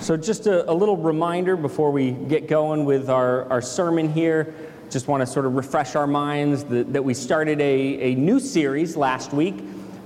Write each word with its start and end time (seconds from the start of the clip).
So, 0.00 0.16
just 0.16 0.46
a, 0.46 0.70
a, 0.70 0.72
little 0.72 0.96
reminder 0.96 1.56
before 1.56 1.90
we 1.90 2.12
get 2.12 2.46
going 2.46 2.84
with 2.84 3.10
our, 3.10 3.50
our 3.50 3.60
sermon 3.60 4.10
here. 4.10 4.54
Just 4.90 5.08
want 5.08 5.22
to 5.22 5.26
sort 5.26 5.44
of 5.44 5.54
refresh 5.54 5.96
our 5.96 6.06
minds 6.06 6.64
that, 6.64 6.92
that 6.92 7.04
we 7.04 7.14
started 7.14 7.60
a, 7.60 8.12
a 8.12 8.14
new 8.14 8.38
series 8.38 8.96
last 8.96 9.32
week. 9.32 9.56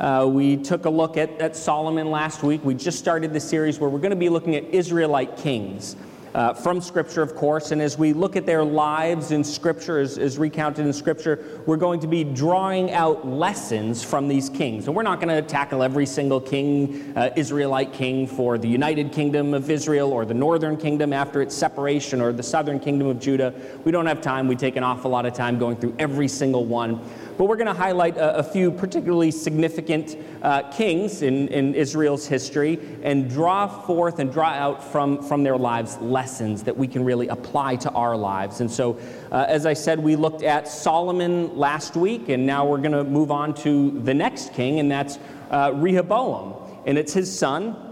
Uh, 0.00 0.26
we 0.28 0.56
took 0.56 0.86
a 0.86 0.90
look 0.90 1.18
at, 1.18 1.30
at 1.40 1.54
Solomon 1.54 2.10
last 2.10 2.42
week. 2.42 2.64
We 2.64 2.74
just 2.74 2.98
started 2.98 3.34
the 3.34 3.38
series 3.38 3.78
where 3.78 3.90
we're 3.90 4.00
going 4.00 4.10
to 4.10 4.16
be 4.16 4.30
looking 4.30 4.56
at 4.56 4.64
Israelite 4.64 5.36
kings 5.36 5.94
uh, 6.34 6.54
from 6.54 6.80
Scripture, 6.80 7.22
of 7.22 7.34
course. 7.34 7.72
And 7.72 7.82
as 7.82 7.98
we 7.98 8.12
look 8.12 8.36
at 8.36 8.46
their 8.46 8.64
lives 8.64 9.32
in 9.32 9.44
Scripture, 9.44 9.98
as, 9.98 10.18
as 10.18 10.38
recounted 10.38 10.86
in 10.86 10.92
Scripture, 10.92 11.62
we're 11.66 11.76
going 11.76 12.00
to 12.00 12.06
be 12.06 12.24
drawing 12.24 12.92
out 12.92 13.26
lessons 13.26 14.02
from 14.02 14.28
these 14.28 14.48
kings. 14.48 14.86
And 14.86 14.96
we're 14.96 15.02
not 15.02 15.20
going 15.20 15.34
to 15.34 15.42
tackle 15.42 15.82
every 15.82 16.06
single 16.06 16.40
king, 16.40 17.12
uh, 17.16 17.30
Israelite 17.36 17.92
king 17.92 18.26
for 18.26 18.58
the 18.58 18.68
United 18.68 19.12
Kingdom 19.12 19.54
of 19.54 19.70
Israel 19.70 20.12
or 20.12 20.24
the 20.24 20.34
Northern 20.34 20.76
Kingdom 20.76 21.12
after 21.12 21.42
its 21.42 21.54
separation 21.54 22.20
or 22.20 22.32
the 22.32 22.42
Southern 22.42 22.80
Kingdom 22.80 23.08
of 23.08 23.20
Judah. 23.20 23.52
We 23.84 23.92
don't 23.92 24.06
have 24.06 24.20
time. 24.20 24.48
We 24.48 24.56
take 24.56 24.76
an 24.76 24.84
awful 24.84 25.10
lot 25.10 25.26
of 25.26 25.34
time 25.34 25.58
going 25.58 25.76
through 25.76 25.96
every 25.98 26.28
single 26.28 26.64
one. 26.64 27.00
But 27.42 27.48
we're 27.48 27.56
going 27.56 27.66
to 27.66 27.74
highlight 27.74 28.16
a, 28.18 28.36
a, 28.36 28.42
few 28.44 28.70
particularly 28.70 29.32
significant 29.32 30.16
uh, 30.42 30.62
kings 30.70 31.22
in, 31.22 31.48
in 31.48 31.74
Israel's 31.74 32.24
history 32.24 32.78
and 33.02 33.28
draw 33.28 33.66
forth 33.66 34.20
and 34.20 34.32
draw 34.32 34.50
out 34.50 34.92
from, 34.92 35.20
from 35.20 35.42
their 35.42 35.56
lives 35.56 35.98
lessons 35.98 36.62
that 36.62 36.76
we 36.76 36.86
can 36.86 37.04
really 37.04 37.26
apply 37.26 37.74
to 37.74 37.90
our 37.90 38.16
lives. 38.16 38.60
And 38.60 38.70
so, 38.70 38.96
uh, 39.32 39.44
as 39.48 39.66
I 39.66 39.72
said, 39.72 39.98
we 39.98 40.14
looked 40.14 40.44
at 40.44 40.68
Solomon 40.68 41.56
last 41.56 41.96
week, 41.96 42.28
and 42.28 42.46
now 42.46 42.64
we're 42.64 42.78
going 42.78 42.92
to 42.92 43.02
move 43.02 43.32
on 43.32 43.54
to 43.54 43.90
the 44.02 44.14
next 44.14 44.54
king, 44.54 44.78
and 44.78 44.88
that's 44.88 45.18
uh, 45.50 45.72
Rehoboam. 45.74 46.54
And 46.86 46.96
it's 46.96 47.12
his 47.12 47.36
son, 47.36 47.91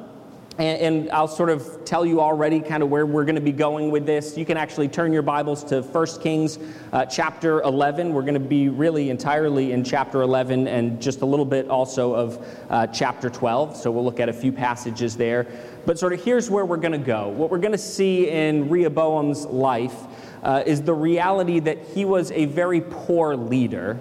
and, 0.58 0.80
and, 0.80 1.10
I'll 1.10 1.28
sort 1.28 1.48
of 1.48 1.84
tell 1.84 2.04
you 2.04 2.20
already 2.20 2.60
kind 2.60 2.82
of 2.82 2.90
where 2.90 3.06
we're 3.06 3.24
going 3.24 3.36
to 3.36 3.40
be 3.40 3.52
going 3.52 3.90
with 3.90 4.04
this. 4.04 4.36
You 4.36 4.44
can 4.44 4.56
actually 4.56 4.88
turn 4.88 5.12
your 5.12 5.22
Bibles 5.22 5.64
to 5.64 5.80
1 5.80 6.06
Kings 6.20 6.58
uh, 6.92 7.06
chapter 7.06 7.62
11. 7.62 8.12
We're 8.12 8.22
going 8.22 8.34
to 8.34 8.40
be 8.40 8.68
really 8.68 9.10
entirely 9.10 9.72
in 9.72 9.84
chapter 9.84 10.22
11 10.22 10.66
and 10.66 11.00
just 11.00 11.22
a 11.22 11.26
little 11.26 11.46
bit 11.46 11.68
also 11.68 12.14
of 12.14 12.46
uh, 12.68 12.86
chapter 12.88 13.30
12. 13.30 13.76
So 13.76 13.90
we'll 13.90 14.04
look 14.04 14.20
at 14.20 14.28
a 14.28 14.32
few 14.32 14.52
passages 14.52 15.16
there. 15.16 15.46
But 15.86 15.98
sort 15.98 16.12
of 16.12 16.22
here's 16.22 16.50
where 16.50 16.66
we're 16.66 16.76
going 16.76 16.92
to 16.92 16.98
go. 16.98 17.28
What 17.28 17.50
we're 17.50 17.58
going 17.58 17.72
to 17.72 17.78
see 17.78 18.28
in 18.28 18.68
Rehoboam's 18.68 19.46
life 19.46 19.96
uh, 20.42 20.62
is 20.66 20.82
the 20.82 20.94
reality 20.94 21.60
that 21.60 21.78
he 21.94 22.04
was 22.04 22.32
a 22.32 22.46
very 22.46 22.80
poor 22.80 23.36
leader 23.36 23.98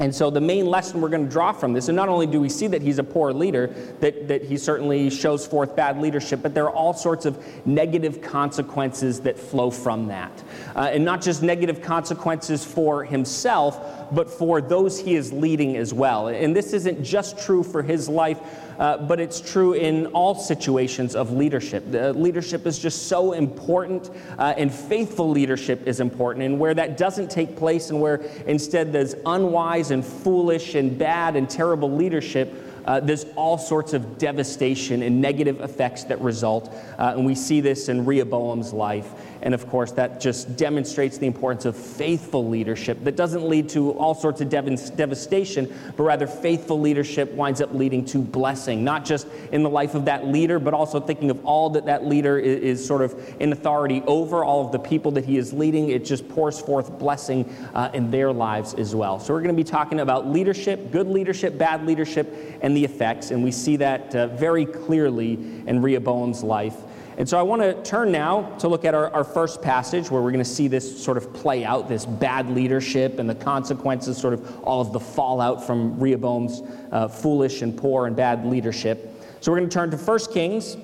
and 0.00 0.14
so 0.14 0.30
the 0.30 0.40
main 0.40 0.66
lesson 0.66 1.02
we're 1.02 1.10
going 1.10 1.26
to 1.26 1.30
draw 1.30 1.52
from 1.52 1.74
this, 1.74 1.88
and 1.88 1.94
not 1.94 2.08
only 2.08 2.26
do 2.26 2.40
we 2.40 2.48
see 2.48 2.66
that 2.68 2.80
he's 2.80 2.98
a 2.98 3.04
poor 3.04 3.34
leader, 3.34 3.66
that, 4.00 4.28
that 4.28 4.42
he 4.42 4.56
certainly 4.56 5.10
shows 5.10 5.46
forth 5.46 5.76
bad 5.76 6.00
leadership, 6.00 6.40
but 6.42 6.54
there 6.54 6.64
are 6.64 6.74
all 6.74 6.94
sorts 6.94 7.26
of 7.26 7.38
negative 7.66 8.22
consequences 8.22 9.20
that 9.20 9.38
flow 9.38 9.70
from 9.70 10.08
that. 10.08 10.32
Uh, 10.74 10.90
and 10.90 11.04
not 11.04 11.20
just 11.20 11.42
negative 11.42 11.82
consequences 11.82 12.64
for 12.64 13.04
himself, 13.04 14.10
but 14.10 14.30
for 14.30 14.62
those 14.62 14.98
he 14.98 15.14
is 15.14 15.34
leading 15.34 15.76
as 15.76 15.92
well. 15.92 16.28
And 16.28 16.56
this 16.56 16.72
isn't 16.72 17.04
just 17.04 17.38
true 17.38 17.62
for 17.62 17.82
his 17.82 18.08
life, 18.08 18.40
uh, 18.80 18.96
but 18.96 19.20
it's 19.20 19.40
true 19.40 19.74
in 19.74 20.06
all 20.06 20.34
situations 20.34 21.14
of 21.14 21.30
leadership. 21.30 21.84
The 21.90 22.14
leadership 22.14 22.66
is 22.66 22.78
just 22.78 23.08
so 23.08 23.32
important, 23.32 24.10
uh, 24.38 24.54
and 24.56 24.72
faithful 24.72 25.30
leadership 25.30 25.86
is 25.86 26.00
important. 26.00 26.46
And 26.46 26.58
where 26.58 26.72
that 26.72 26.96
doesn't 26.96 27.30
take 27.30 27.56
place, 27.56 27.90
and 27.90 28.00
where 28.00 28.16
instead 28.46 28.90
there's 28.90 29.14
unwise 29.26 29.90
and 29.90 30.04
foolish 30.04 30.74
and 30.76 30.98
bad 30.98 31.36
and 31.36 31.48
terrible 31.48 31.94
leadership, 31.94 32.54
uh, 32.86 33.00
there's 33.00 33.26
all 33.36 33.58
sorts 33.58 33.92
of 33.92 34.16
devastation 34.16 35.02
and 35.02 35.20
negative 35.20 35.60
effects 35.60 36.04
that 36.04 36.20
result. 36.20 36.72
Uh, 36.98 37.12
and 37.14 37.26
we 37.26 37.34
see 37.34 37.60
this 37.60 37.90
in 37.90 38.06
Rehoboam's 38.06 38.72
life. 38.72 39.12
And 39.42 39.54
of 39.54 39.66
course, 39.68 39.92
that 39.92 40.20
just 40.20 40.56
demonstrates 40.56 41.18
the 41.18 41.26
importance 41.26 41.64
of 41.64 41.76
faithful 41.76 42.48
leadership 42.48 43.02
that 43.04 43.16
doesn't 43.16 43.48
lead 43.48 43.68
to 43.70 43.92
all 43.92 44.14
sorts 44.14 44.40
of 44.40 44.48
dev- 44.50 44.96
devastation, 44.96 45.72
but 45.96 46.02
rather 46.02 46.26
faithful 46.26 46.80
leadership 46.80 47.32
winds 47.32 47.60
up 47.60 47.72
leading 47.72 48.04
to 48.06 48.18
blessing, 48.18 48.84
not 48.84 49.04
just 49.04 49.26
in 49.52 49.62
the 49.62 49.70
life 49.70 49.94
of 49.94 50.04
that 50.04 50.26
leader, 50.26 50.58
but 50.58 50.74
also 50.74 51.00
thinking 51.00 51.30
of 51.30 51.44
all 51.44 51.70
that 51.70 51.86
that 51.86 52.04
leader 52.04 52.38
is, 52.38 52.80
is 52.80 52.86
sort 52.86 53.02
of 53.02 53.14
in 53.40 53.52
authority 53.52 54.02
over, 54.06 54.44
all 54.44 54.66
of 54.66 54.72
the 54.72 54.78
people 54.78 55.10
that 55.12 55.24
he 55.24 55.38
is 55.38 55.52
leading. 55.52 55.88
It 55.88 56.04
just 56.04 56.28
pours 56.28 56.60
forth 56.60 56.98
blessing 56.98 57.48
uh, 57.74 57.90
in 57.94 58.10
their 58.10 58.32
lives 58.32 58.74
as 58.74 58.94
well. 58.94 59.18
So 59.18 59.32
we're 59.32 59.42
going 59.42 59.56
to 59.56 59.62
be 59.62 59.64
talking 59.64 60.00
about 60.00 60.28
leadership, 60.28 60.90
good 60.90 61.06
leadership, 61.06 61.56
bad 61.56 61.86
leadership, 61.86 62.58
and 62.60 62.76
the 62.76 62.84
effects. 62.84 63.30
And 63.30 63.42
we 63.42 63.52
see 63.52 63.76
that 63.76 64.14
uh, 64.14 64.26
very 64.28 64.66
clearly 64.66 65.32
in 65.66 65.80
Rehoboam's 65.80 66.42
life. 66.42 66.76
And 67.20 67.28
so 67.28 67.38
I 67.38 67.42
want 67.42 67.60
to 67.60 67.74
turn 67.82 68.10
now 68.10 68.48
to 68.60 68.68
look 68.68 68.86
at 68.86 68.94
our, 68.94 69.12
our 69.12 69.24
first 69.24 69.60
passage 69.60 70.10
where 70.10 70.22
we're 70.22 70.30
going 70.30 70.42
to 70.42 70.50
see 70.50 70.68
this 70.68 71.04
sort 71.04 71.18
of 71.18 71.34
play 71.34 71.66
out, 71.66 71.86
this 71.86 72.06
bad 72.06 72.48
leadership 72.48 73.18
and 73.18 73.28
the 73.28 73.34
consequences, 73.34 74.16
sort 74.16 74.32
of 74.32 74.58
all 74.62 74.80
of 74.80 74.94
the 74.94 75.00
fallout 75.00 75.62
from 75.66 76.00
Rehoboam's 76.00 76.62
uh, 76.90 77.08
foolish 77.08 77.60
and 77.60 77.76
poor 77.76 78.06
and 78.06 78.16
bad 78.16 78.46
leadership. 78.46 79.22
So 79.42 79.52
we're 79.52 79.58
going 79.58 79.68
to 79.68 79.74
turn 79.74 79.90
to 79.90 79.98
1 79.98 80.18
Kings 80.32 80.78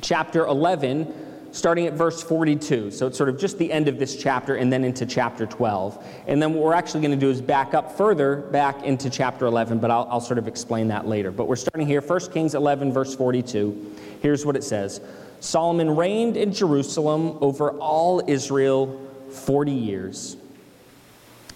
chapter 0.00 0.46
11, 0.46 1.14
starting 1.52 1.86
at 1.86 1.92
verse 1.92 2.24
42. 2.24 2.90
So 2.90 3.06
it's 3.06 3.16
sort 3.16 3.28
of 3.28 3.38
just 3.38 3.56
the 3.56 3.70
end 3.70 3.86
of 3.86 4.00
this 4.00 4.16
chapter 4.20 4.56
and 4.56 4.72
then 4.72 4.82
into 4.82 5.06
chapter 5.06 5.46
12. 5.46 6.04
And 6.26 6.42
then 6.42 6.54
what 6.54 6.64
we're 6.64 6.74
actually 6.74 7.02
going 7.02 7.16
to 7.16 7.16
do 7.16 7.30
is 7.30 7.40
back 7.40 7.72
up 7.72 7.96
further, 7.96 8.38
back 8.50 8.82
into 8.82 9.08
chapter 9.08 9.46
11, 9.46 9.78
but 9.78 9.92
I'll, 9.92 10.08
I'll 10.10 10.20
sort 10.20 10.38
of 10.38 10.48
explain 10.48 10.88
that 10.88 11.06
later. 11.06 11.30
But 11.30 11.46
we're 11.46 11.54
starting 11.54 11.86
here, 11.86 12.00
1 12.00 12.32
Kings 12.32 12.56
11, 12.56 12.92
verse 12.92 13.14
42. 13.14 13.96
Here's 14.20 14.46
what 14.46 14.56
it 14.56 14.64
says 14.64 15.00
Solomon 15.40 15.96
reigned 15.96 16.36
in 16.36 16.52
Jerusalem 16.52 17.38
over 17.40 17.72
all 17.72 18.22
Israel 18.26 19.00
40 19.30 19.72
years. 19.72 20.36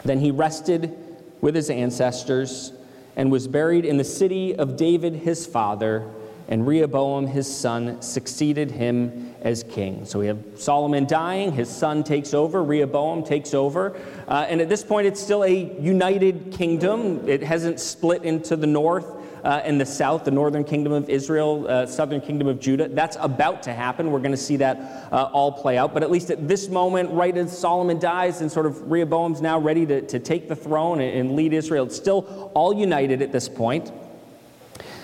Then 0.04 0.18
he 0.18 0.30
rested 0.30 0.96
with 1.40 1.54
his 1.54 1.70
ancestors 1.70 2.72
and 3.16 3.30
was 3.30 3.46
buried 3.46 3.84
in 3.84 3.96
the 3.96 4.04
city 4.04 4.54
of 4.54 4.76
David 4.76 5.14
his 5.14 5.46
father, 5.46 6.10
and 6.48 6.66
Rehoboam 6.66 7.26
his 7.26 7.52
son 7.52 8.02
succeeded 8.02 8.70
him 8.70 9.34
as 9.40 9.62
king. 9.62 10.04
So 10.04 10.18
we 10.18 10.26
have 10.26 10.38
Solomon 10.56 11.06
dying, 11.06 11.52
his 11.52 11.68
son 11.68 12.04
takes 12.04 12.34
over, 12.34 12.62
Rehoboam 12.62 13.24
takes 13.24 13.54
over, 13.54 13.96
uh, 14.26 14.46
and 14.48 14.60
at 14.60 14.68
this 14.68 14.82
point 14.82 15.06
it's 15.06 15.22
still 15.22 15.44
a 15.44 15.78
united 15.80 16.52
kingdom. 16.52 17.26
It 17.28 17.42
hasn't 17.42 17.80
split 17.80 18.24
into 18.24 18.56
the 18.56 18.66
north 18.66 19.23
uh, 19.44 19.60
in 19.64 19.76
the 19.76 19.84
south, 19.84 20.24
the 20.24 20.30
northern 20.30 20.64
kingdom 20.64 20.92
of 20.92 21.08
Israel, 21.10 21.66
uh, 21.68 21.84
southern 21.86 22.20
kingdom 22.20 22.48
of 22.48 22.58
Judah. 22.58 22.88
That's 22.88 23.16
about 23.20 23.62
to 23.64 23.74
happen. 23.74 24.10
We're 24.10 24.20
going 24.20 24.30
to 24.30 24.36
see 24.38 24.56
that 24.56 25.08
uh, 25.12 25.30
all 25.32 25.52
play 25.52 25.76
out. 25.76 25.92
But 25.92 26.02
at 26.02 26.10
least 26.10 26.30
at 26.30 26.48
this 26.48 26.68
moment, 26.68 27.10
right 27.10 27.36
as 27.36 27.56
Solomon 27.56 27.98
dies 27.98 28.40
and 28.40 28.50
sort 28.50 28.64
of 28.64 28.90
Rehoboam's 28.90 29.42
now 29.42 29.58
ready 29.58 29.84
to, 29.86 30.00
to 30.00 30.18
take 30.18 30.48
the 30.48 30.56
throne 30.56 31.00
and, 31.00 31.18
and 31.18 31.36
lead 31.36 31.52
Israel, 31.52 31.84
it's 31.84 31.96
still 31.96 32.50
all 32.54 32.72
united 32.72 33.20
at 33.20 33.32
this 33.32 33.48
point. 33.48 33.92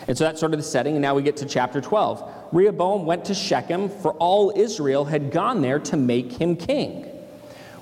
And 0.09 0.17
so 0.17 0.25
that's 0.25 0.41
sort 0.41 0.55
of 0.55 0.59
the 0.59 0.65
setting. 0.65 0.95
And 0.95 1.03
now 1.03 1.15
we 1.15 1.23
get 1.23 1.37
to 1.37 1.47
chapter 1.47 1.81
12. 1.81 2.49
Rehoboam 2.53 3.05
went 3.05 3.27
to 3.27 3.35
Shechem, 3.35 3.91
for 3.91 4.13
all 4.15 4.53
Israel 4.57 5.05
had 5.05 5.31
gone 5.31 5.61
there 5.61 5.79
to 5.81 5.97
make 5.97 6.33
him 6.33 6.57
king. 6.57 7.05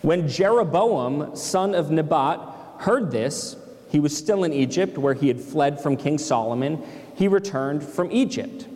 When 0.02 0.28
Jeroboam, 0.28 1.36
son 1.36 1.74
of 1.74 1.90
Nebat, 1.90 2.40
heard 2.78 3.10
this, 3.10 3.56
he 3.88 4.00
was 4.00 4.16
still 4.16 4.44
in 4.44 4.52
Egypt, 4.52 4.98
where 4.98 5.14
he 5.14 5.28
had 5.28 5.40
fled 5.40 5.80
from 5.80 5.96
King 5.96 6.18
Solomon. 6.18 6.82
He 7.14 7.26
returned 7.28 7.82
from 7.82 8.10
Egypt. 8.12 8.66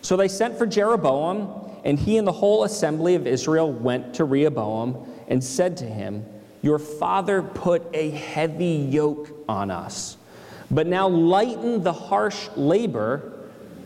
So 0.00 0.16
they 0.16 0.28
sent 0.28 0.56
for 0.56 0.66
Jeroboam, 0.66 1.70
and 1.84 1.98
he 1.98 2.18
and 2.18 2.26
the 2.26 2.32
whole 2.32 2.64
assembly 2.64 3.14
of 3.14 3.26
Israel 3.26 3.72
went 3.72 4.14
to 4.14 4.24
Rehoboam 4.24 5.06
and 5.28 5.42
said 5.42 5.76
to 5.78 5.84
him, 5.84 6.24
Your 6.62 6.78
father 6.78 7.42
put 7.42 7.82
a 7.94 8.10
heavy 8.10 8.86
yoke 8.90 9.30
on 9.48 9.70
us, 9.70 10.16
but 10.70 10.86
now 10.86 11.08
lighten 11.08 11.82
the 11.82 11.92
harsh 11.92 12.48
labor 12.56 13.32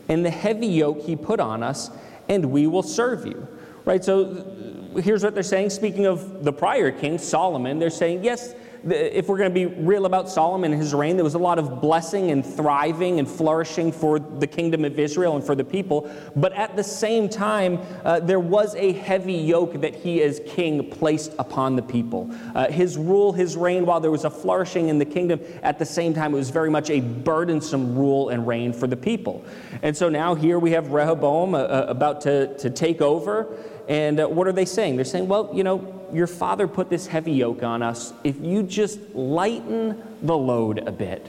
and 0.07 0.25
the 0.25 0.29
heavy 0.29 0.67
yoke 0.67 1.01
he 1.01 1.15
put 1.15 1.39
on 1.39 1.63
us, 1.63 1.89
and 2.27 2.51
we 2.51 2.67
will 2.67 2.83
serve 2.83 3.25
you. 3.25 3.47
Right? 3.85 4.03
So 4.03 4.91
here's 5.01 5.23
what 5.23 5.33
they're 5.33 5.43
saying. 5.43 5.69
Speaking 5.69 6.05
of 6.05 6.43
the 6.43 6.53
prior 6.53 6.91
king, 6.91 7.17
Solomon, 7.17 7.79
they're 7.79 7.89
saying, 7.89 8.23
Yes, 8.23 8.53
if 8.85 9.27
we're 9.27 9.37
going 9.37 9.53
to 9.53 9.53
be 9.53 9.65
real 9.65 10.05
about 10.05 10.29
Solomon 10.29 10.71
and 10.71 10.81
his 10.81 10.93
reign, 10.93 11.17
there 11.17 11.23
was 11.23 11.33
a 11.33 11.39
lot 11.39 11.59
of 11.59 11.81
blessing 11.81 12.31
and 12.31 12.45
thriving 12.45 13.19
and 13.19 13.27
flourishing 13.27 13.91
for 13.91 14.19
the 14.19 14.47
kingdom 14.47 14.85
of 14.85 14.97
Israel 14.97 15.35
and 15.35 15.43
for 15.43 15.55
the 15.55 15.63
people. 15.63 16.09
But 16.35 16.53
at 16.53 16.75
the 16.75 16.83
same 16.83 17.27
time, 17.27 17.79
uh, 18.05 18.19
there 18.21 18.39
was 18.39 18.75
a 18.75 18.93
heavy 18.93 19.33
yoke 19.33 19.81
that 19.81 19.95
he, 19.95 20.21
as 20.21 20.41
king, 20.45 20.89
placed 20.89 21.33
upon 21.39 21.75
the 21.75 21.81
people. 21.81 22.29
Uh, 22.55 22.71
his 22.71 22.97
rule, 22.97 23.33
his 23.33 23.57
reign, 23.57 23.85
while 23.85 23.99
there 23.99 24.11
was 24.11 24.25
a 24.25 24.29
flourishing 24.29 24.89
in 24.89 24.97
the 24.97 25.05
kingdom, 25.05 25.41
at 25.61 25.77
the 25.77 25.85
same 25.85 26.13
time, 26.13 26.33
it 26.33 26.37
was 26.37 26.49
very 26.49 26.69
much 26.69 26.89
a 26.89 27.01
burdensome 27.01 27.97
rule 27.97 28.29
and 28.29 28.47
reign 28.47 28.71
for 28.71 28.87
the 28.87 28.97
people. 28.97 29.43
And 29.81 29.95
so 29.95 30.09
now 30.09 30.35
here 30.35 30.59
we 30.59 30.71
have 30.71 30.91
Rehoboam 30.91 31.53
uh, 31.53 31.59
uh 31.59 31.85
about 31.89 32.21
to, 32.21 32.57
to 32.57 32.69
take 32.69 33.01
over. 33.01 33.47
And 33.87 34.19
uh, 34.19 34.27
what 34.27 34.47
are 34.47 34.51
they 34.51 34.65
saying? 34.65 34.95
They're 34.95 35.05
saying, 35.05 35.27
well, 35.27 35.49
you 35.53 35.63
know, 35.63 35.98
your 36.13 36.27
father 36.27 36.67
put 36.67 36.89
this 36.89 37.07
heavy 37.07 37.33
yoke 37.33 37.63
on 37.63 37.81
us. 37.81 38.13
If 38.23 38.39
you 38.41 38.63
just 38.63 38.99
lighten 39.13 40.01
the 40.21 40.37
load 40.37 40.79
a 40.79 40.91
bit, 40.91 41.25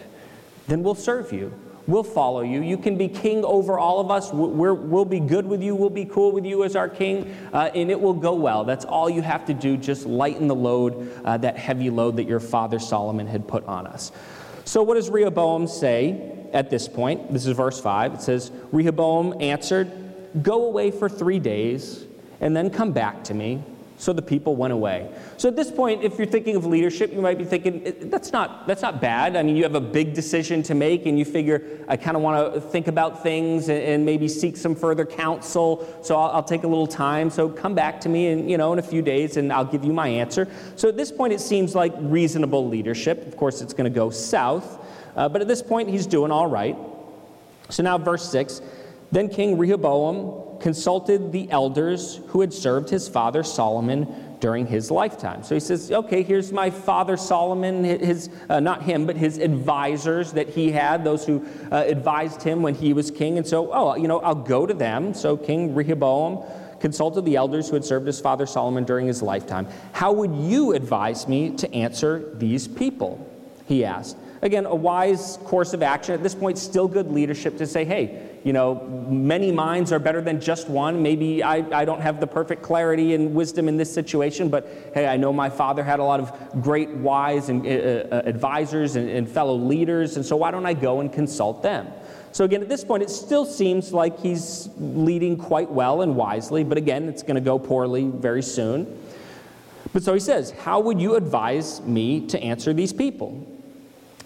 then 0.68 0.82
we'll 0.82 0.94
serve 0.94 1.32
you. 1.32 1.52
We'll 1.86 2.04
follow 2.04 2.42
you. 2.42 2.62
You 2.62 2.76
can 2.76 2.96
be 2.96 3.08
king 3.08 3.44
over 3.44 3.78
all 3.78 3.98
of 3.98 4.10
us. 4.10 4.32
we 4.32 4.46
will 4.46 5.04
be 5.04 5.18
good 5.18 5.46
with 5.46 5.62
you. 5.62 5.74
We'll 5.74 5.90
be 5.90 6.04
cool 6.04 6.30
with 6.30 6.44
you 6.44 6.62
as 6.62 6.76
our 6.76 6.88
king, 6.88 7.34
uh, 7.52 7.70
and 7.74 7.90
it 7.90 8.00
will 8.00 8.14
go 8.14 8.34
well. 8.34 8.64
That's 8.64 8.84
all 8.84 9.10
you 9.10 9.22
have 9.22 9.46
to 9.46 9.54
do. 9.54 9.76
Just 9.76 10.06
lighten 10.06 10.46
the 10.46 10.54
load, 10.54 11.12
uh, 11.24 11.38
that 11.38 11.56
heavy 11.56 11.90
load 11.90 12.16
that 12.16 12.28
your 12.28 12.38
father 12.38 12.78
Solomon 12.78 13.26
had 13.26 13.48
put 13.48 13.64
on 13.64 13.86
us. 13.86 14.12
So, 14.64 14.84
what 14.84 14.94
does 14.94 15.10
Rehoboam 15.10 15.66
say 15.66 16.48
at 16.52 16.70
this 16.70 16.86
point? 16.86 17.32
This 17.32 17.46
is 17.46 17.56
verse 17.56 17.80
5. 17.80 18.14
It 18.14 18.22
says, 18.22 18.52
Rehoboam 18.70 19.40
answered, 19.40 19.90
Go 20.42 20.66
away 20.66 20.92
for 20.92 21.08
three 21.08 21.40
days, 21.40 22.04
and 22.40 22.56
then 22.56 22.70
come 22.70 22.92
back 22.92 23.24
to 23.24 23.34
me. 23.34 23.64
So 24.00 24.14
the 24.14 24.22
people 24.22 24.56
went 24.56 24.72
away. 24.72 25.12
So 25.36 25.46
at 25.46 25.56
this 25.56 25.70
point, 25.70 26.02
if 26.02 26.16
you're 26.16 26.26
thinking 26.26 26.56
of 26.56 26.64
leadership, 26.64 27.12
you 27.12 27.20
might 27.20 27.36
be 27.36 27.44
thinking, 27.44 28.08
that's 28.08 28.32
not, 28.32 28.66
that's 28.66 28.80
not 28.80 28.98
bad. 28.98 29.36
I 29.36 29.42
mean, 29.42 29.56
you 29.56 29.62
have 29.64 29.74
a 29.74 29.80
big 29.80 30.14
decision 30.14 30.62
to 30.64 30.74
make, 30.74 31.04
and 31.04 31.18
you 31.18 31.26
figure, 31.26 31.84
I 31.86 31.98
kind 31.98 32.16
of 32.16 32.22
want 32.22 32.54
to 32.54 32.62
think 32.62 32.86
about 32.86 33.22
things 33.22 33.68
and, 33.68 33.82
and, 33.82 34.06
maybe 34.06 34.26
seek 34.26 34.56
some 34.56 34.74
further 34.74 35.04
counsel. 35.04 35.86
So 36.02 36.16
I'll, 36.16 36.30
I'll, 36.30 36.42
take 36.42 36.64
a 36.64 36.66
little 36.66 36.86
time. 36.86 37.28
So 37.28 37.50
come 37.50 37.74
back 37.74 38.00
to 38.00 38.08
me 38.08 38.28
in, 38.28 38.48
you 38.48 38.56
know, 38.56 38.72
in 38.72 38.78
a 38.78 38.82
few 38.82 39.02
days, 39.02 39.36
and 39.36 39.52
I'll 39.52 39.66
give 39.66 39.84
you 39.84 39.92
my 39.92 40.08
answer. 40.08 40.48
So 40.76 40.88
at 40.88 40.96
this 40.96 41.12
point, 41.12 41.34
it 41.34 41.40
seems 41.40 41.74
like 41.74 41.92
reasonable 41.98 42.66
leadership. 42.66 43.26
Of 43.26 43.36
course, 43.36 43.60
it's 43.60 43.74
going 43.74 43.84
to 43.92 43.94
go 43.94 44.08
south. 44.08 44.82
Uh, 45.14 45.28
but 45.28 45.42
at 45.42 45.46
this 45.46 45.62
point, 45.62 45.90
he's 45.90 46.06
doing 46.06 46.32
all 46.32 46.46
right. 46.46 46.74
So 47.68 47.82
now, 47.82 47.98
verse 47.98 48.30
6 48.30 48.62
Then 49.12 49.28
King 49.28 49.58
Rehoboam 49.58 50.49
consulted 50.60 51.32
the 51.32 51.50
elders 51.50 52.20
who 52.28 52.40
had 52.40 52.52
served 52.52 52.90
his 52.90 53.08
father 53.08 53.42
Solomon 53.42 54.36
during 54.40 54.66
his 54.66 54.90
lifetime. 54.90 55.42
So 55.42 55.54
he 55.54 55.60
says, 55.60 55.92
okay, 55.92 56.22
here's 56.22 56.50
my 56.50 56.70
father 56.70 57.16
Solomon, 57.16 57.84
his, 57.84 58.30
uh, 58.48 58.60
not 58.60 58.82
him, 58.82 59.06
but 59.06 59.16
his 59.16 59.38
advisors 59.38 60.32
that 60.32 60.48
he 60.48 60.72
had, 60.72 61.04
those 61.04 61.26
who 61.26 61.46
uh, 61.70 61.84
advised 61.86 62.42
him 62.42 62.62
when 62.62 62.74
he 62.74 62.92
was 62.92 63.10
king. 63.10 63.38
And 63.38 63.46
so, 63.46 63.70
oh, 63.72 63.96
you 63.96 64.08
know, 64.08 64.20
I'll 64.20 64.34
go 64.34 64.66
to 64.66 64.74
them. 64.74 65.14
So 65.14 65.36
King 65.36 65.74
Rehoboam 65.74 66.44
consulted 66.80 67.26
the 67.26 67.36
elders 67.36 67.68
who 67.68 67.74
had 67.74 67.84
served 67.84 68.06
his 68.06 68.20
father 68.20 68.46
Solomon 68.46 68.84
during 68.84 69.06
his 69.06 69.22
lifetime. 69.22 69.68
How 69.92 70.12
would 70.12 70.34
you 70.34 70.72
advise 70.72 71.28
me 71.28 71.54
to 71.56 71.72
answer 71.74 72.34
these 72.34 72.66
people? 72.66 73.26
He 73.66 73.84
asked. 73.84 74.16
Again, 74.42 74.64
a 74.64 74.74
wise 74.74 75.38
course 75.44 75.74
of 75.74 75.82
action. 75.82 76.14
At 76.14 76.22
this 76.22 76.34
point, 76.34 76.56
still 76.56 76.88
good 76.88 77.12
leadership 77.12 77.58
to 77.58 77.66
say, 77.66 77.84
hey, 77.84 78.29
you 78.42 78.52
know, 78.54 79.06
many 79.08 79.52
minds 79.52 79.92
are 79.92 79.98
better 79.98 80.20
than 80.20 80.40
just 80.40 80.68
one. 80.68 81.02
Maybe 81.02 81.42
I, 81.42 81.56
I 81.80 81.84
don't 81.84 82.00
have 82.00 82.20
the 82.20 82.26
perfect 82.26 82.62
clarity 82.62 83.14
and 83.14 83.34
wisdom 83.34 83.68
in 83.68 83.76
this 83.76 83.92
situation, 83.92 84.48
but 84.48 84.90
hey, 84.94 85.06
I 85.06 85.16
know 85.16 85.32
my 85.32 85.50
father 85.50 85.82
had 85.82 86.00
a 86.00 86.04
lot 86.04 86.20
of 86.20 86.62
great 86.62 86.88
wise 86.88 87.50
and 87.50 87.66
uh, 87.66 87.70
uh, 87.70 88.22
advisors 88.24 88.96
and, 88.96 89.10
and 89.10 89.28
fellow 89.28 89.56
leaders, 89.56 90.16
and 90.16 90.24
so 90.24 90.36
why 90.36 90.50
don't 90.50 90.64
I 90.64 90.72
go 90.72 91.00
and 91.00 91.12
consult 91.12 91.62
them? 91.62 91.88
So, 92.32 92.44
again, 92.44 92.62
at 92.62 92.68
this 92.68 92.84
point, 92.84 93.02
it 93.02 93.10
still 93.10 93.44
seems 93.44 93.92
like 93.92 94.20
he's 94.20 94.68
leading 94.78 95.36
quite 95.36 95.70
well 95.70 96.02
and 96.02 96.14
wisely, 96.14 96.62
but 96.62 96.78
again, 96.78 97.08
it's 97.08 97.22
going 97.22 97.34
to 97.34 97.40
go 97.40 97.58
poorly 97.58 98.06
very 98.06 98.42
soon. 98.42 98.98
But 99.92 100.02
so 100.02 100.14
he 100.14 100.20
says, 100.20 100.52
How 100.52 100.80
would 100.80 101.00
you 101.00 101.16
advise 101.16 101.80
me 101.82 102.26
to 102.28 102.40
answer 102.40 102.72
these 102.72 102.92
people? 102.92 103.46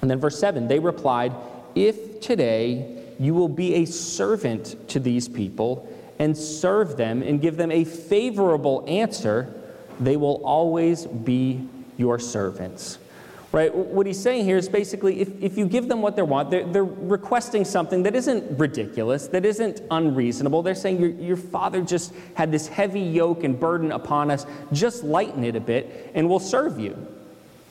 And 0.03 0.11
then 0.11 0.21
verse 0.21 0.39
7 0.39 0.69
they 0.69 0.79
replied, 0.79 1.33
If 1.75 2.21
today 2.21 2.94
you 3.19 3.35
will 3.35 3.49
be 3.49 3.75
a 3.75 3.85
servant 3.85 4.89
to 4.89 5.01
these 5.01 5.29
people 5.29 5.89
and 6.19 6.37
serve 6.37 6.97
them 6.97 7.23
and 7.23 7.41
give 7.41 7.57
them 7.57 7.71
a 7.71 7.85
favorable 7.85 8.85
answer, 8.87 9.53
they 10.01 10.17
will 10.17 10.45
always 10.45 11.07
be 11.07 11.67
your 11.97 12.19
servants. 12.19 12.99
Right? 13.53 13.73
What 13.73 14.07
he's 14.07 14.21
saying 14.21 14.47
here 14.47 14.57
is 14.57 14.69
basically 14.69 15.21
if, 15.21 15.41
if 15.41 15.57
you 15.57 15.67
give 15.69 15.87
them 15.87 16.03
what 16.03 16.17
they 16.17 16.23
want, 16.23 16.51
they're, 16.51 16.65
they're 16.65 16.85
requesting 16.85 17.65
something 17.65 18.03
that 18.03 18.17
isn't 18.17 18.59
ridiculous, 18.59 19.29
that 19.29 19.45
isn't 19.45 19.81
unreasonable. 19.93 20.63
They're 20.63 20.75
saying, 20.75 21.01
your, 21.01 21.11
your 21.11 21.37
father 21.37 21.81
just 21.81 22.13
had 22.35 22.51
this 22.51 22.67
heavy 22.67 23.01
yoke 23.01 23.45
and 23.45 23.59
burden 23.59 23.93
upon 23.93 24.33
us, 24.33 24.45
just 24.73 25.05
lighten 25.05 25.45
it 25.45 25.55
a 25.55 25.61
bit, 25.61 26.11
and 26.17 26.29
we'll 26.29 26.41
serve 26.41 26.81
you. 26.81 27.14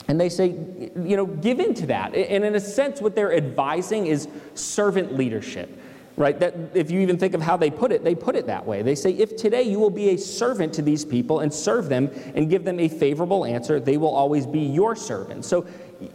And 0.06 0.20
they 0.20 0.28
say, 0.28 0.48
you 0.48 1.16
know, 1.16 1.26
give 1.26 1.60
in 1.60 1.74
to 1.74 1.86
that. 1.86 2.14
And 2.14 2.44
in 2.44 2.54
a 2.54 2.60
sense, 2.60 3.00
what 3.00 3.14
they're 3.14 3.34
advising 3.34 4.06
is 4.06 4.28
servant 4.54 5.14
leadership, 5.14 5.70
right? 6.16 6.38
That 6.38 6.54
if 6.74 6.90
you 6.90 7.00
even 7.00 7.16
think 7.16 7.32
of 7.32 7.40
how 7.40 7.56
they 7.56 7.70
put 7.70 7.90
it, 7.90 8.04
they 8.04 8.14
put 8.14 8.36
it 8.36 8.46
that 8.46 8.66
way. 8.66 8.82
They 8.82 8.94
say, 8.94 9.12
if 9.12 9.36
today 9.36 9.62
you 9.62 9.78
will 9.78 9.90
be 9.90 10.10
a 10.10 10.18
servant 10.18 10.74
to 10.74 10.82
these 10.82 11.04
people 11.06 11.40
and 11.40 11.52
serve 11.52 11.88
them 11.88 12.10
and 12.34 12.50
give 12.50 12.64
them 12.64 12.78
a 12.80 12.88
favorable 12.88 13.46
answer, 13.46 13.80
they 13.80 13.96
will 13.96 14.14
always 14.14 14.46
be 14.46 14.60
your 14.60 14.94
servant. 14.94 15.46
So 15.46 15.66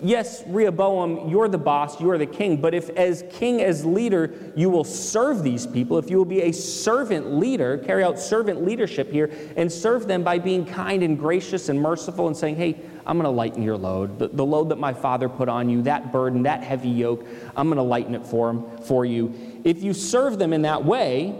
yes, 0.01 0.43
Rehoboam, 0.47 1.29
you're 1.29 1.47
the 1.47 1.57
boss, 1.57 1.99
you're 2.01 2.17
the 2.17 2.25
king, 2.25 2.57
but 2.59 2.73
if 2.73 2.89
as 2.91 3.23
king, 3.29 3.61
as 3.61 3.85
leader, 3.85 4.33
you 4.55 4.69
will 4.69 4.83
serve 4.83 5.43
these 5.43 5.67
people, 5.67 5.97
if 5.97 6.09
you 6.09 6.17
will 6.17 6.25
be 6.25 6.41
a 6.43 6.51
servant 6.51 7.33
leader, 7.33 7.77
carry 7.77 8.03
out 8.03 8.19
servant 8.19 8.63
leadership 8.63 9.11
here, 9.11 9.31
and 9.55 9.71
serve 9.71 10.07
them 10.07 10.23
by 10.23 10.39
being 10.39 10.65
kind 10.65 11.03
and 11.03 11.17
gracious 11.19 11.69
and 11.69 11.81
merciful 11.81 12.27
and 12.27 12.35
saying, 12.35 12.55
hey, 12.55 12.79
I'm 13.05 13.17
going 13.17 13.25
to 13.25 13.29
lighten 13.29 13.63
your 13.63 13.77
load. 13.77 14.19
The, 14.19 14.27
the, 14.27 14.45
load 14.45 14.69
that 14.69 14.77
my 14.77 14.93
father 14.93 15.27
put 15.29 15.49
on 15.49 15.69
you, 15.69 15.81
that 15.83 16.11
burden, 16.11 16.43
that 16.43 16.61
heavy 16.61 16.89
yoke, 16.89 17.25
I'm 17.55 17.67
going 17.67 17.77
to 17.77 17.83
lighten 17.83 18.13
it 18.13 18.25
for, 18.25 18.51
him, 18.51 18.77
for 18.79 19.03
you. 19.03 19.33
If 19.63 19.81
you 19.81 19.93
serve 19.93 20.37
them 20.37 20.53
in 20.53 20.61
that 20.61 20.85
way, 20.85 21.35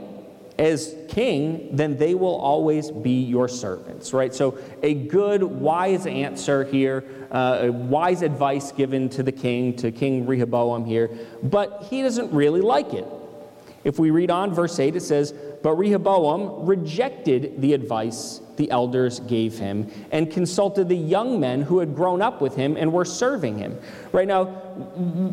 as 0.59 0.93
king, 1.07 1.69
then 1.71 1.95
they 1.97 2.13
will 2.13 2.35
always 2.35 2.91
be 2.91 3.21
your 3.23 3.47
servants, 3.47 4.11
right? 4.11 4.35
So, 4.35 4.57
a 4.83 4.93
good, 4.93 5.41
wise 5.41 6.05
answer 6.05 6.65
here, 6.65 7.05
uh, 7.31 7.69
wise 7.71 8.21
advice 8.21 8.73
given 8.73 9.07
to 9.09 9.23
the 9.23 9.31
king, 9.31 9.75
to 9.77 9.91
King 9.91 10.27
Rehoboam 10.27 10.83
here, 10.83 11.09
but 11.41 11.87
he 11.89 12.01
doesn't 12.01 12.33
really 12.33 12.59
like 12.59 12.93
it. 12.93 13.07
If 13.85 13.97
we 13.97 14.11
read 14.11 14.29
on, 14.29 14.53
verse 14.53 14.77
8, 14.77 14.97
it 14.97 15.01
says, 15.01 15.31
But 15.63 15.75
Rehoboam 15.75 16.65
rejected 16.65 17.61
the 17.61 17.73
advice 17.73 18.41
the 18.57 18.69
elders 18.71 19.21
gave 19.21 19.57
him 19.57 19.89
and 20.11 20.29
consulted 20.29 20.89
the 20.89 20.97
young 20.97 21.39
men 21.39 21.61
who 21.61 21.79
had 21.79 21.95
grown 21.95 22.21
up 22.21 22.41
with 22.41 22.57
him 22.57 22.75
and 22.75 22.91
were 22.91 23.05
serving 23.05 23.57
him. 23.57 23.79
Right 24.11 24.27
now, 24.27 24.68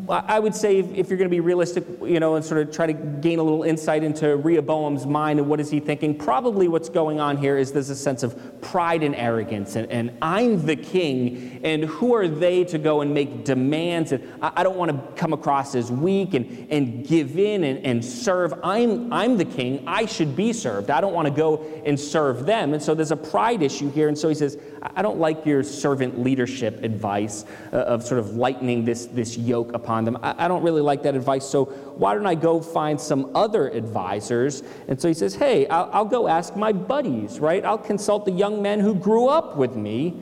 I 0.09 0.39
would 0.39 0.55
say 0.55 0.79
if, 0.79 0.93
if, 0.93 1.09
you're 1.09 1.19
going 1.19 1.29
to 1.29 1.35
be 1.35 1.41
realistic, 1.41 1.85
you 2.03 2.21
know, 2.21 2.37
and 2.37 2.45
sort 2.45 2.67
of 2.67 2.75
try 2.75 2.87
to 2.87 2.93
gain 2.93 3.39
a 3.39 3.43
little 3.43 3.63
insight 3.63 4.03
into 4.03 4.37
Rehoboam's 4.37 5.07
mind 5.07 5.39
and 5.39 5.49
what 5.49 5.61
is 5.61 5.71
he 5.71 5.81
thinking, 5.81 6.17
probably 6.17 6.69
what's 6.69 6.89
going 6.89 7.21
on 7.21 7.37
here 7.37 7.59
is 7.59 7.73
there's 7.73 7.91
a 7.91 7.97
sense 7.97 8.23
of 8.23 8.61
pride 8.61 9.03
and 9.03 9.15
arrogance, 9.15 9.77
and, 9.77 9.91
and 9.91 10.17
I'm 10.23 10.65
the 10.65 10.77
king, 10.77 11.61
and 11.65 11.85
who 11.85 12.15
are 12.15 12.29
they 12.29 12.65
to 12.65 12.79
go 12.79 13.01
and 13.01 13.13
make 13.13 13.45
demands? 13.45 14.13
And 14.13 14.23
I, 14.43 14.53
I 14.57 14.63
don't 14.63 14.77
want 14.77 14.91
to 14.91 15.21
come 15.21 15.33
across 15.33 15.75
as 15.75 15.91
weak 15.91 16.35
and, 16.35 16.67
and 16.71 17.07
give 17.07 17.39
in 17.39 17.65
and, 17.65 17.85
and 17.85 18.05
serve. 18.05 18.55
I'm, 18.63 19.13
I'm 19.13 19.37
the 19.37 19.45
king. 19.45 19.85
I 19.87 20.07
should 20.07 20.37
be 20.37 20.53
served. 20.53 20.91
I 20.91 21.01
don't 21.01 21.15
want 21.15 21.27
to 21.29 21.35
go 21.35 21.65
and 21.85 21.99
serve 21.99 22.47
them. 22.47 22.75
And 22.75 22.83
so 22.83 22.95
there's 22.95 23.13
a 23.13 23.17
pride 23.17 23.63
issue 23.63 23.91
here. 23.91 24.09
And 24.09 24.19
so 24.19 24.29
he 24.29 24.35
says, 24.35 24.59
I 24.95 25.03
don't 25.03 25.19
like 25.19 25.45
your 25.47 25.63
servant 25.63 26.19
leadership 26.19 26.83
advice 26.85 27.45
uh, 27.73 27.77
of 27.77 28.05
sort 28.05 28.21
of 28.21 28.37
lightening 28.37 28.85
this, 28.85 29.07
this 29.07 29.37
yoke 29.37 29.73
upon 29.73 30.05
them. 30.05 30.19
I, 30.23 30.45
I 30.45 30.49
don't 30.49 30.63
really 30.63 30.83
like 30.83 31.03
that 31.05 31.15
advice, 31.15 31.45
so 31.47 31.65
why 31.65 32.15
don't 32.15 32.27
I 32.27 32.35
go 32.35 32.61
find 32.61 33.01
some 33.01 33.35
other 33.35 33.69
advisors? 33.69 34.63
And 34.89 35.01
so 35.01 35.09
he 35.09 35.15
says, 35.15 35.35
Hey, 35.35 35.67
I'll, 35.69 35.91
I'll 35.93 36.05
go 36.05 36.29
ask 36.29 36.57
my 36.57 36.73
buddies, 36.73 37.41
right? 37.41 37.65
I'll 37.65 37.79
consult 37.79 38.25
the 38.25 38.33
young 38.33 38.63
men 38.63 38.81
who 38.81 38.95
grew 38.95 39.29
up 39.29 39.57
with 39.57 39.77
me. 39.77 40.15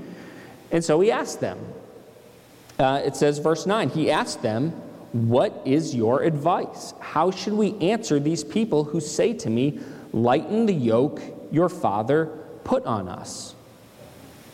And 0.70 0.84
so 0.84 1.00
he 1.00 1.10
asked 1.10 1.40
them. 1.40 1.58
Uh, 2.78 3.02
it 3.04 3.14
says, 3.14 3.38
verse 3.38 3.66
9, 3.66 3.90
he 3.90 4.10
asked 4.10 4.42
them, 4.42 4.70
What 5.12 5.62
is 5.64 5.94
your 5.94 6.22
advice? 6.22 6.94
How 6.98 7.30
should 7.30 7.52
we 7.52 7.78
answer 7.78 8.18
these 8.18 8.42
people 8.42 8.84
who 8.84 9.00
say 9.00 9.32
to 9.34 9.50
me, 9.50 9.80
Lighten 10.12 10.66
the 10.66 10.72
yoke 10.72 11.20
your 11.50 11.68
father 11.68 12.26
put 12.64 12.84
on 12.84 13.08
us? 13.08 13.54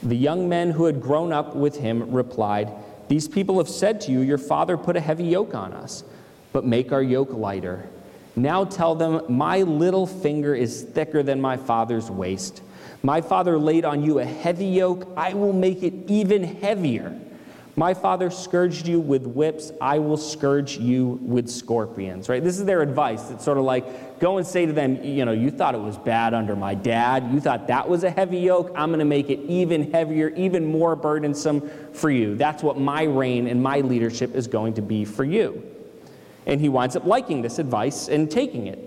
The 0.02 0.16
young 0.16 0.49
men 0.49 0.71
who 0.71 0.87
had 0.87 1.00
grown 1.00 1.33
up 1.33 1.54
with 1.54 1.76
him 1.76 2.11
replied, 2.11 2.73
These 3.09 3.28
people 3.28 3.59
have 3.59 3.69
said 3.69 4.00
to 4.02 4.12
you, 4.12 4.21
Your 4.21 4.38
father 4.38 4.76
put 4.76 4.97
a 4.97 5.00
heavy 5.00 5.25
yoke 5.25 5.54
on 5.54 5.73
us, 5.73 6.04
but 6.52 6.64
make 6.64 6.92
our 6.92 7.02
yoke 7.02 7.33
lighter. 7.33 7.88
Now 8.35 8.64
tell 8.64 8.95
them, 8.95 9.23
My 9.28 9.62
little 9.62 10.07
finger 10.07 10.54
is 10.54 10.83
thicker 10.83 11.23
than 11.23 11.40
my 11.40 11.57
father's 11.57 12.11
waist. 12.11 12.62
My 13.02 13.21
father 13.21 13.59
laid 13.59 13.85
on 13.85 14.02
you 14.02 14.19
a 14.19 14.25
heavy 14.25 14.66
yoke, 14.66 15.09
I 15.16 15.35
will 15.35 15.52
make 15.52 15.83
it 15.83 15.95
even 16.09 16.45
heavier. 16.45 17.19
My 17.76 17.94
father 17.94 18.30
scourged 18.30 18.88
you 18.88 18.98
with 18.98 19.26
whips, 19.26 19.72
I 19.80 20.00
will 20.00 20.16
scourge 20.16 20.76
you 20.76 21.18
with 21.22 21.48
scorpions. 21.48 22.28
Right? 22.28 22.42
This 22.42 22.58
is 22.58 22.64
their 22.64 22.82
advice. 22.82 23.30
It's 23.30 23.44
sort 23.44 23.58
of 23.58 23.64
like 23.64 24.18
go 24.20 24.38
and 24.38 24.46
say 24.46 24.66
to 24.66 24.72
them, 24.72 25.02
you 25.02 25.24
know, 25.24 25.32
you 25.32 25.50
thought 25.50 25.74
it 25.74 25.80
was 25.80 25.96
bad 25.96 26.34
under 26.34 26.56
my 26.56 26.74
dad. 26.74 27.30
You 27.32 27.40
thought 27.40 27.68
that 27.68 27.88
was 27.88 28.04
a 28.04 28.10
heavy 28.10 28.38
yoke. 28.38 28.72
I'm 28.74 28.90
going 28.90 28.98
to 28.98 29.04
make 29.04 29.30
it 29.30 29.40
even 29.48 29.90
heavier, 29.92 30.28
even 30.30 30.66
more 30.66 30.96
burdensome 30.96 31.70
for 31.92 32.10
you. 32.10 32.36
That's 32.36 32.62
what 32.62 32.78
my 32.78 33.04
reign 33.04 33.46
and 33.46 33.62
my 33.62 33.80
leadership 33.80 34.34
is 34.34 34.46
going 34.46 34.74
to 34.74 34.82
be 34.82 35.04
for 35.04 35.24
you. 35.24 35.62
And 36.46 36.60
he 36.60 36.68
winds 36.68 36.96
up 36.96 37.06
liking 37.06 37.42
this 37.42 37.58
advice 37.58 38.08
and 38.08 38.30
taking 38.30 38.66
it. 38.66 38.86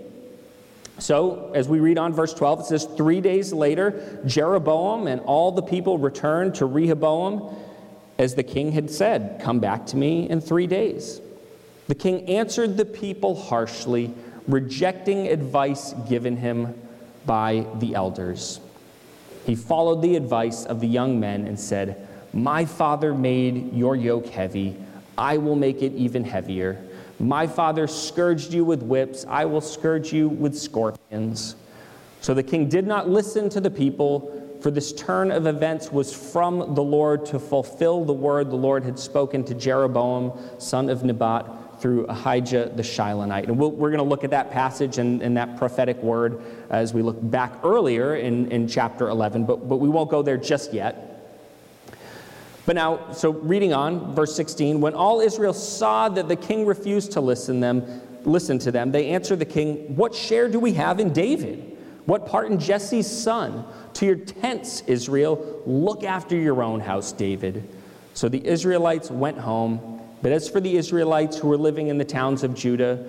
So, 0.98 1.50
as 1.54 1.68
we 1.68 1.80
read 1.80 1.98
on 1.98 2.12
verse 2.12 2.32
12, 2.32 2.60
it 2.60 2.66
says, 2.66 2.84
Three 2.96 3.20
days 3.20 3.52
later, 3.52 4.22
Jeroboam 4.26 5.08
and 5.08 5.20
all 5.22 5.50
the 5.50 5.62
people 5.62 5.98
returned 5.98 6.54
to 6.56 6.66
Rehoboam 6.66 7.56
as 8.18 8.34
the 8.34 8.42
king 8.42 8.72
had 8.72 8.90
said, 8.90 9.40
Come 9.42 9.60
back 9.60 9.86
to 9.86 9.96
me 9.96 10.28
in 10.28 10.40
three 10.40 10.66
days. 10.66 11.20
The 11.86 11.94
king 11.94 12.28
answered 12.28 12.76
the 12.76 12.84
people 12.84 13.34
harshly, 13.34 14.14
rejecting 14.48 15.28
advice 15.28 15.92
given 16.08 16.36
him 16.36 16.74
by 17.26 17.66
the 17.78 17.94
elders. 17.94 18.60
He 19.44 19.54
followed 19.54 20.00
the 20.00 20.16
advice 20.16 20.64
of 20.64 20.80
the 20.80 20.86
young 20.86 21.20
men 21.20 21.46
and 21.46 21.58
said, 21.58 22.08
My 22.32 22.64
father 22.64 23.14
made 23.14 23.74
your 23.74 23.96
yoke 23.96 24.26
heavy. 24.26 24.76
I 25.18 25.36
will 25.36 25.56
make 25.56 25.82
it 25.82 25.92
even 25.92 26.24
heavier. 26.24 26.82
My 27.18 27.46
father 27.46 27.86
scourged 27.86 28.52
you 28.52 28.64
with 28.64 28.82
whips. 28.82 29.24
I 29.28 29.44
will 29.44 29.60
scourge 29.60 30.12
you 30.12 30.28
with 30.28 30.58
scorpions. 30.58 31.56
So 32.20 32.34
the 32.34 32.42
king 32.42 32.68
did 32.68 32.86
not 32.86 33.08
listen 33.08 33.48
to 33.50 33.60
the 33.60 33.70
people, 33.70 34.43
for 34.64 34.70
this 34.70 34.94
turn 34.94 35.30
of 35.30 35.46
events 35.46 35.92
was 35.92 36.10
from 36.14 36.74
the 36.74 36.82
Lord 36.82 37.26
to 37.26 37.38
fulfill 37.38 38.02
the 38.02 38.14
word 38.14 38.48
the 38.48 38.56
Lord 38.56 38.82
had 38.82 38.98
spoken 38.98 39.44
to 39.44 39.54
Jeroboam, 39.54 40.32
son 40.56 40.88
of 40.88 41.04
Nebat 41.04 41.82
through 41.82 42.06
Ahijah 42.06 42.72
the 42.74 42.82
Shilonite. 42.82 43.44
And 43.44 43.58
we 43.58 43.68
we 43.68 43.86
are 43.86 43.90
going 43.90 43.98
to 43.98 44.08
look 44.08 44.24
at 44.24 44.30
that 44.30 44.50
passage 44.50 44.96
and, 44.96 45.20
and, 45.20 45.36
that 45.36 45.58
prophetic 45.58 46.02
word 46.02 46.40
as 46.70 46.94
we 46.94 47.02
look 47.02 47.18
back 47.30 47.52
earlier 47.62 48.16
in, 48.16 48.50
in 48.50 48.66
chapter 48.66 49.10
11, 49.10 49.44
but, 49.44 49.68
but 49.68 49.76
we 49.76 49.90
won't 49.90 50.10
go 50.10 50.22
there 50.22 50.38
just 50.38 50.72
yet. 50.72 51.28
But 52.64 52.74
now, 52.74 53.12
so 53.12 53.32
reading 53.32 53.74
on, 53.74 54.14
verse 54.14 54.34
16, 54.34 54.80
when 54.80 54.94
all 54.94 55.20
Israel 55.20 55.52
saw 55.52 56.08
that 56.08 56.26
the 56.26 56.36
king 56.36 56.64
refused 56.64 57.12
to 57.12 57.20
listen 57.20 57.60
them, 57.60 58.00
listen 58.24 58.58
to 58.60 58.72
them, 58.72 58.92
they 58.92 59.10
answered 59.10 59.40
the 59.40 59.44
king, 59.44 59.94
What 59.94 60.14
share 60.14 60.48
do 60.48 60.58
we 60.58 60.72
have 60.72 61.00
in 61.00 61.12
David? 61.12 61.73
What 62.06 62.26
part 62.26 62.50
in 62.50 62.58
Jesse's 62.58 63.10
son? 63.10 63.64
To 63.94 64.06
your 64.06 64.16
tents, 64.16 64.82
Israel, 64.86 65.62
look 65.66 66.04
after 66.04 66.36
your 66.36 66.62
own 66.62 66.80
house, 66.80 67.12
David. 67.12 67.68
So 68.14 68.28
the 68.28 68.44
Israelites 68.46 69.10
went 69.10 69.38
home 69.38 69.94
but 70.24 70.32
as 70.32 70.48
for 70.48 70.58
the 70.58 70.74
Israelites 70.78 71.36
who 71.36 71.48
were 71.48 71.58
living 71.58 71.88
in 71.88 71.98
the 71.98 72.04
towns 72.06 72.44
of 72.44 72.54
Judah, 72.54 73.04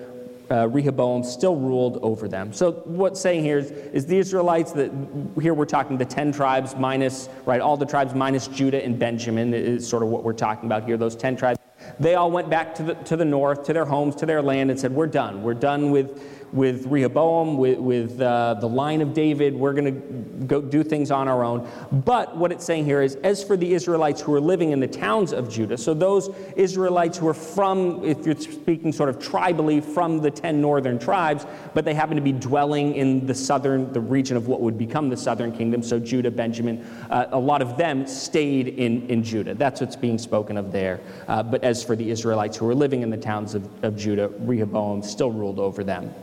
uh, 0.50 0.68
Rehoboam 0.68 1.24
still 1.24 1.56
ruled 1.56 1.98
over 2.02 2.28
them. 2.28 2.52
So 2.52 2.72
what's 2.84 3.18
saying 3.18 3.42
here 3.42 3.56
is, 3.56 3.70
is, 3.70 4.04
the 4.04 4.18
Israelites 4.18 4.72
that 4.72 4.92
here 5.40 5.54
we're 5.54 5.64
talking 5.64 5.96
the 5.96 6.04
10 6.04 6.30
tribes 6.30 6.76
minus, 6.76 7.30
right, 7.46 7.62
all 7.62 7.78
the 7.78 7.86
tribes 7.86 8.14
minus 8.14 8.48
Judah 8.48 8.84
and 8.84 8.98
Benjamin 8.98 9.54
is 9.54 9.88
sort 9.88 10.02
of 10.02 10.10
what 10.10 10.24
we're 10.24 10.34
talking 10.34 10.66
about 10.66 10.84
here, 10.84 10.98
those 10.98 11.16
10 11.16 11.38
tribes. 11.38 11.58
They 11.98 12.16
all 12.16 12.30
went 12.30 12.50
back 12.50 12.74
to 12.74 12.82
the, 12.82 12.94
to 12.94 13.16
the 13.16 13.24
north, 13.24 13.64
to 13.64 13.72
their 13.72 13.86
homes, 13.86 14.14
to 14.16 14.26
their 14.26 14.42
land, 14.42 14.70
and 14.70 14.78
said, 14.78 14.92
We're 14.92 15.06
done. 15.06 15.42
We're 15.42 15.54
done 15.54 15.90
with 15.90 16.35
with 16.52 16.86
Rehoboam, 16.86 17.56
with, 17.58 17.78
with 17.78 18.20
uh, 18.20 18.54
the 18.54 18.68
line 18.68 19.02
of 19.02 19.14
David. 19.14 19.54
We're 19.54 19.72
going 19.72 19.94
to 19.94 20.46
go 20.46 20.60
do 20.60 20.82
things 20.82 21.10
on 21.10 21.28
our 21.28 21.44
own. 21.44 21.68
But 21.92 22.36
what 22.36 22.52
it's 22.52 22.64
saying 22.64 22.84
here 22.84 23.02
is, 23.02 23.16
as 23.16 23.42
for 23.42 23.56
the 23.56 23.74
Israelites 23.74 24.20
who 24.20 24.34
are 24.34 24.40
living 24.40 24.70
in 24.70 24.80
the 24.80 24.86
towns 24.86 25.32
of 25.32 25.50
Judah, 25.50 25.76
so 25.76 25.94
those 25.94 26.30
Israelites 26.56 27.18
who 27.18 27.28
are 27.28 27.34
from, 27.34 28.04
if 28.04 28.24
you're 28.24 28.36
speaking 28.36 28.92
sort 28.92 29.08
of 29.08 29.18
tribally, 29.18 29.82
from 29.82 30.20
the 30.20 30.30
10 30.30 30.60
northern 30.60 30.98
tribes, 30.98 31.46
but 31.74 31.84
they 31.84 31.94
happen 31.94 32.16
to 32.16 32.22
be 32.22 32.32
dwelling 32.32 32.94
in 32.94 33.26
the 33.26 33.34
southern, 33.34 33.92
the 33.92 34.00
region 34.00 34.36
of 34.36 34.48
what 34.48 34.60
would 34.60 34.78
become 34.78 35.08
the 35.08 35.16
southern 35.16 35.52
kingdom, 35.52 35.82
so 35.82 35.98
Judah, 35.98 36.30
Benjamin, 36.30 36.84
uh, 37.10 37.26
a 37.30 37.38
lot 37.38 37.62
of 37.62 37.76
them 37.76 38.06
stayed 38.06 38.68
in, 38.68 39.06
in 39.08 39.22
Judah. 39.22 39.54
That's 39.54 39.80
what's 39.80 39.96
being 39.96 40.18
spoken 40.18 40.56
of 40.56 40.72
there. 40.72 41.00
Uh, 41.28 41.42
but 41.42 41.64
as 41.64 41.82
for 41.82 41.96
the 41.96 42.10
Israelites 42.10 42.56
who 42.56 42.68
are 42.68 42.74
living 42.74 43.02
in 43.02 43.10
the 43.10 43.16
towns 43.16 43.54
of, 43.54 43.68
of 43.84 43.96
Judah, 43.96 44.28
Rehoboam 44.40 45.02
still 45.02 45.30
ruled 45.30 45.58
over 45.58 45.84
them. 45.84 46.14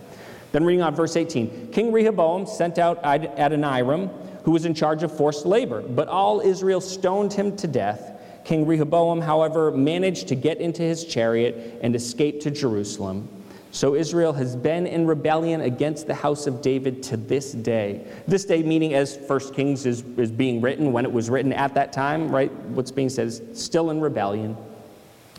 Then 0.53 0.63
reading 0.63 0.83
on 0.83 0.95
verse 0.95 1.17
18 1.17 1.71
King 1.71 1.91
Rehoboam 1.91 2.45
sent 2.45 2.79
out 2.79 3.03
Adoniram, 3.03 4.09
who 4.43 4.51
was 4.51 4.65
in 4.65 4.73
charge 4.73 5.03
of 5.03 5.15
forced 5.15 5.45
labor, 5.45 5.81
but 5.81 6.07
all 6.07 6.39
Israel 6.39 6.79
stoned 6.79 7.33
him 7.33 7.57
to 7.57 7.67
death. 7.67 8.11
King 8.45 8.65
Rehoboam, 8.65 9.19
however, 9.19 9.71
managed 9.71 10.27
to 10.27 10.35
get 10.35 10.59
into 10.59 10.83
his 10.83 11.05
chariot 11.05 11.79
and 11.81 11.95
escape 11.95 12.39
to 12.41 12.51
Jerusalem. 12.51 13.27
So 13.71 13.95
Israel 13.95 14.33
has 14.33 14.55
been 14.55 14.85
in 14.85 15.07
rebellion 15.07 15.61
against 15.61 16.05
the 16.05 16.13
house 16.13 16.45
of 16.45 16.61
David 16.61 17.01
to 17.03 17.17
this 17.17 17.53
day. 17.53 18.05
This 18.27 18.45
day, 18.45 18.61
meaning 18.61 18.93
as 18.93 19.17
First 19.17 19.55
Kings 19.55 19.87
is, 19.87 20.03
is 20.17 20.29
being 20.29 20.61
written, 20.61 20.91
when 20.91 21.05
it 21.05 21.11
was 21.11 21.31
written 21.31 21.51
at 21.51 21.73
that 21.73 21.91
time, 21.91 22.29
right? 22.29 22.51
What's 22.51 22.91
being 22.91 23.09
said 23.09 23.27
is 23.27 23.41
still 23.55 23.89
in 23.89 23.99
rebellion 23.99 24.55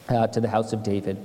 uh, 0.09 0.27
to 0.29 0.41
the 0.41 0.49
house 0.49 0.73
of 0.73 0.83
David. 0.83 1.25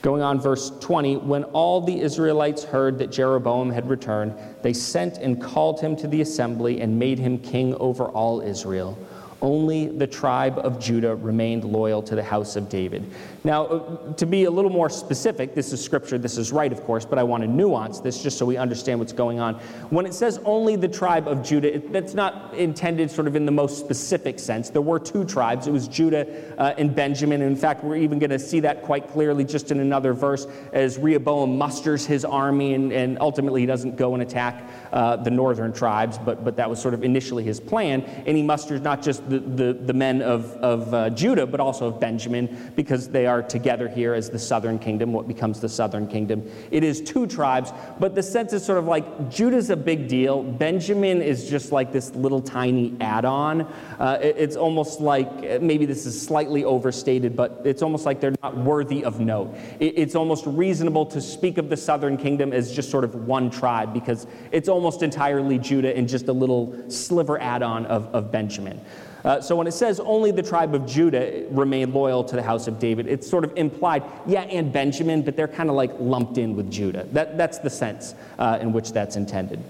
Going 0.00 0.22
on, 0.22 0.40
verse 0.40 0.70
20, 0.78 1.16
when 1.16 1.44
all 1.44 1.80
the 1.80 2.00
Israelites 2.00 2.62
heard 2.62 2.98
that 2.98 3.10
Jeroboam 3.10 3.70
had 3.70 3.88
returned, 3.90 4.34
they 4.62 4.72
sent 4.72 5.18
and 5.18 5.42
called 5.42 5.80
him 5.80 5.96
to 5.96 6.06
the 6.06 6.20
assembly 6.20 6.80
and 6.80 6.98
made 6.98 7.18
him 7.18 7.38
king 7.38 7.74
over 7.74 8.04
all 8.04 8.40
Israel. 8.40 8.96
Only 9.40 9.86
the 9.86 10.06
tribe 10.06 10.58
of 10.58 10.80
Judah 10.80 11.14
remained 11.14 11.64
loyal 11.64 12.02
to 12.02 12.16
the 12.16 12.22
house 12.22 12.56
of 12.56 12.68
David. 12.68 13.08
Now, 13.44 13.66
uh, 13.66 14.12
to 14.14 14.26
be 14.26 14.44
a 14.44 14.50
little 14.50 14.70
more 14.70 14.90
specific, 14.90 15.54
this 15.54 15.72
is 15.72 15.82
scripture, 15.82 16.18
this 16.18 16.36
is 16.36 16.50
right, 16.50 16.72
of 16.72 16.82
course, 16.82 17.04
but 17.04 17.18
I 17.18 17.22
want 17.22 17.44
to 17.44 17.46
nuance 17.46 18.00
this 18.00 18.20
just 18.20 18.36
so 18.36 18.44
we 18.44 18.56
understand 18.56 18.98
what's 18.98 19.12
going 19.12 19.38
on. 19.38 19.54
When 19.90 20.06
it 20.06 20.14
says 20.14 20.40
only 20.44 20.74
the 20.74 20.88
tribe 20.88 21.28
of 21.28 21.44
Judah, 21.44 21.76
it, 21.76 21.92
that's 21.92 22.14
not 22.14 22.52
intended 22.54 23.12
sort 23.12 23.28
of 23.28 23.36
in 23.36 23.46
the 23.46 23.52
most 23.52 23.78
specific 23.78 24.40
sense. 24.40 24.70
There 24.70 24.82
were 24.82 24.98
two 24.98 25.24
tribes, 25.24 25.68
it 25.68 25.72
was 25.72 25.86
Judah 25.86 26.26
uh, 26.58 26.74
and 26.76 26.92
Benjamin. 26.94 27.42
And 27.42 27.52
in 27.52 27.56
fact, 27.56 27.84
we're 27.84 27.96
even 27.96 28.18
going 28.18 28.30
to 28.30 28.40
see 28.40 28.58
that 28.60 28.82
quite 28.82 29.08
clearly 29.08 29.44
just 29.44 29.70
in 29.70 29.78
another 29.78 30.14
verse 30.14 30.48
as 30.72 30.98
Rehoboam 30.98 31.56
musters 31.56 32.04
his 32.04 32.24
army 32.24 32.74
and, 32.74 32.92
and 32.92 33.18
ultimately 33.20 33.60
he 33.60 33.66
doesn't 33.66 33.96
go 33.96 34.14
and 34.14 34.22
attack 34.22 34.68
uh, 34.92 35.16
the 35.16 35.30
northern 35.30 35.72
tribes, 35.72 36.18
but, 36.18 36.44
but 36.44 36.56
that 36.56 36.68
was 36.68 36.80
sort 36.80 36.94
of 36.94 37.04
initially 37.04 37.44
his 37.44 37.60
plan. 37.60 38.02
And 38.02 38.36
he 38.36 38.42
musters 38.42 38.80
not 38.80 39.02
just 39.02 39.28
the, 39.28 39.38
the, 39.40 39.72
the 39.72 39.92
men 39.92 40.22
of, 40.22 40.52
of 40.56 40.94
uh, 40.94 41.10
Judah, 41.10 41.46
but 41.46 41.60
also 41.60 41.86
of 41.88 42.00
Benjamin, 42.00 42.72
because 42.74 43.08
they 43.08 43.26
are 43.26 43.42
together 43.42 43.88
here 43.88 44.14
as 44.14 44.30
the 44.30 44.38
southern 44.38 44.78
kingdom, 44.78 45.12
what 45.12 45.28
becomes 45.28 45.60
the 45.60 45.68
southern 45.68 46.06
kingdom. 46.06 46.48
It 46.70 46.84
is 46.84 47.00
two 47.00 47.26
tribes, 47.26 47.72
but 48.00 48.14
the 48.14 48.22
sense 48.22 48.52
is 48.52 48.64
sort 48.64 48.78
of 48.78 48.86
like 48.86 49.30
Judah's 49.30 49.70
a 49.70 49.76
big 49.76 50.08
deal. 50.08 50.42
Benjamin 50.42 51.22
is 51.22 51.48
just 51.48 51.72
like 51.72 51.92
this 51.92 52.14
little 52.14 52.40
tiny 52.40 52.96
add 53.00 53.24
on. 53.24 53.62
Uh, 53.98 54.18
it, 54.22 54.36
it's 54.38 54.56
almost 54.56 55.00
like 55.00 55.60
maybe 55.60 55.86
this 55.86 56.06
is 56.06 56.20
slightly 56.20 56.64
overstated, 56.64 57.36
but 57.36 57.60
it's 57.64 57.82
almost 57.82 58.06
like 58.06 58.20
they're 58.20 58.34
not 58.42 58.56
worthy 58.56 59.04
of 59.04 59.20
note. 59.20 59.54
It, 59.80 59.94
it's 59.96 60.14
almost 60.14 60.46
reasonable 60.46 61.06
to 61.06 61.20
speak 61.20 61.58
of 61.58 61.68
the 61.68 61.76
southern 61.76 62.16
kingdom 62.16 62.52
as 62.52 62.72
just 62.72 62.90
sort 62.90 63.04
of 63.04 63.14
one 63.26 63.50
tribe 63.50 63.92
because 63.92 64.26
it's 64.52 64.68
almost 64.68 64.77
entirely 65.02 65.58
Judah 65.58 65.96
and 65.96 66.08
just 66.08 66.28
a 66.28 66.32
little 66.32 66.90
sliver 66.90 67.40
add 67.40 67.62
on 67.62 67.86
of, 67.86 68.06
of 68.14 68.30
Benjamin. 68.32 68.80
Uh, 69.24 69.40
so 69.40 69.56
when 69.56 69.66
it 69.66 69.72
says 69.72 70.00
only 70.00 70.30
the 70.30 70.42
tribe 70.42 70.74
of 70.74 70.86
Judah 70.86 71.44
remained 71.50 71.92
loyal 71.92 72.22
to 72.24 72.36
the 72.36 72.42
house 72.42 72.68
of 72.68 72.78
David, 72.78 73.06
it's 73.06 73.28
sort 73.28 73.44
of 73.44 73.52
implied, 73.56 74.02
yeah, 74.26 74.42
and 74.42 74.72
Benjamin, 74.72 75.22
but 75.22 75.36
they're 75.36 75.48
kind 75.48 75.68
of 75.68 75.74
like 75.74 75.90
lumped 75.98 76.38
in 76.38 76.54
with 76.56 76.70
Judah. 76.70 77.04
That, 77.12 77.36
that's 77.36 77.58
the 77.58 77.70
sense 77.70 78.14
uh, 78.38 78.58
in 78.60 78.72
which 78.72 78.92
that's 78.92 79.16
intended. 79.16 79.62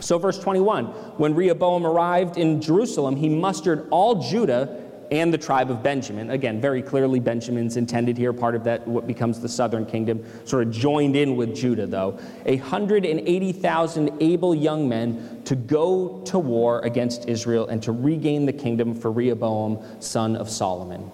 So, 0.00 0.18
verse 0.18 0.38
21 0.38 0.86
when 1.16 1.34
Rehoboam 1.34 1.84
arrived 1.84 2.36
in 2.36 2.60
Jerusalem, 2.60 3.16
he 3.16 3.28
mustered 3.28 3.88
all 3.90 4.22
Judah 4.22 4.87
and 5.10 5.32
the 5.32 5.38
tribe 5.38 5.70
of 5.70 5.82
Benjamin. 5.82 6.30
Again, 6.30 6.60
very 6.60 6.82
clearly, 6.82 7.20
Benjamin's 7.20 7.76
intended 7.76 8.16
here, 8.16 8.32
part 8.32 8.54
of 8.54 8.64
that, 8.64 8.86
what 8.86 9.06
becomes 9.06 9.40
the 9.40 9.48
southern 9.48 9.86
kingdom, 9.86 10.24
sort 10.44 10.66
of 10.66 10.72
joined 10.72 11.16
in 11.16 11.36
with 11.36 11.54
Judah, 11.54 11.86
though. 11.86 12.18
180,000 12.44 14.10
able 14.20 14.54
young 14.54 14.88
men 14.88 15.42
to 15.44 15.56
go 15.56 16.22
to 16.26 16.38
war 16.38 16.80
against 16.80 17.28
Israel 17.28 17.68
and 17.68 17.82
to 17.82 17.92
regain 17.92 18.46
the 18.46 18.52
kingdom 18.52 18.94
for 18.94 19.10
Rehoboam, 19.10 19.82
son 20.00 20.36
of 20.36 20.48
Solomon. 20.48 21.10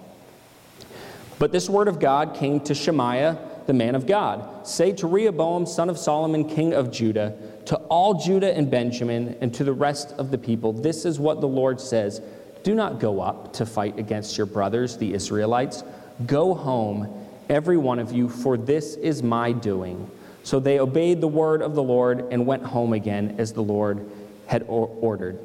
But 1.39 1.51
this 1.51 1.69
word 1.69 1.87
of 1.87 1.99
God 1.99 2.35
came 2.35 2.59
to 2.61 2.73
Shemaiah, 2.73 3.37
the 3.67 3.73
man 3.73 3.95
of 3.95 4.05
God 4.05 4.55
Say 4.65 4.93
to 4.93 5.07
Rehoboam, 5.07 5.67
son 5.67 5.91
of 5.91 5.97
Solomon, 5.99 6.49
king 6.49 6.73
of 6.73 6.91
Judah, 6.91 7.37
to 7.65 7.75
all 7.75 8.15
Judah 8.15 8.51
and 8.55 8.69
Benjamin, 8.69 9.37
and 9.39 9.53
to 9.53 9.63
the 9.63 9.73
rest 9.73 10.13
of 10.13 10.31
the 10.31 10.39
people, 10.39 10.73
this 10.73 11.05
is 11.05 11.19
what 11.19 11.39
the 11.39 11.47
Lord 11.47 11.79
says. 11.79 12.19
Do 12.65 12.73
not 12.73 12.99
go 12.99 13.21
up 13.21 13.53
to 13.53 13.65
fight 13.67 13.99
against 13.99 14.39
your 14.39 14.47
brothers, 14.47 14.97
the 14.97 15.13
Israelites. 15.13 15.83
Go 16.25 16.55
home, 16.55 17.27
every 17.47 17.77
one 17.77 17.99
of 17.99 18.11
you, 18.11 18.27
for 18.27 18.57
this 18.57 18.95
is 18.95 19.21
my 19.21 19.51
doing. 19.51 20.09
So 20.41 20.59
they 20.59 20.79
obeyed 20.79 21.21
the 21.21 21.27
word 21.27 21.61
of 21.61 21.75
the 21.75 21.83
Lord 21.83 22.25
and 22.31 22.47
went 22.47 22.63
home 22.63 22.93
again 22.93 23.35
as 23.37 23.53
the 23.53 23.61
Lord 23.61 24.09
had 24.47 24.65
ordered. 24.67 25.37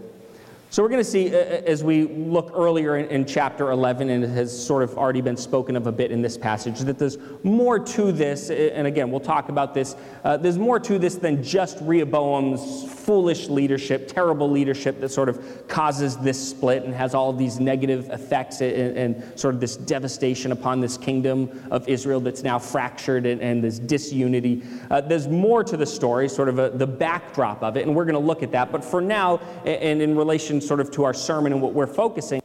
So 0.72 0.84
we're 0.84 0.88
going 0.88 1.02
to 1.02 1.10
see, 1.10 1.30
as 1.30 1.82
we 1.82 2.04
look 2.04 2.52
earlier 2.54 2.96
in, 2.96 3.08
in, 3.08 3.26
chapter 3.26 3.72
11, 3.72 4.08
and 4.08 4.22
it 4.22 4.28
has 4.28 4.56
sort 4.56 4.84
of 4.84 4.96
already 4.96 5.20
been 5.20 5.36
spoken 5.36 5.74
of 5.74 5.88
a 5.88 5.92
bit 5.92 6.12
in 6.12 6.22
this 6.22 6.38
passage, 6.38 6.78
that 6.80 6.96
there's 6.96 7.18
more 7.42 7.80
to 7.80 8.12
this, 8.12 8.50
and 8.50 8.86
again, 8.86 9.10
we'll 9.10 9.18
talk 9.18 9.48
about 9.48 9.74
this. 9.74 9.96
Uh, 10.22 10.36
there's 10.36 10.58
more 10.58 10.78
to 10.78 10.96
this 10.96 11.16
than 11.16 11.42
just 11.42 11.78
Rehoboam's 11.80 12.88
foolish 12.88 13.48
leadership, 13.48 14.06
terrible 14.06 14.48
leadership 14.48 15.00
that 15.00 15.08
sort 15.08 15.28
of 15.28 15.66
causes 15.66 16.16
this 16.18 16.50
split 16.50 16.84
and 16.84 16.94
has 16.94 17.14
all 17.14 17.30
of 17.30 17.38
these 17.38 17.58
negative 17.58 18.08
effects 18.10 18.60
and, 18.60 18.96
and 18.96 19.40
sort 19.40 19.52
of 19.52 19.60
this 19.60 19.76
devastation 19.76 20.52
upon 20.52 20.78
this 20.78 20.96
kingdom 20.96 21.50
of 21.72 21.88
Israel 21.88 22.20
that's 22.20 22.44
now 22.44 22.60
fractured 22.60 23.26
and, 23.26 23.40
and 23.40 23.64
this 23.64 23.80
disunity. 23.80 24.62
Uh, 24.88 25.00
there's 25.00 25.26
more 25.26 25.64
to 25.64 25.76
the 25.76 25.86
story, 25.86 26.28
sort 26.28 26.48
of 26.48 26.60
a, 26.60 26.70
the 26.70 26.86
backdrop 26.86 27.60
of 27.64 27.76
it, 27.76 27.84
and 27.84 27.96
we're 27.96 28.04
going 28.04 28.14
to 28.14 28.20
look 28.20 28.44
at 28.44 28.52
that. 28.52 28.70
But 28.70 28.84
for 28.84 29.00
now, 29.00 29.38
and 29.64 30.00
in 30.00 30.16
relation 30.16 30.59
sort 30.60 30.80
of 30.80 30.90
to 30.92 31.04
our 31.04 31.14
sermon 31.14 31.52
and 31.52 31.62
what 31.62 31.74
we're 31.74 31.86
focusing 31.86 32.40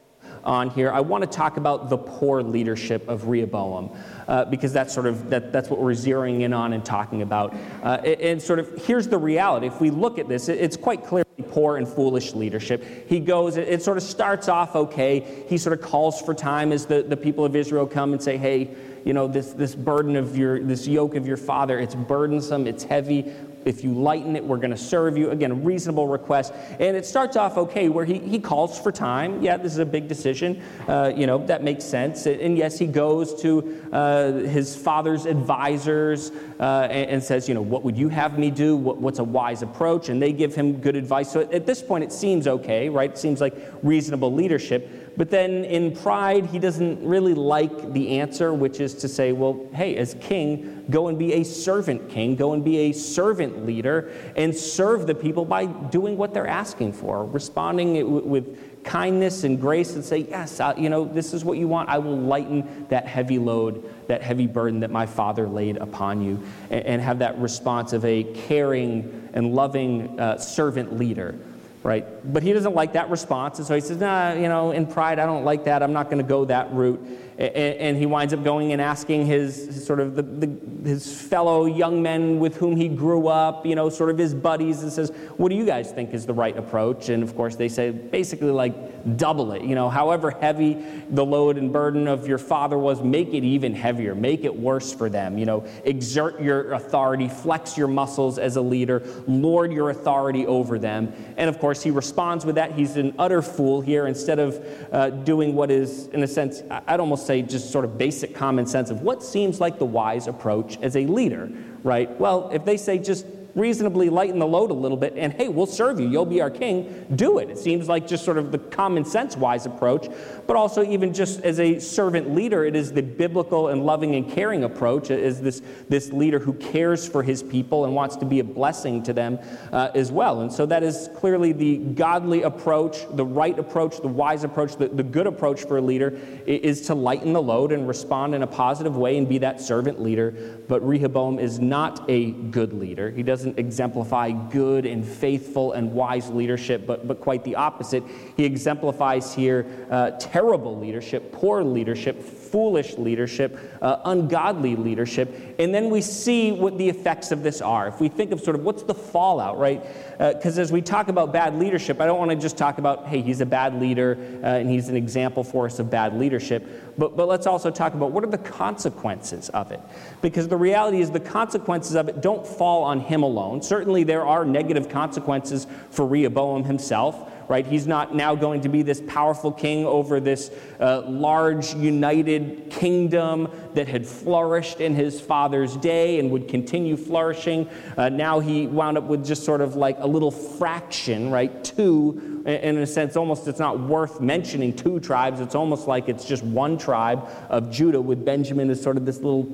on 0.46 0.70
here, 0.70 0.92
I 0.92 1.00
want 1.00 1.22
to 1.24 1.28
talk 1.28 1.56
about 1.56 1.90
the 1.90 1.98
poor 1.98 2.42
leadership 2.42 3.08
of 3.08 3.26
Rehoboam. 3.26 3.90
Uh, 4.28 4.44
because 4.44 4.72
that's 4.72 4.92
sort 4.94 5.06
of 5.06 5.30
that, 5.30 5.52
that's 5.52 5.68
what 5.68 5.80
we're 5.80 5.92
zeroing 5.92 6.40
in 6.40 6.52
on 6.52 6.72
and 6.72 6.84
talking 6.84 7.22
about. 7.22 7.54
Uh, 7.82 7.98
and, 8.04 8.42
sort 8.42 8.58
of 8.58 8.84
here's 8.84 9.08
the 9.08 9.18
reality. 9.18 9.66
If 9.66 9.80
we 9.80 9.90
look 9.90 10.18
at 10.18 10.28
this, 10.28 10.48
it, 10.48 10.58
it's 10.58 10.76
quite 10.76 11.04
clearly 11.04 11.24
poor 11.50 11.76
and 11.76 11.86
foolish 11.86 12.34
leadership. 12.34 13.08
He 13.08 13.20
goes. 13.20 13.56
It, 13.56 13.68
it, 13.68 13.82
sort 13.82 13.96
of 13.96 14.02
starts 14.02 14.48
off 14.48 14.74
okay. 14.74 15.44
He 15.48 15.58
sort 15.58 15.78
of 15.78 15.84
calls 15.84 16.20
for 16.20 16.34
time 16.34 16.72
as 16.72 16.86
the, 16.86 17.02
the 17.02 17.16
people 17.16 17.44
of 17.44 17.54
Israel 17.54 17.86
come 17.86 18.12
and 18.12 18.22
say, 18.22 18.36
"Hey, 18.36 18.74
you 19.04 19.12
know 19.12 19.28
this 19.28 19.52
this 19.52 19.74
burden 19.76 20.16
of 20.16 20.36
your 20.36 20.60
this 20.60 20.88
yoke 20.88 21.14
of 21.14 21.26
your 21.26 21.36
father. 21.36 21.78
It's 21.78 21.94
burdensome. 21.94 22.66
It's 22.66 22.82
heavy 22.82 23.32
if 23.66 23.82
you 23.82 23.92
lighten 23.92 24.36
it, 24.36 24.44
we're 24.44 24.56
going 24.58 24.70
to 24.70 24.76
serve 24.76 25.18
you. 25.18 25.30
Again, 25.30 25.50
a 25.50 25.54
reasonable 25.54 26.06
request. 26.06 26.54
And 26.78 26.96
it 26.96 27.04
starts 27.04 27.36
off 27.36 27.58
okay, 27.58 27.88
where 27.88 28.04
he, 28.04 28.20
he 28.20 28.38
calls 28.38 28.78
for 28.78 28.92
time. 28.92 29.42
Yeah, 29.42 29.56
this 29.56 29.72
is 29.72 29.78
a 29.78 29.84
big 29.84 30.06
decision. 30.06 30.62
Uh, 30.86 31.12
you 31.14 31.26
know, 31.26 31.44
that 31.46 31.64
makes 31.64 31.84
sense. 31.84 32.26
And 32.26 32.56
yes, 32.56 32.78
he 32.78 32.86
goes 32.86 33.40
to 33.42 33.84
uh, 33.92 34.32
his 34.32 34.76
father's 34.76 35.26
advisors 35.26 36.30
uh, 36.60 36.86
and, 36.90 37.10
and, 37.10 37.22
says, 37.22 37.48
you 37.48 37.54
know, 37.54 37.60
what 37.60 37.82
would 37.82 37.98
you 37.98 38.08
have 38.08 38.38
me 38.38 38.52
do? 38.52 38.76
What, 38.76 38.98
what's 38.98 39.18
a 39.18 39.24
wise 39.24 39.62
approach? 39.62 40.10
And 40.10 40.22
they 40.22 40.32
give 40.32 40.54
him 40.54 40.80
good 40.80 40.94
advice. 40.94 41.32
So 41.32 41.40
at 41.40 41.66
this 41.66 41.82
point, 41.82 42.04
it 42.04 42.12
seems 42.12 42.46
okay, 42.46 42.88
right? 42.88 43.10
It 43.10 43.18
seems 43.18 43.40
like 43.40 43.54
reasonable 43.82 44.32
leadership. 44.32 45.16
But 45.16 45.30
then 45.30 45.64
in 45.64 45.96
pride, 45.96 46.46
he 46.46 46.58
doesn't 46.58 47.04
really 47.04 47.34
like 47.34 47.92
the 47.92 48.20
answer, 48.20 48.52
which 48.52 48.80
is 48.80 48.94
to 48.96 49.08
say, 49.08 49.32
well, 49.32 49.66
hey, 49.72 49.96
as 49.96 50.14
king, 50.20 50.75
go 50.90 51.08
and 51.08 51.18
be 51.18 51.34
a 51.34 51.44
servant 51.44 52.08
king, 52.10 52.36
go 52.36 52.52
and 52.52 52.64
be 52.64 52.78
a 52.78 52.92
servant 52.92 53.66
leader, 53.66 54.12
and 54.36 54.54
serve 54.54 55.06
the 55.06 55.14
people 55.14 55.44
by 55.44 55.66
doing 55.66 56.16
what 56.16 56.34
they're 56.34 56.46
asking 56.46 56.92
for, 56.92 57.24
responding 57.24 58.28
with 58.28 58.84
kindness 58.84 59.44
and 59.44 59.60
grace, 59.60 59.94
and 59.94 60.04
say, 60.04 60.18
yes, 60.18 60.60
uh, 60.60 60.74
you 60.76 60.88
know, 60.88 61.04
this 61.04 61.34
is 61.34 61.44
what 61.44 61.58
you 61.58 61.66
want. 61.66 61.88
I 61.88 61.98
will 61.98 62.16
lighten 62.16 62.86
that 62.88 63.06
heavy 63.06 63.38
load, 63.38 63.92
that 64.06 64.22
heavy 64.22 64.46
burden 64.46 64.80
that 64.80 64.90
my 64.90 65.06
father 65.06 65.48
laid 65.48 65.76
upon 65.76 66.22
you, 66.22 66.42
and, 66.70 66.86
and 66.86 67.02
have 67.02 67.18
that 67.18 67.38
response 67.38 67.92
of 67.92 68.04
a 68.04 68.24
caring 68.46 69.28
and 69.34 69.54
loving 69.54 70.18
uh, 70.20 70.38
servant 70.38 70.96
leader 70.96 71.34
right? 71.82 72.32
But 72.32 72.42
he 72.42 72.52
doesn't 72.52 72.74
like 72.74 72.94
that 72.94 73.10
response. 73.10 73.58
And 73.58 73.66
so 73.66 73.76
he 73.76 73.80
says, 73.80 73.98
nah, 73.98 74.32
you 74.32 74.48
know, 74.48 74.72
in 74.72 74.88
pride, 74.88 75.20
I 75.20 75.26
don't 75.26 75.44
like 75.44 75.64
that. 75.64 75.84
I'm 75.84 75.92
not 75.92 76.06
going 76.06 76.18
to 76.18 76.28
go 76.28 76.44
that 76.46 76.72
route 76.72 77.00
and, 77.38 77.96
he 77.96 78.06
winds 78.06 78.32
up 78.32 78.42
going 78.42 78.72
and 78.72 78.80
asking 78.80 79.26
his, 79.26 79.84
sort 79.84 80.00
of 80.00 80.14
the, 80.14 80.22
the, 80.22 80.88
his 80.88 81.20
fellow 81.20 81.66
young 81.66 82.02
men 82.02 82.38
with 82.38 82.56
whom 82.56 82.76
he 82.76 82.88
grew 82.88 83.28
up, 83.28 83.66
you 83.66 83.74
know, 83.74 83.88
sort 83.88 84.10
of 84.10 84.18
his 84.18 84.34
buddies, 84.34 84.82
and 84.82 84.92
says, 84.92 85.10
"What 85.36 85.50
do 85.50 85.54
you 85.54 85.66
guys 85.66 85.92
think 85.92 86.14
is 86.14 86.24
the 86.24 86.34
right 86.34 86.56
approach?" 86.56 87.08
And 87.08 87.22
of 87.22 87.36
course, 87.36 87.56
they 87.56 87.68
say 87.68 87.90
basically 87.90 88.50
like 88.50 89.16
double 89.16 89.52
it. 89.52 89.62
You 89.62 89.74
know, 89.74 89.88
however 89.88 90.30
heavy 90.30 90.82
the 91.10 91.24
load 91.24 91.58
and 91.58 91.72
burden 91.72 92.08
of 92.08 92.26
your 92.26 92.38
father 92.38 92.78
was, 92.78 93.02
make 93.02 93.28
it 93.28 93.44
even 93.44 93.74
heavier, 93.74 94.14
make 94.14 94.44
it 94.44 94.54
worse 94.54 94.92
for 94.92 95.08
them. 95.08 95.38
You 95.38 95.46
know, 95.46 95.66
exert 95.84 96.40
your 96.40 96.72
authority, 96.72 97.28
flex 97.28 97.76
your 97.76 97.88
muscles 97.88 98.38
as 98.38 98.56
a 98.56 98.60
leader, 98.62 99.02
lord 99.26 99.72
your 99.72 99.90
authority 99.90 100.46
over 100.46 100.78
them. 100.78 101.12
And 101.36 101.48
of 101.48 101.58
course, 101.58 101.82
he 101.82 101.90
responds 101.90 102.44
with 102.46 102.54
that. 102.56 102.72
He's 102.72 102.96
an 102.96 103.14
utter 103.18 103.42
fool 103.42 103.80
here. 103.80 104.06
Instead 104.06 104.38
of 104.38 104.64
uh, 104.92 105.10
doing 105.10 105.54
what 105.54 105.70
is, 105.70 106.06
in 106.08 106.22
a 106.22 106.26
sense, 106.26 106.62
I'd 106.70 107.00
almost 107.00 107.25
say 107.26 107.42
just 107.42 107.70
sort 107.70 107.84
of 107.84 107.98
basic 107.98 108.34
common 108.34 108.66
sense 108.66 108.90
of 108.90 109.02
what 109.02 109.22
seems 109.22 109.60
like 109.60 109.78
the 109.78 109.84
wise 109.84 110.26
approach 110.26 110.78
as 110.80 110.96
a 110.96 111.06
leader, 111.06 111.50
right? 111.82 112.08
Well, 112.20 112.50
if 112.52 112.64
they 112.64 112.76
say 112.76 112.98
just 112.98 113.26
reasonably 113.56 114.10
lighten 114.10 114.38
the 114.38 114.46
load 114.46 114.70
a 114.70 114.74
little 114.74 114.98
bit 114.98 115.14
and 115.16 115.32
hey, 115.32 115.48
we'll 115.48 115.66
serve 115.66 115.98
you, 115.98 116.08
you'll 116.08 116.26
be 116.26 116.40
our 116.40 116.50
king, 116.50 117.06
do 117.16 117.38
it. 117.38 117.50
It 117.50 117.58
seems 117.58 117.88
like 117.88 118.06
just 118.06 118.24
sort 118.24 118.38
of 118.38 118.52
the 118.52 118.58
common 118.58 119.04
sense 119.04 119.36
wise 119.36 119.66
approach, 119.66 120.08
but 120.46 120.56
also 120.56 120.84
even 120.84 121.12
just 121.12 121.40
as 121.40 121.58
a 121.58 121.78
servant 121.78 122.34
leader, 122.34 122.64
it 122.64 122.76
is 122.76 122.92
the 122.92 123.02
biblical 123.02 123.68
and 123.68 123.84
loving 123.84 124.14
and 124.14 124.30
caring 124.30 124.64
approach, 124.64 125.10
is 125.10 125.40
this, 125.40 125.62
this 125.88 126.12
leader 126.12 126.38
who 126.38 126.52
cares 126.52 127.08
for 127.08 127.22
his 127.22 127.42
people 127.42 127.86
and 127.86 127.94
wants 127.94 128.16
to 128.16 128.26
be 128.26 128.40
a 128.40 128.44
blessing 128.44 129.02
to 129.04 129.14
them 129.14 129.38
uh, 129.72 129.90
as 129.94 130.12
well. 130.12 130.42
And 130.42 130.52
so 130.52 130.66
that 130.66 130.82
is 130.82 131.08
clearly 131.16 131.52
the 131.52 131.78
godly 131.78 132.42
approach, 132.42 133.06
the 133.12 133.24
right 133.24 133.58
approach, 133.58 134.00
the 134.00 134.08
wise 134.08 134.44
approach, 134.44 134.76
the, 134.76 134.88
the 134.88 135.02
good 135.02 135.26
approach 135.26 135.62
for 135.62 135.78
a 135.78 135.80
leader 135.80 136.18
is 136.46 136.82
to 136.82 136.94
lighten 136.94 137.32
the 137.32 137.42
load 137.42 137.72
and 137.72 137.88
respond 137.88 138.34
in 138.34 138.42
a 138.42 138.46
positive 138.46 138.96
way 138.96 139.16
and 139.16 139.26
be 139.28 139.38
that 139.38 139.60
servant 139.60 140.02
leader. 140.02 140.60
But 140.68 140.86
Rehoboam 140.86 141.38
is 141.38 141.58
not 141.58 142.04
a 142.08 142.32
good 142.32 142.74
leader. 142.74 143.10
He 143.10 143.22
doesn't 143.22 143.45
doesn't 143.46 143.58
exemplify 143.60 144.32
good 144.32 144.86
and 144.86 145.04
faithful 145.06 145.72
and 145.72 145.92
wise 145.92 146.28
leadership, 146.30 146.84
but, 146.84 147.06
but 147.06 147.20
quite 147.20 147.44
the 147.44 147.54
opposite. 147.54 148.02
He 148.36 148.44
exemplifies 148.44 149.32
here 149.32 149.86
uh, 149.88 150.12
terrible 150.18 150.76
leadership, 150.78 151.32
poor 151.32 151.62
leadership, 151.62 152.20
foolish 152.50 152.96
leadership, 152.98 153.58
uh, 153.82 153.98
ungodly 154.04 154.76
leadership. 154.76 155.54
And 155.58 155.74
then 155.74 155.90
we 155.90 156.00
see 156.00 156.52
what 156.52 156.78
the 156.78 156.88
effects 156.88 157.32
of 157.32 157.42
this 157.42 157.60
are. 157.60 157.88
If 157.88 158.00
we 158.00 158.08
think 158.08 158.32
of 158.32 158.40
sort 158.40 158.56
of 158.56 158.64
what's 158.64 158.82
the 158.82 158.94
fallout, 158.94 159.58
right? 159.58 159.82
Because 160.18 160.58
uh, 160.58 160.62
as 160.62 160.72
we 160.72 160.82
talk 160.82 161.08
about 161.08 161.32
bad 161.32 161.58
leadership, 161.58 162.00
I 162.00 162.06
don't 162.06 162.18
want 162.18 162.30
to 162.30 162.36
just 162.36 162.56
talk 162.56 162.78
about, 162.78 163.06
hey, 163.06 163.20
he's 163.20 163.40
a 163.40 163.46
bad 163.46 163.80
leader 163.80 164.18
uh, 164.42 164.46
and 164.46 164.70
he's 164.70 164.88
an 164.88 164.96
example 164.96 165.44
for 165.44 165.66
us 165.66 165.78
of 165.78 165.90
bad 165.90 166.18
leadership. 166.18 166.96
But, 166.98 167.16
but 167.16 167.28
let's 167.28 167.46
also 167.46 167.70
talk 167.70 167.94
about 167.94 168.12
what 168.12 168.24
are 168.24 168.30
the 168.30 168.38
consequences 168.38 169.48
of 169.50 169.72
it. 169.72 169.80
Because 170.22 170.48
the 170.48 170.56
reality 170.56 171.00
is 171.00 171.10
the 171.10 171.20
consequences 171.20 171.94
of 171.94 172.08
it 172.08 172.20
don't 172.20 172.46
fall 172.46 172.84
on 172.84 173.00
him 173.00 173.22
alone. 173.22 173.62
Certainly 173.62 174.04
there 174.04 174.24
are 174.24 174.44
negative 174.44 174.88
consequences 174.88 175.66
for 175.90 176.06
Rehoboam 176.06 176.64
himself 176.64 177.30
right? 177.48 177.66
He's 177.66 177.86
not 177.86 178.14
now 178.14 178.34
going 178.34 178.60
to 178.62 178.68
be 178.68 178.82
this 178.82 179.02
powerful 179.06 179.52
king 179.52 179.84
over 179.84 180.20
this 180.20 180.50
uh, 180.80 181.02
large, 181.02 181.74
united 181.74 182.70
kingdom 182.70 183.50
that 183.74 183.88
had 183.88 184.06
flourished 184.06 184.80
in 184.80 184.94
his 184.94 185.20
father's 185.20 185.76
day 185.76 186.18
and 186.18 186.30
would 186.30 186.48
continue 186.48 186.96
flourishing. 186.96 187.68
Uh, 187.96 188.08
now 188.08 188.40
he 188.40 188.66
wound 188.66 188.98
up 188.98 189.04
with 189.04 189.24
just 189.24 189.44
sort 189.44 189.60
of 189.60 189.76
like 189.76 189.96
a 190.00 190.06
little 190.06 190.30
fraction, 190.30 191.30
right? 191.30 191.64
Two 191.64 192.36
in 192.46 192.78
a 192.78 192.86
sense, 192.86 193.16
almost 193.16 193.48
it's 193.48 193.58
not 193.58 193.80
worth 193.80 194.20
mentioning 194.20 194.72
two 194.72 195.00
tribes. 195.00 195.40
It's 195.40 195.56
almost 195.56 195.88
like 195.88 196.08
it's 196.08 196.24
just 196.24 196.44
one 196.44 196.78
tribe 196.78 197.28
of 197.48 197.72
Judah 197.72 198.00
with 198.00 198.24
Benjamin 198.24 198.70
as 198.70 198.80
sort 198.80 198.96
of 198.96 199.04
this 199.04 199.16
little 199.16 199.44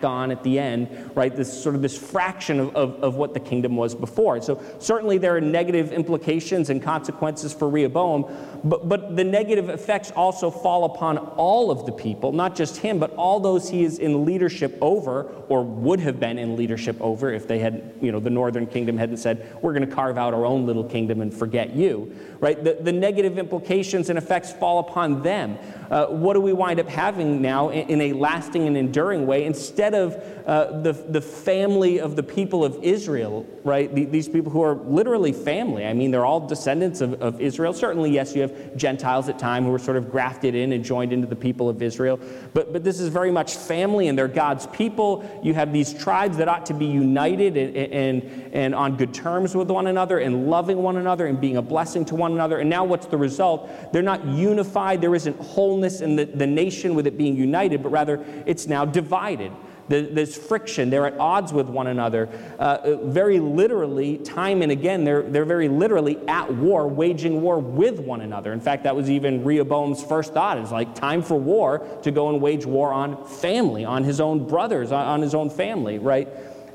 tack 0.00 0.08
on 0.08 0.30
at 0.30 0.42
the 0.42 0.58
end, 0.58 1.10
right? 1.14 1.34
This 1.34 1.62
sort 1.62 1.74
of 1.74 1.82
this 1.82 1.96
fraction 1.96 2.60
of, 2.60 2.74
of, 2.74 3.02
of 3.02 3.14
what 3.16 3.34
the 3.34 3.40
kingdom 3.40 3.76
was 3.76 3.94
before. 3.94 4.40
So 4.42 4.62
certainly 4.78 5.18
there 5.18 5.36
are 5.36 5.40
negative 5.40 5.92
implications 5.92 6.70
and 6.70 6.82
consequences 6.82 7.52
for 7.52 7.68
Rehoboam, 7.68 8.24
but, 8.64 8.88
but 8.88 9.16
the 9.16 9.24
negative 9.24 9.68
effects 9.68 10.10
also 10.12 10.50
fall 10.50 10.84
upon 10.84 11.18
all 11.18 11.70
of 11.70 11.86
the 11.86 11.92
people, 11.92 12.32
not 12.32 12.56
just 12.56 12.76
him, 12.78 12.98
but 12.98 13.12
all 13.14 13.40
those 13.40 13.68
he 13.68 13.84
is 13.84 13.98
in 13.98 14.24
leadership 14.24 14.76
over 14.80 15.24
or 15.48 15.64
would 15.64 16.00
have 16.00 16.20
been 16.20 16.38
in 16.38 16.56
leadership 16.56 17.00
over 17.00 17.32
if 17.32 17.46
they 17.48 17.58
had, 17.58 17.94
you 18.00 18.12
know, 18.12 18.20
the 18.20 18.30
northern 18.30 18.66
kingdom 18.66 18.96
hadn't 18.98 19.16
said, 19.16 19.56
we're 19.62 19.72
going 19.72 19.88
to 19.88 19.94
carve 19.94 20.18
out 20.18 20.34
our 20.34 20.44
own 20.44 20.66
little 20.66 20.84
kingdom 20.84 21.20
and 21.20 21.32
forget 21.32 21.74
you, 21.74 22.14
right? 22.40 22.62
The, 22.62 22.78
the 22.80 22.92
negative 22.92 23.38
implications 23.38 24.10
and 24.10 24.18
effects 24.18 24.52
fall 24.52 24.80
upon 24.80 25.22
them. 25.22 25.58
Uh, 25.90 26.06
what 26.06 26.34
do 26.34 26.40
we 26.40 26.52
wind 26.52 26.78
up 26.78 26.88
having 26.88 27.40
now 27.40 27.70
in, 27.70 27.88
in 27.88 28.00
a 28.00 28.12
lasting 28.12 28.66
and 28.66 28.76
enduring 28.76 29.26
way 29.26 29.44
instead 29.44 29.87
of 29.94 30.14
uh, 30.46 30.80
the, 30.80 30.92
the 30.92 31.20
family 31.20 32.00
of 32.00 32.16
the 32.16 32.22
people 32.22 32.64
of 32.64 32.78
Israel, 32.82 33.46
right? 33.64 33.94
The, 33.94 34.04
these 34.06 34.28
people 34.28 34.50
who 34.50 34.62
are 34.62 34.74
literally 34.74 35.32
family. 35.32 35.86
I 35.86 35.92
mean, 35.92 36.10
they're 36.10 36.24
all 36.24 36.46
descendants 36.46 37.00
of, 37.00 37.20
of 37.20 37.40
Israel. 37.40 37.72
Certainly, 37.72 38.10
yes, 38.10 38.34
you 38.34 38.42
have 38.42 38.76
Gentiles 38.76 39.28
at 39.28 39.38
time 39.38 39.64
who 39.64 39.70
were 39.70 39.78
sort 39.78 39.96
of 39.96 40.10
grafted 40.10 40.54
in 40.54 40.72
and 40.72 40.84
joined 40.84 41.12
into 41.12 41.26
the 41.26 41.36
people 41.36 41.68
of 41.68 41.82
Israel. 41.82 42.18
But, 42.54 42.72
but 42.72 42.84
this 42.84 43.00
is 43.00 43.08
very 43.08 43.30
much 43.30 43.54
family 43.56 44.08
and 44.08 44.18
they're 44.18 44.28
God's 44.28 44.66
people. 44.68 45.24
You 45.42 45.54
have 45.54 45.72
these 45.72 45.92
tribes 45.92 46.36
that 46.38 46.48
ought 46.48 46.66
to 46.66 46.74
be 46.74 46.86
united 46.86 47.56
and, 47.56 47.76
and, 47.76 48.54
and 48.54 48.74
on 48.74 48.96
good 48.96 49.12
terms 49.12 49.54
with 49.54 49.70
one 49.70 49.86
another 49.86 50.18
and 50.18 50.48
loving 50.48 50.78
one 50.82 50.96
another 50.96 51.26
and 51.26 51.40
being 51.40 51.56
a 51.56 51.62
blessing 51.62 52.04
to 52.06 52.14
one 52.14 52.32
another. 52.32 52.58
And 52.58 52.70
now 52.70 52.84
what's 52.84 53.06
the 53.06 53.16
result? 53.16 53.92
They're 53.92 54.02
not 54.02 54.24
unified. 54.24 55.00
There 55.00 55.14
isn't 55.14 55.38
wholeness 55.40 56.00
in 56.00 56.16
the, 56.16 56.24
the 56.24 56.46
nation 56.46 56.94
with 56.94 57.06
it 57.06 57.16
being 57.16 57.36
united, 57.36 57.82
but 57.82 57.90
rather 57.90 58.24
it's 58.46 58.66
now 58.66 58.84
divided. 58.84 59.52
There's 59.88 60.36
friction. 60.36 60.90
They're 60.90 61.06
at 61.06 61.18
odds 61.18 61.52
with 61.52 61.66
one 61.68 61.86
another. 61.86 62.28
Uh, 62.58 62.96
very 63.04 63.40
literally, 63.40 64.18
time 64.18 64.62
and 64.62 64.70
again, 64.70 65.04
they're, 65.04 65.22
they're 65.22 65.44
very 65.44 65.68
literally 65.68 66.18
at 66.28 66.52
war, 66.52 66.86
waging 66.86 67.40
war 67.40 67.58
with 67.58 67.98
one 68.00 68.20
another. 68.20 68.52
In 68.52 68.60
fact, 68.60 68.84
that 68.84 68.94
was 68.94 69.08
even 69.10 69.44
Rehoboam's 69.44 70.02
first 70.02 70.34
thought 70.34 70.58
is 70.58 70.70
like 70.70 70.94
time 70.94 71.22
for 71.22 71.38
war 71.38 71.86
to 72.02 72.10
go 72.10 72.28
and 72.28 72.40
wage 72.40 72.66
war 72.66 72.92
on 72.92 73.24
family, 73.26 73.84
on 73.84 74.04
his 74.04 74.20
own 74.20 74.46
brothers, 74.46 74.92
on 74.92 75.22
his 75.22 75.34
own 75.34 75.50
family, 75.50 75.98
right? 75.98 76.28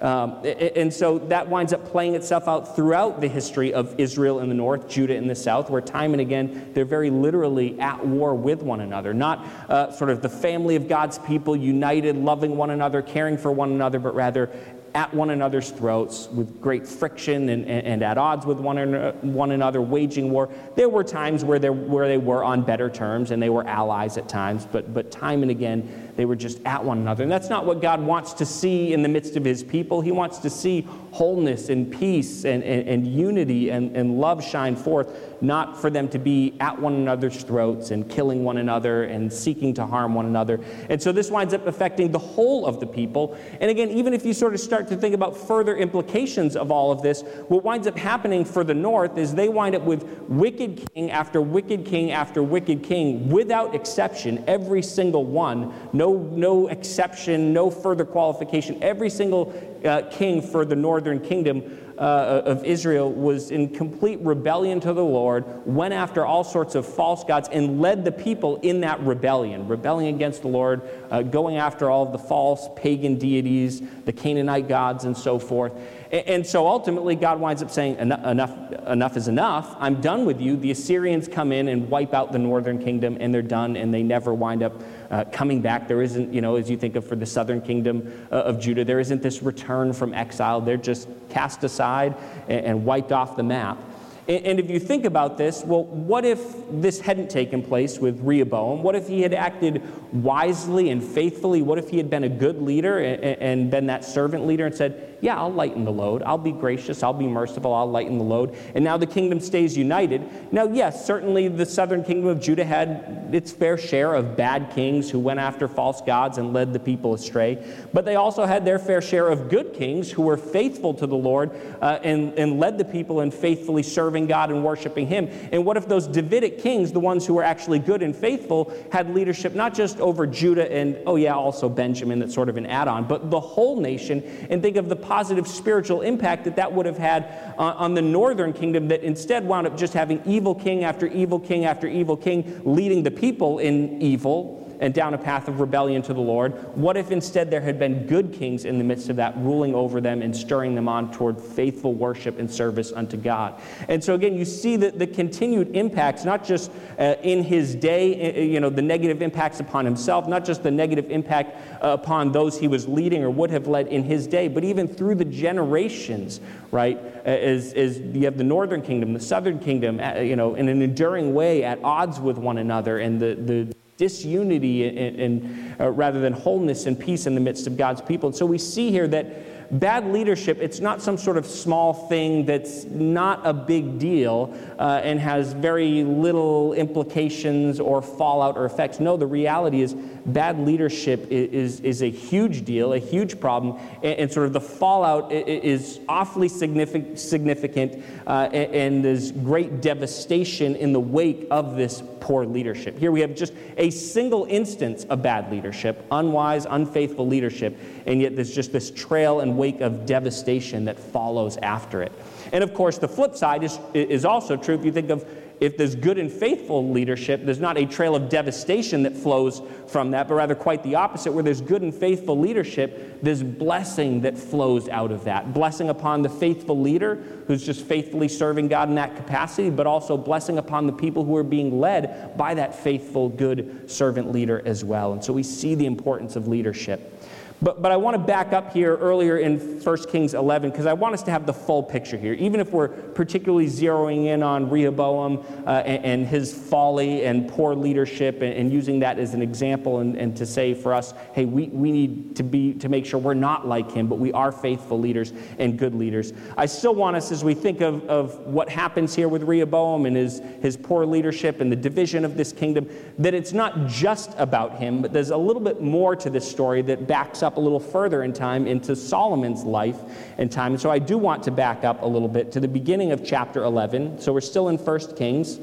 Um, 0.03 0.43
and 0.43 0.93
so 0.93 1.17
that 1.17 1.47
winds 1.47 1.71
up 1.71 1.85
playing 1.85 2.15
itself 2.15 2.49
out 2.49 2.75
throughout 2.75 3.21
the 3.21 3.29
history 3.29 3.73
of 3.73 3.97
Israel 3.97 4.41
in 4.41 4.49
the 4.49 4.55
north, 4.55 4.89
Judah 4.89 5.15
in 5.15 5.27
the 5.27 5.35
south, 5.35 5.69
where 5.69 5.79
time 5.79 6.11
and 6.11 6.19
again 6.19 6.71
they're 6.73 6.83
very 6.83 7.09
literally 7.09 7.79
at 7.79 8.05
war 8.05 8.35
with 8.35 8.61
one 8.61 8.81
another. 8.81 9.13
Not 9.13 9.45
uh, 9.69 9.91
sort 9.93 10.09
of 10.09 10.21
the 10.21 10.27
family 10.27 10.75
of 10.75 10.89
God's 10.89 11.19
people, 11.19 11.55
united, 11.55 12.17
loving 12.17 12.57
one 12.57 12.71
another, 12.71 13.01
caring 13.01 13.37
for 13.37 13.53
one 13.53 13.71
another, 13.71 13.97
but 13.97 14.13
rather 14.13 14.51
at 14.95 15.11
one 15.13 15.29
another's 15.31 15.71
throats 15.71 16.27
with 16.27 16.61
great 16.61 16.85
friction 16.85 17.49
and, 17.49 17.65
and, 17.65 17.87
and 17.87 18.03
at 18.03 18.17
odds 18.17 18.45
with 18.45 18.59
one, 18.59 18.77
one 19.21 19.51
another, 19.51 19.81
waging 19.81 20.31
war. 20.31 20.49
There 20.75 20.89
were 20.89 21.03
times 21.03 21.43
where, 21.43 21.59
where 21.71 22.07
they 22.07 22.17
were 22.17 22.43
on 22.43 22.61
better 22.61 22.89
terms 22.89 23.31
and 23.31 23.41
they 23.41 23.49
were 23.49 23.65
allies 23.65 24.17
at 24.17 24.29
times, 24.29 24.67
but, 24.71 24.93
but 24.93 25.09
time 25.09 25.41
and 25.41 25.49
again, 25.49 26.02
they 26.15 26.25
were 26.25 26.35
just 26.35 26.59
at 26.65 26.83
one 26.83 26.99
another. 26.99 27.23
And 27.23 27.31
that's 27.31 27.49
not 27.49 27.65
what 27.65 27.81
God 27.81 28.01
wants 28.01 28.33
to 28.33 28.45
see 28.45 28.93
in 28.93 29.01
the 29.01 29.09
midst 29.09 29.35
of 29.35 29.43
his 29.43 29.63
people. 29.63 30.01
He 30.01 30.11
wants 30.11 30.37
to 30.39 30.49
see 30.49 30.87
wholeness 31.11 31.69
and 31.69 31.91
peace 31.91 32.45
and, 32.45 32.63
and, 32.63 32.87
and 32.87 33.07
unity 33.07 33.69
and, 33.69 33.95
and 33.95 34.19
love 34.19 34.43
shine 34.43 34.75
forth, 34.75 35.41
not 35.41 35.79
for 35.79 35.89
them 35.89 36.07
to 36.09 36.19
be 36.19 36.55
at 36.59 36.79
one 36.79 36.93
another's 36.93 37.43
throats 37.43 37.91
and 37.91 38.09
killing 38.09 38.43
one 38.43 38.57
another 38.57 39.03
and 39.03 39.31
seeking 39.31 39.73
to 39.75 39.85
harm 39.85 40.15
one 40.15 40.25
another. 40.25 40.59
And 40.89 41.01
so 41.01 41.11
this 41.11 41.29
winds 41.29 41.53
up 41.53 41.67
affecting 41.67 42.11
the 42.11 42.19
whole 42.19 42.65
of 42.65 42.79
the 42.79 42.87
people. 42.87 43.37
And 43.59 43.69
again, 43.69 43.91
even 43.91 44.13
if 44.13 44.25
you 44.25 44.33
sort 44.33 44.53
of 44.53 44.59
start 44.59 44.87
to 44.87 44.95
think 44.95 45.13
about 45.13 45.37
further 45.37 45.75
implications 45.77 46.55
of 46.55 46.71
all 46.71 46.91
of 46.91 47.01
this, 47.01 47.21
what 47.47 47.63
winds 47.63 47.87
up 47.87 47.97
happening 47.97 48.43
for 48.43 48.63
the 48.63 48.73
north 48.73 49.17
is 49.17 49.35
they 49.35 49.49
wind 49.49 49.75
up 49.75 49.83
with 49.83 50.03
wicked 50.27 50.91
king 50.93 51.11
after 51.11 51.41
wicked 51.41 51.85
king 51.85 52.11
after 52.11 52.41
wicked 52.41 52.83
king, 52.83 53.29
without 53.29 53.75
exception, 53.75 54.43
every 54.47 54.81
single 54.81 55.25
one. 55.25 55.73
No 55.93 56.02
no, 56.03 56.17
no 56.17 56.67
exception, 56.67 57.53
no 57.53 57.69
further 57.69 58.03
qualification. 58.03 58.83
Every 58.83 59.09
single 59.09 59.53
uh, 59.85 60.01
king 60.11 60.41
for 60.41 60.65
the 60.65 60.75
northern 60.75 61.21
kingdom 61.21 61.79
uh, 61.97 62.41
of 62.45 62.65
Israel 62.65 63.11
was 63.11 63.51
in 63.51 63.69
complete 63.69 64.19
rebellion 64.21 64.79
to 64.81 64.93
the 64.93 65.03
Lord, 65.03 65.45
went 65.65 65.93
after 65.93 66.25
all 66.25 66.43
sorts 66.43 66.75
of 66.75 66.85
false 66.85 67.23
gods, 67.23 67.47
and 67.51 67.79
led 67.79 68.03
the 68.03 68.11
people 68.11 68.57
in 68.57 68.81
that 68.81 68.99
rebellion, 69.01 69.67
rebelling 69.67 70.07
against 70.07 70.41
the 70.41 70.47
Lord, 70.47 70.81
uh, 71.11 71.21
going 71.21 71.57
after 71.57 71.89
all 71.89 72.03
of 72.03 72.11
the 72.11 72.17
false 72.17 72.67
pagan 72.75 73.17
deities, 73.17 73.81
the 74.05 74.11
Canaanite 74.11 74.67
gods, 74.67 75.05
and 75.05 75.15
so 75.15 75.39
forth. 75.39 75.71
And 76.11 76.45
so 76.45 76.67
ultimately, 76.67 77.15
God 77.15 77.39
winds 77.39 77.63
up 77.63 77.71
saying, 77.71 77.97
enough, 77.97 78.55
enough 78.87 79.17
is 79.17 79.27
enough. 79.27 79.75
I'm 79.79 80.01
done 80.01 80.25
with 80.25 80.41
you. 80.41 80.57
The 80.57 80.71
Assyrians 80.71 81.27
come 81.27 81.51
in 81.51 81.67
and 81.67 81.89
wipe 81.89 82.13
out 82.13 82.31
the 82.31 82.39
northern 82.39 82.83
kingdom, 82.83 83.17
and 83.19 83.33
they're 83.33 83.41
done, 83.41 83.77
and 83.77 83.93
they 83.93 84.03
never 84.03 84.33
wind 84.33 84.61
up 84.63 84.73
uh, 85.13 85.23
coming 85.25 85.61
back. 85.61 85.87
There 85.87 86.01
isn't, 86.01 86.33
you 86.33 86.41
know, 86.41 86.55
as 86.55 86.69
you 86.71 86.77
think 86.77 86.95
of 86.95 87.05
for 87.05 87.15
the 87.15 87.25
southern 87.25 87.61
kingdom 87.61 88.11
uh, 88.31 88.35
of 88.35 88.59
Judah, 88.59 88.83
there 88.83 88.99
isn't 88.99 89.21
this 89.21 89.43
return 89.43 89.93
from 89.93 90.11
exile. 90.13 90.59
They're 90.59 90.75
just 90.75 91.07
cast 91.29 91.63
aside 91.63 92.15
and, 92.47 92.65
and 92.65 92.85
wiped 92.85 93.11
off 93.11 93.35
the 93.35 93.43
map. 93.43 93.77
And 94.25 94.57
if 94.57 94.69
you 94.69 94.79
think 94.79 95.03
about 95.03 95.37
this, 95.37 95.65
well, 95.65 95.83
what 95.83 96.23
if 96.23 96.39
this 96.71 97.01
hadn't 97.01 97.29
taken 97.29 97.61
place 97.61 97.99
with 97.99 98.21
Rehoboam? 98.21 98.81
What 98.81 98.95
if 98.95 99.05
he 99.05 99.21
had 99.21 99.33
acted 99.33 99.83
wisely 100.13 100.91
and 100.91 101.03
faithfully? 101.03 101.61
What 101.61 101.77
if 101.77 101.89
he 101.89 101.97
had 101.97 102.09
been 102.09 102.23
a 102.23 102.29
good 102.29 102.61
leader 102.61 102.99
and 102.99 103.69
been 103.69 103.87
that 103.87 104.05
servant 104.05 104.47
leader 104.47 104.65
and 104.65 104.73
said, 104.73 105.12
yeah, 105.23 105.37
I'll 105.37 105.53
lighten 105.53 105.85
the 105.85 105.91
load. 105.91 106.21
I'll 106.23 106.37
be 106.37 106.51
gracious. 106.51 107.01
I'll 107.01 107.13
be 107.13 107.27
merciful. 107.27 107.73
I'll 107.73 107.89
lighten 107.89 108.17
the 108.17 108.25
load. 108.25 108.57
And 108.75 108.83
now 108.83 108.97
the 108.97 109.05
kingdom 109.05 109.39
stays 109.39 109.77
united. 109.77 110.51
Now, 110.51 110.67
yes, 110.67 111.05
certainly 111.07 111.47
the 111.47 111.65
southern 111.65 112.03
kingdom 112.03 112.27
of 112.27 112.41
Judah 112.41 112.65
had 112.65 113.29
its 113.31 113.49
fair 113.53 113.77
share 113.77 114.15
of 114.15 114.35
bad 114.35 114.71
kings 114.75 115.09
who 115.09 115.19
went 115.19 115.39
after 115.39 115.69
false 115.69 116.01
gods 116.01 116.39
and 116.39 116.51
led 116.51 116.73
the 116.73 116.79
people 116.79 117.13
astray. 117.13 117.65
But 117.93 118.03
they 118.03 118.17
also 118.17 118.45
had 118.45 118.65
their 118.65 118.77
fair 118.77 119.01
share 119.01 119.29
of 119.29 119.47
good 119.47 119.71
kings 119.71 120.11
who 120.11 120.23
were 120.23 120.35
faithful 120.35 120.93
to 120.95 121.07
the 121.07 121.15
Lord 121.15 121.51
uh, 121.81 121.99
and, 122.03 122.37
and 122.37 122.59
led 122.59 122.77
the 122.77 122.83
people 122.83 123.21
in 123.21 123.31
faithfully 123.31 123.81
serving 123.81 124.27
God 124.27 124.51
and 124.51 124.61
worshiping 124.61 125.07
Him. 125.07 125.29
And 125.53 125.65
what 125.65 125.77
if 125.77 125.87
those 125.87 126.05
Davidic 126.05 126.59
kings, 126.59 126.91
the 126.91 126.99
ones 126.99 127.25
who 127.25 127.35
were 127.35 127.43
actually 127.43 127.79
good 127.79 128.01
and 128.01 128.13
faithful, 128.13 128.73
had 128.91 129.09
leadership 129.15 129.55
not 129.55 129.73
just 129.73 130.01
over 130.01 130.27
Judah 130.27 130.69
and, 130.69 130.97
oh 131.05 131.15
yeah, 131.15 131.33
also 131.33 131.69
Benjamin, 131.69 132.19
that's 132.19 132.33
sort 132.33 132.49
of 132.49 132.57
an 132.57 132.65
add 132.65 132.89
on, 132.89 133.07
but 133.07 133.31
the 133.31 133.39
whole 133.39 133.79
nation? 133.79 134.21
And 134.49 134.61
think 134.61 134.75
of 134.75 134.89
the 134.89 134.97
positive 135.13 135.47
spiritual 135.47 136.01
impact 136.01 136.43
that 136.43 136.55
that 136.55 136.73
would 136.73 136.87
have 136.87 136.97
had 136.97 137.53
on, 137.55 137.73
on 137.75 137.93
the 137.93 138.01
northern 138.01 138.51
kingdom 138.51 138.87
that 138.87 139.03
instead 139.03 139.45
wound 139.45 139.67
up 139.67 139.77
just 139.77 139.93
having 139.93 140.19
evil 140.25 140.55
king 140.55 140.83
after 140.83 141.05
evil 141.05 141.39
king 141.39 141.65
after 141.65 141.85
evil 141.85 142.17
king 142.17 142.59
leading 142.65 143.03
the 143.03 143.11
people 143.11 143.59
in 143.59 144.01
evil 144.01 144.62
and 144.83 144.93
down 144.93 145.13
a 145.13 145.17
path 145.17 145.47
of 145.47 145.61
rebellion 145.61 146.01
to 146.01 146.13
the 146.13 146.19
Lord? 146.19 146.51
What 146.75 146.97
if 146.97 147.09
instead 147.09 147.49
there 147.49 147.61
had 147.61 147.79
been 147.79 148.05
good 148.05 148.33
kings 148.33 148.65
in 148.65 148.77
the 148.77 148.83
midst 148.83 149.07
of 149.07 149.15
that, 149.15 149.33
ruling 149.37 149.73
over 149.73 150.01
them 150.01 150.21
and 150.21 150.35
stirring 150.35 150.75
them 150.75 150.89
on 150.89 151.09
toward 151.09 151.39
faithful 151.39 151.93
worship 151.93 152.37
and 152.37 152.51
service 152.51 152.91
unto 152.91 153.15
God? 153.15 153.61
And 153.87 154.03
so 154.03 154.13
again, 154.13 154.35
you 154.35 154.43
see 154.43 154.75
that 154.75 154.99
the 154.99 155.07
continued 155.07 155.73
impacts, 155.73 156.25
not 156.25 156.43
just 156.43 156.69
uh, 156.99 157.15
in 157.23 157.43
his 157.43 157.75
day, 157.75 158.35
uh, 158.35 158.39
you 158.41 158.59
know, 158.59 158.69
the 158.69 158.81
negative 158.81 159.21
impacts 159.21 159.61
upon 159.61 159.85
himself, 159.85 160.27
not 160.27 160.43
just 160.43 160.63
the 160.63 160.71
negative 160.71 161.09
impact 161.09 161.55
uh, 161.81 161.91
upon 161.91 162.33
those 162.33 162.59
he 162.59 162.67
was 162.67 162.85
leading 162.85 163.23
or 163.23 163.29
would 163.29 163.51
have 163.51 163.67
led 163.67 163.87
in 163.87 164.03
his 164.03 164.27
day, 164.27 164.49
but 164.49 164.65
even 164.65 164.85
through 164.85 165.15
the 165.15 165.23
generations, 165.23 166.41
right? 166.71 166.97
As, 167.23 167.71
as 167.71 167.99
you 167.99 168.25
have 168.25 168.37
the 168.37 168.43
northern 168.43 168.81
kingdom, 168.81 169.13
the 169.13 169.19
southern 169.21 169.59
kingdom, 169.59 170.01
uh, 170.01 170.19
you 170.19 170.35
know, 170.35 170.55
in 170.55 170.67
an 170.67 170.81
enduring 170.81 171.33
way 171.33 171.63
at 171.63 171.81
odds 171.85 172.19
with 172.19 172.37
one 172.37 172.57
another, 172.57 172.99
and 172.99 173.21
the, 173.21 173.35
the 173.35 173.73
disunity 174.03 174.85
and, 174.87 175.19
and 175.19 175.75
uh, 175.79 175.89
rather 175.89 176.19
than 176.19 176.33
wholeness 176.33 176.85
and 176.87 176.99
peace 176.99 177.25
in 177.25 177.35
the 177.35 177.41
midst 177.41 177.67
of 177.67 177.77
God's 177.77 178.01
people. 178.01 178.27
And 178.27 178.35
so 178.35 178.45
we 178.45 178.57
see 178.57 178.91
here 178.91 179.07
that 179.07 179.79
bad 179.79 180.05
leadership, 180.07 180.57
it's 180.59 180.79
not 180.79 181.01
some 181.01 181.17
sort 181.17 181.37
of 181.37 181.45
small 181.45 181.93
thing 181.93 182.45
that's 182.45 182.83
not 182.85 183.41
a 183.43 183.53
big 183.53 183.97
deal 183.97 184.53
uh, 184.77 185.01
and 185.03 185.19
has 185.19 185.53
very 185.53 186.03
little 186.03 186.73
implications 186.73 187.79
or 187.79 188.01
fallout 188.01 188.57
or 188.57 188.65
effects. 188.65 188.99
No, 188.99 189.17
the 189.17 189.25
reality 189.25 189.81
is 189.81 189.95
bad 190.25 190.59
leadership 190.59 191.27
is, 191.29 191.79
is 191.81 192.01
a 192.01 192.09
huge 192.09 192.65
deal, 192.65 192.93
a 192.93 192.99
huge 192.99 193.39
problem, 193.39 193.79
and, 194.03 194.19
and 194.19 194.31
sort 194.31 194.45
of 194.45 194.53
the 194.53 194.61
fallout 194.61 195.31
is 195.31 195.99
awfully 196.07 196.47
significant, 196.47 197.19
significant 197.19 198.03
uh, 198.27 198.49
and, 198.53 198.73
and 198.73 199.05
there's 199.05 199.31
great 199.31 199.81
devastation 199.81 200.75
in 200.75 200.93
the 200.93 200.99
wake 200.99 201.47
of 201.51 201.75
this 201.75 202.03
poor 202.19 202.45
leadership. 202.45 202.97
Here 202.97 203.11
we 203.11 203.19
have 203.19 203.35
just 203.35 203.53
a 203.77 203.89
single 203.89 204.45
instance 204.45 205.03
of 205.05 205.21
bad 205.21 205.51
leadership, 205.51 206.05
unwise, 206.09 206.65
unfaithful 206.69 207.27
leadership, 207.27 207.77
and 208.05 208.21
yet 208.21 208.35
there's 208.35 208.55
just 208.55 208.71
this 208.71 208.91
trail 208.91 209.41
and 209.41 209.57
wake 209.57 209.81
of 209.81 210.05
devastation 210.05 210.85
that 210.85 210.97
follows 210.97 211.57
after 211.57 212.01
it. 212.01 212.13
And 212.53 212.63
of 212.63 212.73
course, 212.73 212.97
the 212.97 213.07
flip 213.07 213.35
side 213.35 213.63
is, 213.63 213.77
is 213.93 214.23
also 214.23 214.55
true 214.55 214.75
if 214.75 214.85
you 214.85 214.91
think 214.91 215.09
of 215.09 215.25
if 215.63 215.77
there's 215.77 215.95
good 215.95 216.17
and 216.17 216.29
faithful 216.29 216.89
leadership, 216.89 217.45
there's 217.45 217.61
not 217.61 217.77
a 217.77 217.85
trail 217.85 218.17
of 218.17 218.27
devastation 218.27 219.03
that 219.03 219.15
flows 219.15 219.61
from 219.87 220.11
that, 220.11 220.27
but 220.27 220.33
rather 220.33 220.55
quite 220.55 220.83
the 220.83 220.95
opposite. 220.95 221.31
Where 221.31 221.41
there's 221.43 221.61
good 221.61 221.81
and 221.81 221.95
faithful 221.95 222.37
leadership, 222.37 223.19
there's 223.21 223.41
blessing 223.41 224.19
that 224.21 224.37
flows 224.37 224.89
out 224.89 225.13
of 225.13 225.23
that. 225.23 225.53
Blessing 225.53 225.87
upon 225.87 226.21
the 226.21 226.27
faithful 226.27 226.77
leader 226.77 227.15
who's 227.47 227.65
just 227.65 227.85
faithfully 227.85 228.27
serving 228.27 228.67
God 228.67 228.89
in 228.89 228.95
that 228.95 229.15
capacity, 229.15 229.69
but 229.69 229.87
also 229.87 230.17
blessing 230.17 230.57
upon 230.57 230.85
the 230.85 230.91
people 230.91 231.23
who 231.23 231.37
are 231.37 231.43
being 231.43 231.79
led 231.79 232.37
by 232.37 232.53
that 232.55 232.75
faithful, 232.75 233.29
good 233.29 233.89
servant 233.89 234.33
leader 234.33 234.61
as 234.65 234.83
well. 234.83 235.13
And 235.13 235.23
so 235.23 235.31
we 235.31 235.43
see 235.43 235.75
the 235.75 235.85
importance 235.85 236.35
of 236.35 236.45
leadership. 236.45 237.23
But, 237.63 237.81
but 237.81 237.93
I 237.93 237.97
want 237.97 238.15
to 238.15 238.19
back 238.19 238.51
up 238.51 238.73
here 238.73 238.97
earlier 238.97 239.37
in 239.37 239.57
1 239.57 239.97
Kings 240.09 240.33
11 240.33 240.69
because 240.69 240.85
I 240.85 240.91
want 240.91 241.13
us 241.13 241.23
to 241.23 241.31
have 241.31 241.45
the 241.45 241.53
full 241.53 241.81
picture 241.81 242.17
here. 242.17 242.33
Even 242.33 242.59
if 242.59 242.71
we're 242.71 242.89
particularly 242.89 243.67
zeroing 243.67 244.25
in 244.25 244.43
on 244.43 244.69
Rehoboam 244.69 245.45
uh, 245.65 245.81
and, 245.85 246.03
and, 246.03 246.27
his 246.27 246.53
folly 246.53 247.23
and 247.23 247.47
poor 247.47 247.73
leadership 247.73 248.41
and, 248.41 248.53
and, 248.53 248.73
using 248.73 248.99
that 248.99 249.17
as 249.17 249.33
an 249.33 249.41
example 249.41 249.99
and, 249.99 250.17
and 250.17 250.35
to 250.35 250.45
say 250.45 250.73
for 250.73 250.93
us, 250.93 251.13
hey, 251.31 251.45
we, 251.45 251.67
we 251.67 251.93
need 251.93 252.35
to, 252.35 252.43
be, 252.43 252.73
to 252.73 252.89
make 252.89 253.05
sure 253.05 253.17
we're 253.17 253.33
not 253.33 253.65
like 253.65 253.89
him, 253.89 254.07
but 254.07 254.19
we 254.19 254.33
are 254.33 254.51
faithful 254.51 254.99
leaders 254.99 255.31
and 255.57 255.79
good 255.79 255.95
leaders. 255.95 256.33
I 256.57 256.65
still 256.65 256.95
want 256.95 257.15
us, 257.15 257.31
as 257.31 257.45
we 257.45 257.53
think 257.53 257.79
of, 257.79 258.03
of 258.09 258.39
what 258.39 258.67
happens 258.67 259.15
here 259.15 259.29
with 259.29 259.43
Rehoboam 259.43 260.05
and 260.05 260.17
his, 260.17 260.41
his 260.61 260.75
poor 260.75 261.05
leadership 261.05 261.61
and 261.61 261.71
the 261.71 261.77
division 261.77 262.25
of 262.25 262.35
this 262.35 262.51
kingdom, 262.51 262.89
that 263.19 263.33
it's 263.33 263.53
not 263.53 263.87
just 263.87 264.31
about 264.37 264.79
him, 264.79 265.01
but 265.01 265.13
there's 265.13 265.29
a 265.29 265.37
little 265.37 265.61
bit 265.61 265.81
more 265.81 266.13
to 266.17 266.29
this 266.29 266.49
story 266.49 266.81
that 266.81 267.07
backs 267.07 267.41
up 267.41 267.52
up 267.53 267.57
a 267.57 267.59
little 267.59 267.79
further 267.79 268.23
in 268.23 268.33
time 268.33 268.65
into 268.65 268.95
Solomon's 268.95 269.63
life 269.63 269.99
and 270.39 270.51
time. 270.51 270.73
And 270.73 270.81
so 270.81 270.89
I 270.89 270.97
do 270.97 271.17
want 271.19 271.43
to 271.43 271.51
back 271.51 271.83
up 271.83 272.01
a 272.01 272.05
little 272.05 272.27
bit 272.27 272.51
to 272.53 272.59
the 272.59 272.67
beginning 272.67 273.11
of 273.11 273.23
chapter 273.23 273.63
11. 273.63 274.19
So 274.19 274.33
we're 274.33 274.41
still 274.41 274.69
in 274.69 274.77
1 274.77 275.15
Kings, 275.15 275.59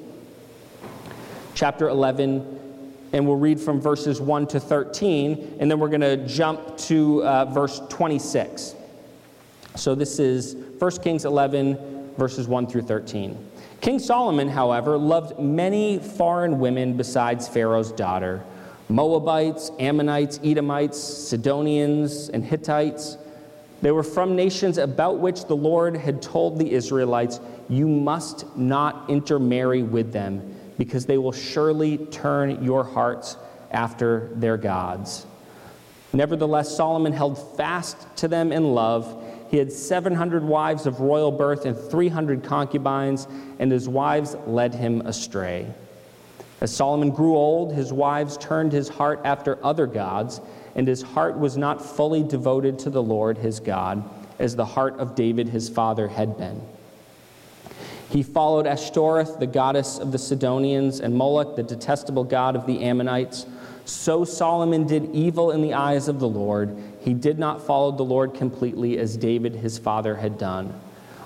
chapter 1.55 1.89
11 1.89 2.59
and 3.13 3.27
we'll 3.27 3.37
read 3.37 3.59
from 3.59 3.81
verses 3.81 4.21
1 4.21 4.47
to 4.47 4.61
13, 4.61 5.57
and 5.59 5.69
then 5.69 5.81
we're 5.81 5.89
going 5.89 6.01
to 6.01 6.17
jump 6.29 6.77
to 6.77 7.25
uh, 7.25 7.45
verse 7.47 7.81
26. 7.89 8.77
So 9.75 9.97
this 9.97 10.21
is 10.21 10.55
1 10.79 10.91
Kings 11.03 11.25
11, 11.25 12.15
verses 12.17 12.47
1 12.47 12.69
through 12.69 12.83
13. 12.83 13.37
King 13.81 13.99
Solomon, 13.99 14.47
however, 14.47 14.97
loved 14.97 15.41
many 15.41 15.99
foreign 15.99 16.61
women 16.61 16.97
besides 16.97 17.49
Pharaoh's 17.49 17.91
daughter 17.91 18.45
Moabites, 18.91 19.71
Ammonites, 19.79 20.41
Edomites, 20.43 20.99
Sidonians, 20.99 22.29
and 22.29 22.45
Hittites. 22.45 23.17
They 23.83 23.93
were 23.93 24.03
from 24.03 24.35
nations 24.37 24.79
about 24.79 25.21
which 25.21 25.45
the 25.45 25.57
Lord 25.57 25.97
had 25.97 26.21
told 26.21 26.59
the 26.59 26.73
Israelites, 26.73 27.41
You 27.69 27.89
must 27.89 28.57
not 28.57 29.09
intermarry 29.09 29.83
with 29.83 30.13
them, 30.13 30.55
because 30.77 31.07
they 31.07 31.19
will 31.19 31.33
surely 31.33 31.99
turn 31.99 32.63
your 32.63 32.83
hearts 32.83 33.37
after 33.71 34.29
their 34.35 34.57
gods. 34.57 35.25
Nevertheless, 36.13 36.77
Solomon 36.77 37.13
held 37.13 37.57
fast 37.57 37.97
to 38.17 38.27
them 38.27 38.51
in 38.51 38.75
love. 38.75 39.25
He 39.51 39.57
had 39.57 39.73
700 39.73 40.43
wives 40.43 40.87
of 40.87 41.01
royal 41.01 41.31
birth 41.31 41.65
and 41.65 41.77
300 41.77 42.43
concubines, 42.43 43.29
and 43.61 43.71
his 43.71 43.89
wives 43.89 44.37
led 44.47 44.75
him 44.75 45.03
astray. 45.03 45.73
As 46.61 46.75
Solomon 46.75 47.11
grew 47.11 47.37
old, 47.37 47.73
his 47.73 47.93
wives 47.93 48.37
turned 48.37 48.73
his 48.73 48.89
heart 48.89 49.21
after 49.25 49.59
other 49.65 49.87
gods, 49.87 50.41
and 50.75 50.87
his 50.87 51.03
heart 51.03 51.39
was 51.39 51.57
not 51.57 51.85
fully 51.85 52.23
devoted 52.23 52.79
to 52.81 52.91
the 52.91 53.03
Lord 53.03 53.39
his 53.39 53.61
God, 53.61 54.05
as 54.39 54.57
the 54.57 54.65
heart 54.65 54.99
of 54.99 55.15
David 55.15 55.49
his 55.49 55.69
father 55.69 56.09
had 56.09 56.37
been. 56.37 56.61
He 58.11 58.23
followed 58.23 58.67
Ashtoreth, 58.67 59.39
the 59.39 59.47
goddess 59.47 59.99
of 59.99 60.13
the 60.13 60.19
Sidonians, 60.19 61.01
and 61.01 61.15
Moloch, 61.15 61.57
the 61.57 61.63
detestable 61.63 62.25
god 62.25 62.57
of 62.57 62.67
the 62.67 62.83
Ammonites. 62.83 63.47
So 63.85 64.25
Solomon 64.25 64.87
did 64.87 65.15
evil 65.15 65.53
in 65.53 65.63
the 65.63 65.75
eyes 65.75 66.09
of 66.09 66.21
the 66.21 66.29
Lord. 66.29 66.77
He 67.01 67.15
did 67.15 67.39
not 67.39 67.65
follow 67.65 67.93
the 67.93 68.03
Lord 68.03 68.35
completely 68.35 68.99
as 68.99 69.17
David 69.17 69.55
his 69.55 69.79
father 69.79 70.17
had 70.17 70.39
done. 70.39 70.79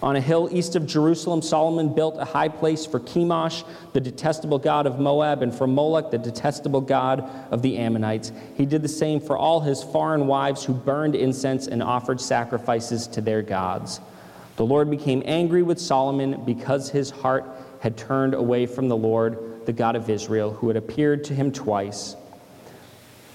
On 0.04 0.16
a 0.16 0.20
hill 0.20 0.50
east 0.52 0.76
of 0.76 0.86
Jerusalem, 0.86 1.40
Solomon 1.40 1.94
built 1.94 2.18
a 2.18 2.26
high 2.26 2.48
place 2.48 2.84
for 2.84 3.00
Chemosh, 3.00 3.64
the 3.94 4.02
detestable 4.02 4.58
god 4.58 4.86
of 4.86 5.00
Moab, 5.00 5.40
and 5.40 5.52
for 5.52 5.66
Moloch, 5.66 6.10
the 6.10 6.18
detestable 6.18 6.82
god 6.82 7.20
of 7.50 7.62
the 7.62 7.78
Ammonites. 7.78 8.30
He 8.54 8.66
did 8.66 8.82
the 8.82 8.88
same 8.88 9.18
for 9.18 9.38
all 9.38 9.62
his 9.62 9.82
foreign 9.82 10.26
wives 10.26 10.62
who 10.62 10.74
burned 10.74 11.14
incense 11.14 11.68
and 11.68 11.82
offered 11.82 12.20
sacrifices 12.20 13.06
to 13.06 13.22
their 13.22 13.40
gods. 13.40 14.02
The 14.56 14.66
Lord 14.66 14.90
became 14.90 15.22
angry 15.24 15.62
with 15.62 15.80
Solomon 15.80 16.44
because 16.44 16.90
his 16.90 17.08
heart 17.08 17.46
had 17.80 17.96
turned 17.96 18.34
away 18.34 18.66
from 18.66 18.90
the 18.90 18.96
Lord, 18.98 19.64
the 19.64 19.72
God 19.72 19.96
of 19.96 20.10
Israel, 20.10 20.52
who 20.52 20.68
had 20.68 20.76
appeared 20.76 21.24
to 21.24 21.34
him 21.34 21.50
twice. 21.50 22.14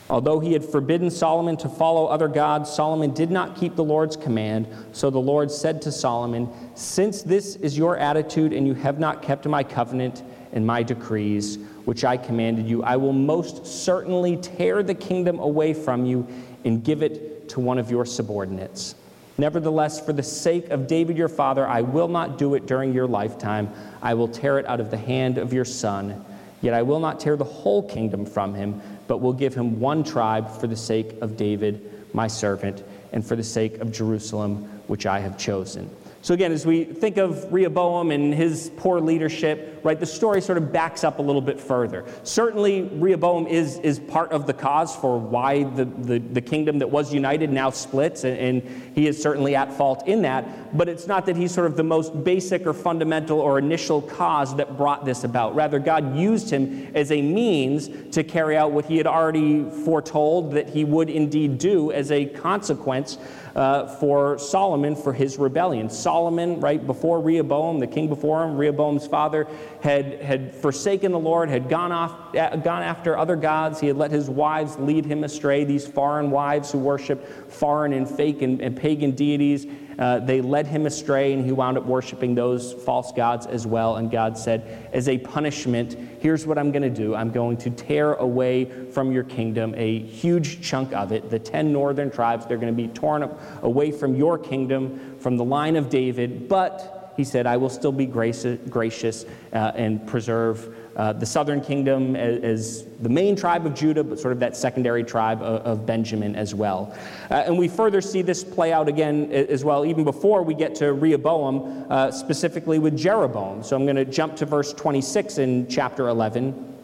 Although 0.10 0.39
he 0.39 0.54
had 0.54 0.65
forbidden 0.65 1.12
Solomon 1.12 1.56
to 1.58 1.69
follow 1.69 2.08
other 2.08 2.28
gods, 2.28 2.72
Solomon 2.72 3.13
did 3.13 3.30
not 3.30 3.56
keep 3.56 3.76
the 3.76 3.84
Lord's 3.84 4.15
command. 4.15 4.67
So 4.91 5.12
the 5.12 5.19
Lord 5.19 5.52
said 5.52 5.82
to 5.84 5.91
Solomon, 5.91 6.50
Since 6.74 7.22
this 7.22 7.56
is 7.58 7.78
your 7.78 7.95
attitude 7.95 8.52
and 8.52 8.65
you 8.65 8.74
have 8.74 9.00
not 9.00 9.22
kept 9.22 9.45
my 9.45 9.63
covenant 9.63 10.24
and 10.52 10.65
my 10.65 10.82
decrees, 10.82 11.60
which 11.86 12.04
I 12.04 12.17
commanded 12.17 12.67
you, 12.67 12.82
I 12.82 12.95
will 12.95 13.13
most 13.13 13.67
certainly 13.67 14.38
tear 14.38 14.82
the 14.82 14.95
kingdom 14.95 15.38
away 15.38 15.76
from 15.76 16.06
you 16.06 16.28
and 16.65 16.84
give 16.84 17.04
it 17.04 17.48
to 17.50 17.60
one 17.60 17.78
of 17.78 17.91
your 17.91 18.06
subordinates. 18.06 18.95
Nevertheless, 19.38 20.04
for 20.04 20.12
the 20.12 20.24
sake 20.24 20.69
of 20.69 20.88
David 20.88 21.17
your 21.17 21.30
father, 21.30 21.67
I 21.67 21.82
will 21.82 22.08
not 22.08 22.39
do 22.39 22.56
it 22.56 22.65
during 22.65 22.93
your 22.93 23.08
lifetime. 23.08 23.72
I 24.02 24.15
will 24.15 24.28
tear 24.28 24.58
it 24.58 24.65
out 24.65 24.80
of 24.80 24.89
the 24.89 24.98
hand 24.98 25.38
of 25.38 25.54
your 25.54 25.65
son. 25.65 26.26
Yet 26.62 26.74
I 26.74 26.82
will 26.82 27.00
not 27.00 27.19
tear 27.22 27.38
the 27.38 27.45
whole 27.45 27.88
kingdom 27.88 28.26
from 28.26 28.54
him 28.54 28.82
but 29.10 29.22
will 29.22 29.34
give 29.34 29.56
him 29.56 29.80
one 29.80 30.04
tribe 30.04 30.48
for 30.48 30.67
the 30.67 30.76
sake 30.76 31.19
of 31.19 31.36
David, 31.36 32.06
my 32.13 32.28
servant, 32.28 32.84
and 33.12 33.26
for 33.26 33.36
the 33.36 33.43
sake 33.43 33.80
of 33.80 33.91
Jerusalem, 33.91 34.65
which 34.86 35.08
I 35.08 35.19
have 35.19 35.36
chosen. 35.36 35.89
So, 36.22 36.34
again, 36.34 36.52
as 36.52 36.66
we 36.66 36.84
think 36.84 37.16
of 37.16 37.52
Rehoboam 37.52 38.12
and 38.12 38.34
his 38.34 38.72
poor 38.76 39.00
leadership, 39.00 39.80
right, 39.84 39.98
the 39.98 40.06
story 40.06 40.42
sort 40.42 40.58
of 40.58 40.74
backs 40.74 41.06
up 41.06 41.20
a 41.20 41.22
little 41.22 41.42
bit 41.42 41.58
further. 41.58 42.04
Certainly, 42.24 42.84
Rehoboam 42.84 43.48
is, 43.48 43.80
is 43.80 44.00
part 44.00 44.34
of 44.34 44.46
the 44.46 44.54
cause 44.54 44.94
for 44.94 45.18
why 45.18 45.64
the, 45.64 45.86
the, 45.86 46.20
the 46.20 46.42
kingdom 46.42 46.80
that 46.80 46.90
was 46.90 47.14
united 47.14 47.52
now 47.54 47.70
splits, 47.70 48.26
and, 48.26 48.38
and 48.38 48.92
he 48.94 49.08
is 49.08 49.22
certainly 49.22 49.56
at 49.56 49.72
fault 49.72 50.06
in 50.08 50.22
that. 50.24 50.78
But 50.78 50.90
it's 50.90 51.08
not 51.08 51.26
that 51.26 51.38
he's 51.38 51.54
sort 51.54 51.68
of 51.68 51.78
the 51.78 51.84
most 51.84 52.22
basic 52.26 52.68
or 52.68 52.74
fundamental 52.74 53.40
or 53.40 53.58
initial 53.58 54.02
cause 54.02 54.54
that 54.58 54.76
brought 54.76 55.06
this 55.06 55.24
about. 55.24 55.56
Rather, 55.56 55.80
God 55.80 56.18
used 56.18 56.50
him 56.50 56.92
as 56.96 57.14
a 57.14 57.22
means 57.22 57.90
to 58.12 58.26
carry 58.26 58.58
out 58.58 58.72
what 58.72 58.84
he 58.86 58.98
had 58.98 59.08
already 59.08 59.70
foretold 59.86 60.52
that 60.52 60.70
he 60.70 60.84
would 60.84 61.10
indeed 61.10 61.60
do 61.60 61.94
as 61.94 62.12
a 62.12 62.26
consequence 62.26 63.18
uh, 63.56 63.88
for 63.96 64.38
Solomon 64.38 64.96
for 64.96 65.14
his 65.14 65.38
rebellion. 65.38 65.90
Solomon, 65.90 66.60
right 66.60 66.86
before 66.86 67.22
Rehoboam, 67.22 67.80
the 67.80 67.88
king 67.88 68.08
before 68.08 68.44
him, 68.44 68.58
Rehoboam's 68.58 69.08
father, 69.08 69.48
had, 69.82 70.22
had 70.22 70.54
forsaken 70.54 71.12
the 71.12 71.20
Lord, 71.20 71.50
had 71.50 71.70
gone, 71.70 71.92
off, 71.92 72.34
gone 72.34 72.84
after 72.84 73.18
other 73.18 73.36
gods. 73.36 73.80
He 73.80 73.88
had 73.88 73.98
let 73.98 74.12
his 74.12 74.30
wives 74.30 74.78
lead 74.78 75.06
him 75.06 75.24
astray, 75.24 75.64
these 75.64 75.88
foreign 75.88 76.32
wives 76.32 76.72
who 76.72 76.80
worship 76.80 77.52
foreign 77.52 77.94
and 77.94 78.10
fake 78.10 78.42
and, 78.42 78.62
and 78.62 78.76
pagan 78.76 79.12
deities. 79.12 79.66
Uh, 80.00 80.18
they 80.18 80.40
led 80.40 80.66
him 80.66 80.86
astray, 80.86 81.34
and 81.34 81.44
he 81.44 81.52
wound 81.52 81.78
up 81.78 81.86
worshiping 81.86 82.34
those 82.34 82.72
false 82.72 83.12
gods 83.12 83.46
as 83.46 83.68
well. 83.68 83.98
And 83.98 84.10
God 84.10 84.38
said, 84.38 84.90
As 84.94 85.10
a 85.10 85.18
punishment, 85.18 85.98
here's 86.22 86.48
what 86.48 86.58
I'm 86.58 86.72
going 86.72 86.84
to 86.84 86.90
do 86.90 87.14
I'm 87.14 87.32
going 87.32 87.58
to 87.58 87.70
tear 87.70 88.14
away 88.14 88.90
from 88.92 89.12
your 89.12 89.26
kingdom 89.26 89.76
a 89.76 90.00
huge 90.00 90.62
chunk 90.62 90.94
of 90.94 91.12
it. 91.12 91.30
The 91.30 91.38
10 91.38 91.74
northern 91.74 92.10
tribes, 92.10 92.46
they're 92.46 92.58
going 92.58 92.76
to 92.76 92.82
be 92.82 92.88
torn 92.88 93.30
away 93.62 93.92
from 93.92 94.16
your 94.16 94.38
kingdom, 94.38 95.18
from 95.20 95.36
the 95.36 95.44
line 95.44 95.76
of 95.76 95.90
David. 95.90 96.48
But, 96.48 97.14
he 97.18 97.26
said, 97.26 97.46
I 97.46 97.58
will 97.58 97.70
still 97.70 97.92
be 97.92 98.06
gracious, 98.06 98.58
gracious 98.70 99.26
uh, 99.52 99.74
and 99.76 100.08
preserve 100.08 100.74
uh, 100.95 101.13
the 101.13 101.25
southern 101.25 101.62
kingdom 101.62 102.15
as, 102.15 102.43
as, 102.43 102.86
the 102.99 103.10
main 103.10 103.36
tribe 103.36 103.65
of 103.65 103.73
Judah, 103.73 104.04
but 104.04 104.19
sort 104.19 104.34
of 104.34 104.39
that 104.39 104.58
secondary 104.58 105.04
tribe 105.04 105.41
of, 105.41 105.62
of 105.62 105.86
Benjamin 105.86 106.36
as 106.36 106.54
well. 106.54 106.93
Uh, 107.32 107.36
and 107.45 107.58
we 107.58 107.67
further 107.67 108.02
see 108.02 108.21
this 108.21 108.43
play 108.43 108.73
out 108.73 108.89
again 108.89 109.32
as 109.32 109.63
well, 109.63 109.86
even 109.86 110.04
before 110.04 110.43
we 110.43 110.54
get 110.54 110.75
to 110.75 110.93
Rehoboam, 110.93 111.86
uh, 111.89 112.12
specifically 112.12 112.80
with 112.80 112.97
Jeroboam. 112.97 113.63
So 113.63 113.75
I'm 113.75 113.86
going 113.86 113.95
to 113.95 114.06
jump 114.06 114.36
to 114.38 114.45
verse 114.45 114.73
26 114.73 115.38
in 115.38 115.67
chapter 115.67 116.10
11. 116.10 116.78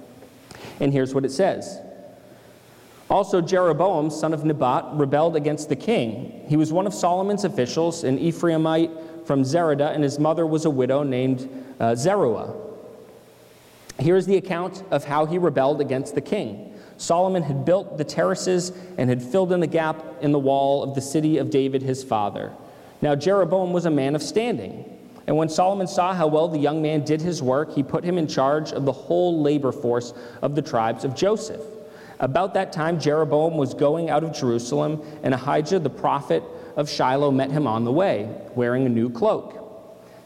And 0.79 0.93
here's 0.93 1.13
what 1.13 1.25
it 1.25 1.31
says. 1.31 1.79
Also, 3.09 3.39
Jeroboam, 3.39 4.09
son 4.09 4.33
of 4.33 4.45
Nebat, 4.45 4.85
rebelled 4.93 5.35
against 5.35 5.69
the 5.69 5.75
king. 5.75 6.45
He 6.47 6.57
was 6.57 6.73
one 6.73 6.87
of 6.87 6.93
Solomon's 6.93 7.43
officials, 7.43 8.03
an 8.03 8.17
Ephraimite 8.17 9.27
from 9.27 9.43
Zereda, 9.43 9.93
and 9.93 10.03
his 10.03 10.17
mother 10.17 10.45
was 10.45 10.65
a 10.65 10.69
widow 10.69 11.03
named 11.03 11.49
uh, 11.79 11.93
Zeruiah. 13.97 14.05
Here's 14.05 14.25
the 14.25 14.37
account 14.37 14.83
of 14.91 15.05
how 15.05 15.25
he 15.25 15.37
rebelled 15.37 15.81
against 15.81 16.15
the 16.15 16.21
king. 16.21 16.73
Solomon 16.97 17.43
had 17.43 17.65
built 17.65 17.97
the 17.97 18.03
terraces 18.03 18.71
and 18.97 19.09
had 19.09 19.21
filled 19.21 19.51
in 19.51 19.59
the 19.59 19.67
gap 19.67 20.03
in 20.21 20.31
the 20.31 20.39
wall 20.39 20.83
of 20.83 20.95
the 20.95 21.01
city 21.01 21.37
of 21.37 21.49
David 21.49 21.81
his 21.81 22.03
father. 22.03 22.53
Now 23.01 23.15
Jeroboam 23.15 23.73
was 23.73 23.85
a 23.85 23.91
man 23.91 24.15
of 24.15 24.23
standing. 24.23 24.91
And 25.27 25.35
when 25.35 25.49
Solomon 25.49 25.87
saw 25.87 26.13
how 26.13 26.27
well 26.27 26.47
the 26.47 26.59
young 26.59 26.81
man 26.81 27.03
did 27.03 27.19
his 27.19 27.41
work, 27.41 27.73
he 27.73 27.81
put 27.81 28.03
him 28.03 28.17
in 28.17 28.27
charge 28.27 28.71
of 28.71 28.85
the 28.85 28.91
whole 28.91 29.41
labor 29.41 29.71
force 29.71 30.13
of 30.41 30.55
the 30.55 30.61
tribes 30.61 31.03
of 31.03 31.15
Joseph. 31.15 31.61
About 32.19 32.53
that 32.53 32.71
time, 32.71 32.99
Jeroboam 32.99 33.57
was 33.57 33.73
going 33.73 34.09
out 34.09 34.23
of 34.23 34.33
Jerusalem, 34.33 35.01
and 35.23 35.33
Ahijah 35.33 35.79
the 35.79 35.89
prophet 35.89 36.43
of 36.77 36.89
Shiloh 36.89 37.31
met 37.31 37.51
him 37.51 37.67
on 37.67 37.83
the 37.83 37.91
way, 37.91 38.29
wearing 38.55 38.85
a 38.85 38.89
new 38.89 39.09
cloak. 39.09 39.61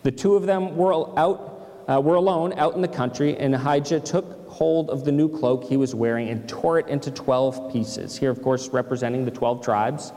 The 0.03 0.11
two 0.11 0.35
of 0.35 0.45
them 0.45 0.75
were 0.75 1.17
out 1.17 1.58
uh, 1.89 1.99
were 1.99 2.15
alone 2.15 2.53
out 2.53 2.75
in 2.75 2.81
the 2.81 2.87
country, 2.87 3.35
and 3.37 3.55
Ahijah 3.55 3.99
took 4.01 4.47
hold 4.47 4.89
of 4.89 5.05
the 5.05 5.11
new 5.11 5.27
cloak 5.27 5.63
he 5.63 5.75
was 5.75 5.95
wearing 5.95 6.29
and 6.29 6.47
tore 6.47 6.77
it 6.77 6.87
into 6.87 7.09
12 7.09 7.73
pieces. 7.73 8.15
Here, 8.15 8.29
of 8.29 8.41
course, 8.41 8.69
representing 8.69 9.25
the 9.25 9.31
12 9.31 9.63
tribes. 9.63 10.13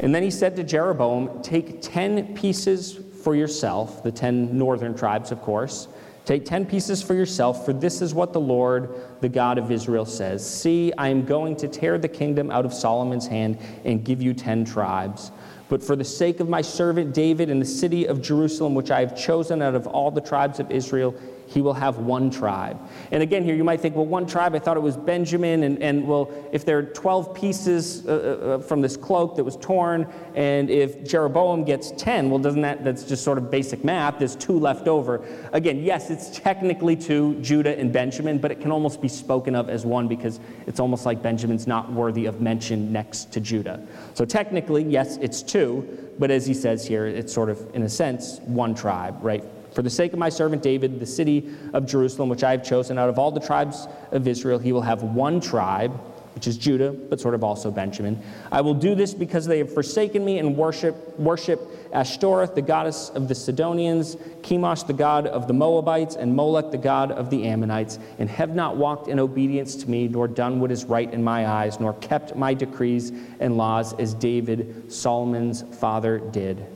And 0.00 0.12
then 0.12 0.22
he 0.22 0.30
said 0.30 0.56
to 0.56 0.64
Jeroboam, 0.64 1.42
Take 1.42 1.80
10 1.80 2.34
pieces 2.34 2.98
for 3.22 3.36
yourself, 3.36 4.02
the 4.02 4.10
10 4.10 4.56
northern 4.58 4.96
tribes, 4.96 5.30
of 5.30 5.40
course. 5.42 5.86
Take 6.24 6.44
10 6.44 6.66
pieces 6.66 7.02
for 7.02 7.14
yourself, 7.14 7.64
for 7.64 7.72
this 7.72 8.00
is 8.00 8.14
what 8.14 8.32
the 8.32 8.40
Lord, 8.40 8.94
the 9.20 9.28
God 9.28 9.58
of 9.58 9.70
Israel, 9.70 10.04
says 10.04 10.48
See, 10.48 10.92
I 10.98 11.08
am 11.08 11.24
going 11.24 11.54
to 11.56 11.68
tear 11.68 11.98
the 11.98 12.08
kingdom 12.08 12.50
out 12.50 12.64
of 12.64 12.72
Solomon's 12.72 13.26
hand 13.26 13.58
and 13.84 14.04
give 14.04 14.22
you 14.22 14.34
10 14.34 14.64
tribes. 14.64 15.30
But 15.72 15.82
for 15.82 15.96
the 15.96 16.04
sake 16.04 16.40
of 16.40 16.50
my 16.50 16.60
servant 16.60 17.14
David 17.14 17.48
and 17.48 17.58
the 17.58 17.64
city 17.64 18.04
of 18.04 18.20
Jerusalem, 18.20 18.74
which 18.74 18.90
I 18.90 19.00
have 19.00 19.16
chosen 19.16 19.62
out 19.62 19.74
of 19.74 19.86
all 19.86 20.10
the 20.10 20.20
tribes 20.20 20.60
of 20.60 20.70
Israel, 20.70 21.14
he 21.52 21.60
will 21.60 21.74
have 21.74 21.98
one 21.98 22.30
tribe. 22.30 22.80
And 23.10 23.22
again, 23.22 23.44
here 23.44 23.54
you 23.54 23.64
might 23.64 23.80
think, 23.80 23.94
well, 23.94 24.06
one 24.06 24.26
tribe, 24.26 24.54
I 24.54 24.58
thought 24.58 24.76
it 24.76 24.82
was 24.82 24.96
Benjamin. 24.96 25.64
And, 25.64 25.82
and 25.82 26.08
well, 26.08 26.30
if 26.50 26.64
there 26.64 26.78
are 26.78 26.82
12 26.82 27.34
pieces 27.34 28.06
uh, 28.06 28.10
uh, 28.10 28.46
uh, 28.46 28.58
from 28.60 28.80
this 28.80 28.96
cloak 28.96 29.36
that 29.36 29.44
was 29.44 29.56
torn, 29.58 30.10
and 30.34 30.70
if 30.70 31.04
Jeroboam 31.04 31.64
gets 31.64 31.90
10, 31.92 32.30
well, 32.30 32.38
doesn't 32.38 32.62
that, 32.62 32.84
that's 32.84 33.04
just 33.04 33.22
sort 33.22 33.36
of 33.36 33.50
basic 33.50 33.84
math, 33.84 34.18
there's 34.18 34.34
two 34.36 34.58
left 34.58 34.88
over. 34.88 35.24
Again, 35.52 35.82
yes, 35.82 36.10
it's 36.10 36.30
technically 36.30 36.96
two, 36.96 37.34
Judah 37.42 37.78
and 37.78 37.92
Benjamin, 37.92 38.38
but 38.38 38.50
it 38.50 38.60
can 38.60 38.72
almost 38.72 39.02
be 39.02 39.08
spoken 39.08 39.54
of 39.54 39.68
as 39.68 39.84
one 39.84 40.08
because 40.08 40.40
it's 40.66 40.80
almost 40.80 41.04
like 41.04 41.22
Benjamin's 41.22 41.66
not 41.66 41.92
worthy 41.92 42.26
of 42.26 42.40
mention 42.40 42.92
next 42.92 43.30
to 43.32 43.40
Judah. 43.40 43.86
So 44.14 44.24
technically, 44.24 44.84
yes, 44.84 45.18
it's 45.18 45.42
two, 45.42 46.10
but 46.18 46.30
as 46.30 46.46
he 46.46 46.54
says 46.54 46.86
here, 46.86 47.06
it's 47.06 47.32
sort 47.32 47.50
of, 47.50 47.74
in 47.74 47.82
a 47.82 47.88
sense, 47.88 48.38
one 48.40 48.74
tribe, 48.74 49.16
right? 49.22 49.44
For 49.74 49.82
the 49.82 49.90
sake 49.90 50.12
of 50.12 50.18
my 50.18 50.28
servant 50.28 50.62
David, 50.62 51.00
the 51.00 51.06
city 51.06 51.50
of 51.72 51.86
Jerusalem, 51.86 52.28
which 52.28 52.44
I 52.44 52.50
have 52.50 52.64
chosen 52.64 52.98
out 52.98 53.08
of 53.08 53.18
all 53.18 53.30
the 53.30 53.40
tribes 53.40 53.88
of 54.10 54.28
Israel, 54.28 54.58
he 54.58 54.72
will 54.72 54.82
have 54.82 55.02
one 55.02 55.40
tribe, 55.40 55.92
which 56.34 56.46
is 56.46 56.56
Judah, 56.56 56.92
but 56.92 57.20
sort 57.20 57.34
of 57.34 57.44
also 57.44 57.70
Benjamin. 57.70 58.22
I 58.50 58.60
will 58.60 58.74
do 58.74 58.94
this 58.94 59.14
because 59.14 59.46
they 59.46 59.58
have 59.58 59.72
forsaken 59.72 60.24
me 60.24 60.38
and 60.38 60.56
worship, 60.56 61.18
worship 61.18 61.60
Ashtoreth, 61.92 62.54
the 62.54 62.62
goddess 62.62 63.10
of 63.10 63.28
the 63.28 63.34
Sidonians, 63.34 64.16
Chemosh, 64.40 64.86
the 64.86 64.94
god 64.94 65.26
of 65.26 65.46
the 65.46 65.52
Moabites, 65.52 66.16
and 66.16 66.34
Molech, 66.34 66.70
the 66.70 66.78
god 66.78 67.12
of 67.12 67.28
the 67.28 67.46
Ammonites, 67.46 67.98
and 68.18 68.30
have 68.30 68.54
not 68.54 68.76
walked 68.76 69.08
in 69.08 69.18
obedience 69.18 69.74
to 69.76 69.90
me, 69.90 70.08
nor 70.08 70.26
done 70.26 70.58
what 70.58 70.70
is 70.70 70.84
right 70.84 71.12
in 71.12 71.22
my 71.22 71.46
eyes, 71.46 71.80
nor 71.80 71.92
kept 71.94 72.34
my 72.34 72.54
decrees 72.54 73.12
and 73.40 73.56
laws 73.56 73.92
as 73.94 74.14
David, 74.14 74.90
Solomon's 74.90 75.62
father, 75.78 76.18
did. 76.18 76.66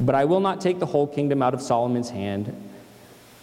But 0.00 0.14
I 0.14 0.24
will 0.24 0.40
not 0.40 0.60
take 0.60 0.78
the 0.78 0.86
whole 0.86 1.06
kingdom 1.06 1.42
out 1.42 1.54
of 1.54 1.62
Solomon's 1.62 2.10
hand. 2.10 2.54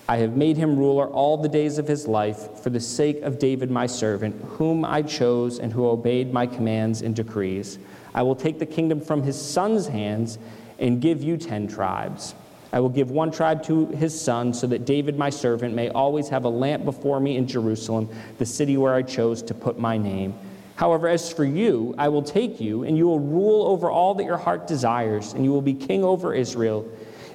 I 0.07 0.17
have 0.17 0.37
made 0.37 0.55
him 0.55 0.77
ruler 0.77 1.07
all 1.07 1.37
the 1.37 1.49
days 1.49 1.79
of 1.79 1.87
his 1.87 2.07
life 2.07 2.59
for 2.61 2.69
the 2.69 2.79
sake 2.79 3.21
of 3.23 3.39
David 3.39 3.71
my 3.71 3.87
servant, 3.87 4.39
whom 4.43 4.85
I 4.85 5.01
chose 5.01 5.59
and 5.59 5.73
who 5.73 5.87
obeyed 5.87 6.31
my 6.31 6.45
commands 6.45 7.01
and 7.01 7.15
decrees. 7.15 7.79
I 8.13 8.21
will 8.21 8.35
take 8.35 8.59
the 8.59 8.65
kingdom 8.65 9.01
from 9.01 9.23
his 9.23 9.39
son's 9.39 9.87
hands 9.87 10.37
and 10.79 11.01
give 11.01 11.23
you 11.23 11.37
ten 11.37 11.67
tribes. 11.67 12.35
I 12.71 12.79
will 12.81 12.89
give 12.89 13.09
one 13.09 13.31
tribe 13.31 13.63
to 13.63 13.87
his 13.87 14.19
son, 14.19 14.53
so 14.53 14.67
that 14.67 14.85
David 14.85 15.17
my 15.17 15.29
servant 15.29 15.73
may 15.73 15.89
always 15.89 16.29
have 16.29 16.43
a 16.43 16.49
lamp 16.49 16.85
before 16.85 17.19
me 17.19 17.37
in 17.37 17.47
Jerusalem, 17.47 18.09
the 18.37 18.45
city 18.45 18.77
where 18.77 18.93
I 18.93 19.01
chose 19.01 19.41
to 19.43 19.53
put 19.53 19.79
my 19.79 19.97
name. 19.97 20.33
However, 20.75 21.07
as 21.07 21.31
for 21.31 21.45
you, 21.45 21.95
I 21.97 22.09
will 22.09 22.21
take 22.21 22.59
you, 22.59 22.83
and 22.83 22.97
you 22.97 23.07
will 23.07 23.19
rule 23.19 23.67
over 23.67 23.89
all 23.89 24.13
that 24.15 24.25
your 24.25 24.37
heart 24.37 24.67
desires, 24.67 25.33
and 25.33 25.45
you 25.45 25.51
will 25.51 25.61
be 25.61 25.73
king 25.73 26.03
over 26.03 26.33
Israel. 26.33 26.85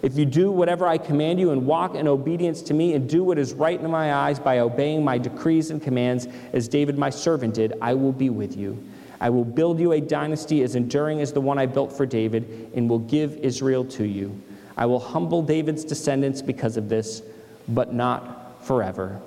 If 0.03 0.17
you 0.17 0.25
do 0.25 0.51
whatever 0.51 0.87
I 0.87 0.99
command 0.99 1.41
you 1.41 1.51
and 1.51 1.67
walk 1.67 1.95
in 1.95 2.09
obedience 2.09 2.63
to 2.63 2.75
me 2.75 2.95
and 2.95 3.09
do 3.09 3.23
what 3.23 3.39
is 3.39 3.53
right 3.53 3.79
in 3.79 3.91
my 3.91 4.15
eyes 4.15 4.39
by 4.39 4.61
obeying 4.61 5.05
my 5.05 5.19
decrees 5.19 5.71
and 5.71 5.83
commands, 5.83 6.27
as 6.53 6.69
David 6.69 6.99
my 6.99 7.11
servant 7.11 7.55
did, 7.55 7.75
I 7.81 7.95
will 7.95 8.13
be 8.13 8.31
with 8.31 8.57
you. 8.57 8.83
I 9.21 9.29
will 9.29 9.45
build 9.45 9.79
you 9.79 9.93
a 9.93 10.01
dynasty 10.01 10.63
as 10.63 10.75
enduring 10.75 11.21
as 11.21 11.33
the 11.33 11.41
one 11.43 11.59
I 11.59 11.67
built 11.67 11.93
for 11.93 12.07
David 12.07 12.71
and 12.75 12.89
will 12.89 13.01
give 13.01 13.37
Israel 13.37 13.85
to 13.87 14.05
you. 14.05 14.39
I 14.77 14.87
will 14.87 15.01
humble 15.01 15.43
David's 15.43 15.85
descendants 15.85 16.41
because 16.41 16.79
of 16.79 16.89
this, 16.89 17.23
but 17.69 17.93
not 17.93 18.65
forever. 18.65 19.21